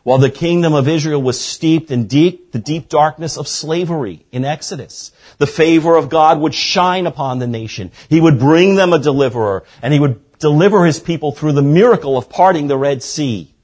While 0.03 0.19
the 0.19 0.31
kingdom 0.31 0.73
of 0.73 0.89
Israel 0.89 1.21
was 1.21 1.39
steeped 1.39 1.91
in 1.91 2.07
deep, 2.07 2.53
the 2.53 2.59
deep 2.59 2.89
darkness 2.89 3.37
of 3.37 3.47
slavery 3.47 4.25
in 4.33 4.45
Exodus, 4.45 5.13
the 5.39 5.47
favor 5.47 5.97
of 5.97 6.09
God 6.09 6.41
would 6.41 6.55
shine 6.55 7.07
upon 7.07 7.39
the 7.39 7.47
nation. 7.47 7.91
He 8.09 8.21
would 8.21 8.39
bring 8.39 8.77
them 8.77 8.93
a 8.93 8.99
deliverer, 8.99 9.65
and 9.83 9.93
He 9.93 10.01
would 10.01 10.39
deliver 10.39 10.87
His 10.87 10.99
people 10.99 11.33
through 11.33 11.53
the 11.53 11.63
miracle 11.63 12.17
of 12.17 12.31
parting 12.31 12.67
the 12.67 12.79
Red 12.79 13.03
Sea. 13.03 13.55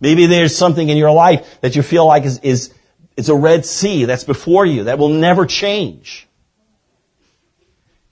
Maybe 0.00 0.26
there's 0.26 0.54
something 0.54 0.90
in 0.90 0.98
your 0.98 1.12
life 1.12 1.60
that 1.62 1.76
you 1.76 1.82
feel 1.82 2.04
like 2.06 2.24
is, 2.24 2.38
is, 2.40 2.74
is 3.16 3.30
a 3.30 3.34
Red 3.34 3.64
Sea 3.64 4.04
that's 4.04 4.24
before 4.24 4.66
you 4.66 4.84
that 4.84 4.98
will 4.98 5.08
never 5.08 5.46
change. 5.46 6.28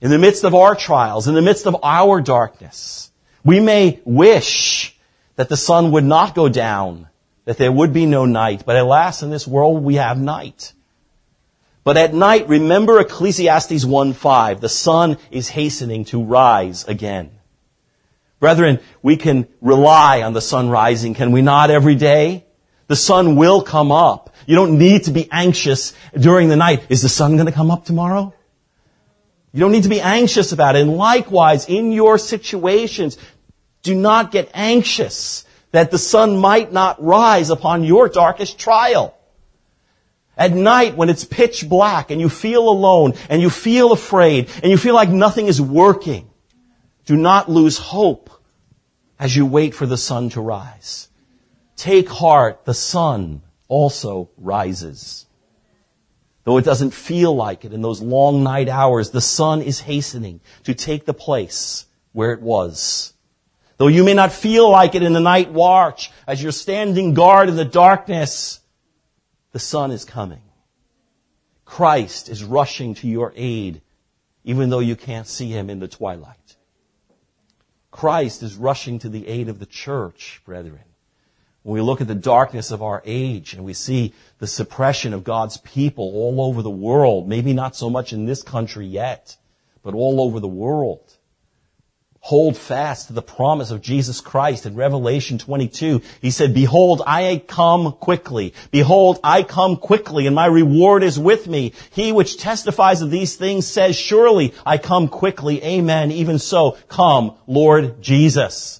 In 0.01 0.09
the 0.09 0.17
midst 0.17 0.43
of 0.43 0.55
our 0.55 0.75
trials, 0.75 1.27
in 1.27 1.35
the 1.35 1.41
midst 1.41 1.67
of 1.67 1.77
our 1.83 2.19
darkness, 2.19 3.11
we 3.45 3.59
may 3.59 4.01
wish 4.05 4.97
that 5.35 5.49
the 5.49 5.57
sun 5.57 5.91
would 5.91 6.03
not 6.03 6.33
go 6.33 6.49
down 6.49 7.07
that 7.45 7.57
there 7.57 7.71
would 7.71 7.93
be 7.93 8.05
no 8.05 8.25
night. 8.25 8.63
But 8.65 8.77
alas, 8.77 9.23
in 9.23 9.29
this 9.29 9.47
world 9.47 9.83
we 9.83 9.95
have 9.95 10.19
night. 10.19 10.73
But 11.83 11.97
at 11.97 12.13
night, 12.13 12.47
remember 12.47 12.99
Ecclesiastes 12.99 13.83
1.5, 13.83 14.61
the 14.61 14.69
sun 14.69 15.17
is 15.31 15.49
hastening 15.49 16.05
to 16.05 16.23
rise 16.23 16.85
again. 16.85 17.31
Brethren, 18.39 18.79
we 19.01 19.17
can 19.17 19.47
rely 19.61 20.21
on 20.21 20.33
the 20.33 20.41
sun 20.41 20.69
rising, 20.69 21.13
can 21.13 21.31
we 21.31 21.41
not 21.41 21.69
every 21.69 21.95
day? 21.95 22.45
The 22.87 22.95
sun 22.95 23.35
will 23.35 23.61
come 23.61 23.91
up. 23.91 24.33
You 24.45 24.55
don't 24.55 24.77
need 24.77 25.05
to 25.05 25.11
be 25.11 25.29
anxious 25.31 25.93
during 26.17 26.49
the 26.49 26.55
night. 26.55 26.85
Is 26.89 27.01
the 27.01 27.09
sun 27.09 27.35
going 27.35 27.45
to 27.45 27.53
come 27.53 27.71
up 27.71 27.85
tomorrow? 27.85 28.33
You 29.53 29.59
don't 29.59 29.71
need 29.71 29.83
to 29.83 29.89
be 29.89 30.01
anxious 30.01 30.51
about 30.51 30.75
it. 30.75 30.81
And 30.81 30.97
likewise, 30.97 31.67
in 31.67 31.91
your 31.91 32.17
situations, 32.17 33.17
do 33.81 33.95
not 33.95 34.31
get 34.31 34.49
anxious 34.53 35.45
that 35.73 35.89
the 35.89 35.97
sun 35.97 36.37
might 36.37 36.71
not 36.71 37.03
rise 37.03 37.49
upon 37.49 37.83
your 37.83 38.07
darkest 38.07 38.59
trial. 38.59 39.17
At 40.37 40.53
night 40.53 40.95
when 40.95 41.09
it's 41.09 41.25
pitch 41.25 41.67
black 41.67 42.11
and 42.11 42.21
you 42.21 42.29
feel 42.29 42.69
alone 42.69 43.15
and 43.27 43.41
you 43.41 43.49
feel 43.49 43.91
afraid 43.91 44.49
and 44.61 44.71
you 44.71 44.77
feel 44.77 44.93
like 44.93 45.09
nothing 45.09 45.47
is 45.47 45.59
working, 45.59 46.29
do 47.05 47.17
not 47.17 47.49
lose 47.49 47.79
hope 47.79 48.29
as 49.19 49.35
you 49.35 49.47
wait 49.47 49.73
for 49.73 49.87
the 49.87 49.97
sun 49.97 50.29
to 50.29 50.41
rise. 50.41 51.09
Take 51.75 52.07
heart, 52.07 52.65
the 52.65 52.73
sun 52.75 53.41
also 53.67 54.29
rises. 54.37 55.25
Though 56.43 56.57
it 56.57 56.65
doesn't 56.65 56.91
feel 56.91 57.35
like 57.35 57.65
it 57.65 57.73
in 57.73 57.81
those 57.81 58.01
long 58.01 58.43
night 58.43 58.69
hours, 58.69 59.09
the 59.09 59.21
sun 59.21 59.63
is 59.63 59.79
hastening 59.79 60.39
to 60.65 60.75
take 60.75 61.05
the 61.05 61.13
place 61.15 61.87
where 62.11 62.31
it 62.31 62.41
was. 62.41 63.12
Though 63.83 63.89
you 63.89 64.05
may 64.05 64.13
not 64.13 64.31
feel 64.31 64.69
like 64.69 64.95
it 64.95 65.03
in 65.03 65.11
the 65.11 65.19
night 65.19 65.51
watch, 65.51 66.09
as 66.25 66.41
you're 66.41 66.53
standing 66.53 67.13
guard 67.13 67.49
in 67.49 67.57
the 67.57 67.65
darkness, 67.65 68.61
the 69.51 69.59
sun 69.59 69.91
is 69.91 70.05
coming. 70.05 70.39
Christ 71.65 72.29
is 72.29 72.45
rushing 72.45 72.93
to 72.93 73.09
your 73.09 73.33
aid, 73.35 73.81
even 74.45 74.69
though 74.69 74.79
you 74.79 74.95
can't 74.95 75.27
see 75.27 75.49
him 75.49 75.69
in 75.69 75.79
the 75.79 75.89
twilight. 75.89 76.55
Christ 77.91 78.41
is 78.41 78.55
rushing 78.55 78.99
to 78.99 79.09
the 79.09 79.27
aid 79.27 79.49
of 79.49 79.59
the 79.59 79.65
church, 79.65 80.41
brethren. 80.45 80.85
When 81.63 81.73
we 81.73 81.81
look 81.81 81.99
at 81.99 82.07
the 82.07 82.15
darkness 82.15 82.71
of 82.71 82.81
our 82.81 83.01
age 83.03 83.53
and 83.53 83.65
we 83.65 83.73
see 83.73 84.13
the 84.39 84.47
suppression 84.47 85.13
of 85.13 85.25
God's 85.25 85.57
people 85.57 86.05
all 86.05 86.39
over 86.39 86.61
the 86.61 86.69
world, 86.69 87.27
maybe 87.27 87.51
not 87.51 87.75
so 87.75 87.89
much 87.89 88.13
in 88.13 88.27
this 88.27 88.43
country 88.43 88.85
yet, 88.85 89.35
but 89.81 89.93
all 89.93 90.21
over 90.21 90.39
the 90.39 90.47
world, 90.47 91.17
hold 92.25 92.55
fast 92.55 93.07
to 93.07 93.13
the 93.13 93.21
promise 93.21 93.69
of 93.69 93.81
Jesus 93.81 94.21
Christ 94.21 94.65
in 94.65 94.75
Revelation 94.75 95.37
22. 95.37 96.01
He 96.21 96.31
said, 96.31 96.53
behold, 96.53 97.01
I 97.05 97.43
come 97.45 97.91
quickly. 97.91 98.53
Behold, 98.71 99.19
I 99.25 99.43
come 99.43 99.75
quickly 99.75 100.25
and 100.25 100.33
my 100.33 100.45
reward 100.45 101.03
is 101.03 101.19
with 101.19 101.47
me. 101.47 101.73
He 101.91 102.13
which 102.13 102.37
testifies 102.37 103.01
of 103.01 103.11
these 103.11 103.35
things 103.35 103.67
says, 103.67 103.97
surely 103.97 104.53
I 104.65 104.77
come 104.77 105.09
quickly. 105.09 105.61
Amen. 105.65 106.13
Even 106.13 106.39
so, 106.39 106.77
come, 106.87 107.35
Lord 107.45 108.01
Jesus. 108.01 108.79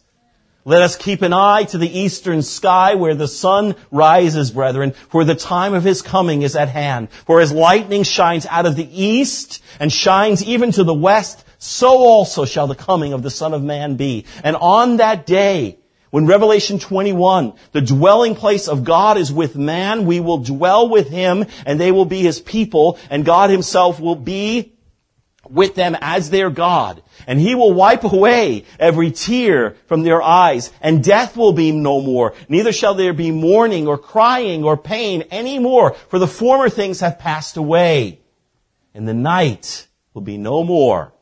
Let 0.63 0.81
us 0.81 0.95
keep 0.95 1.21
an 1.21 1.33
eye 1.33 1.65
to 1.65 1.77
the 1.77 1.99
eastern 1.99 2.43
sky 2.43 2.95
where 2.95 3.15
the 3.15 3.27
sun 3.27 3.75
rises, 3.91 4.51
brethren, 4.51 4.93
for 5.09 5.25
the 5.25 5.35
time 5.35 5.73
of 5.73 5.83
his 5.83 6.01
coming 6.01 6.43
is 6.43 6.55
at 6.55 6.69
hand. 6.69 7.11
For 7.11 7.41
as 7.41 7.51
lightning 7.51 8.03
shines 8.03 8.45
out 8.45 8.65
of 8.65 8.77
the 8.77 8.87
east 8.89 9.61
and 9.81 9.91
shines 9.91 10.41
even 10.45 10.71
to 10.71 10.85
the 10.85 10.93
west, 10.93 11.42
so 11.63 11.99
also 11.99 12.43
shall 12.43 12.67
the 12.67 12.75
coming 12.75 13.13
of 13.13 13.23
the 13.23 13.29
Son 13.29 13.53
of 13.53 13.63
Man 13.63 13.95
be. 13.95 14.25
And 14.43 14.57
on 14.57 14.97
that 14.97 15.25
day, 15.25 15.79
when 16.09 16.27
Revelation 16.27 16.77
21, 16.77 17.53
the 17.71 17.79
dwelling 17.79 18.35
place 18.35 18.67
of 18.67 18.83
God 18.83 19.17
is 19.17 19.31
with 19.31 19.55
man, 19.55 20.05
we 20.05 20.19
will 20.19 20.39
dwell 20.39 20.89
with 20.89 21.07
him 21.07 21.45
and 21.65 21.79
they 21.79 21.93
will 21.93 22.03
be 22.03 22.19
his 22.19 22.41
people 22.41 22.99
and 23.09 23.23
God 23.23 23.49
himself 23.49 24.01
will 24.01 24.17
be 24.17 24.73
with 25.49 25.73
them 25.75 25.95
as 26.01 26.29
their 26.29 26.49
God. 26.49 27.01
And 27.27 27.39
he 27.39 27.55
will 27.55 27.73
wipe 27.73 28.03
away 28.03 28.65
every 28.77 29.11
tear 29.11 29.77
from 29.87 30.03
their 30.03 30.21
eyes 30.21 30.69
and 30.81 31.01
death 31.01 31.37
will 31.37 31.53
be 31.53 31.71
no 31.71 32.01
more. 32.01 32.33
Neither 32.49 32.73
shall 32.73 32.93
there 32.93 33.13
be 33.13 33.31
mourning 33.31 33.87
or 33.87 33.97
crying 33.97 34.65
or 34.65 34.75
pain 34.75 35.23
any 35.31 35.59
more 35.59 35.93
for 36.09 36.19
the 36.19 36.27
former 36.27 36.67
things 36.67 36.99
have 36.99 37.19
passed 37.19 37.55
away. 37.55 38.19
And 38.93 39.07
the 39.07 39.13
night 39.13 39.87
will 40.13 40.21
be 40.21 40.37
no 40.37 40.65
more 40.65 41.13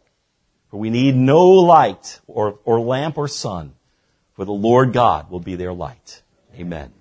for 0.72 0.80
we 0.80 0.90
need 0.90 1.16
no 1.16 1.46
light 1.46 2.22
or, 2.28 2.58
or 2.64 2.80
lamp 2.80 3.18
or 3.18 3.28
sun, 3.28 3.74
for 4.34 4.46
the 4.46 4.54
Lord 4.54 4.94
God 4.94 5.30
will 5.30 5.42
be 5.42 5.56
their 5.56 5.74
light. 5.74 6.24
Amen. 6.56 6.94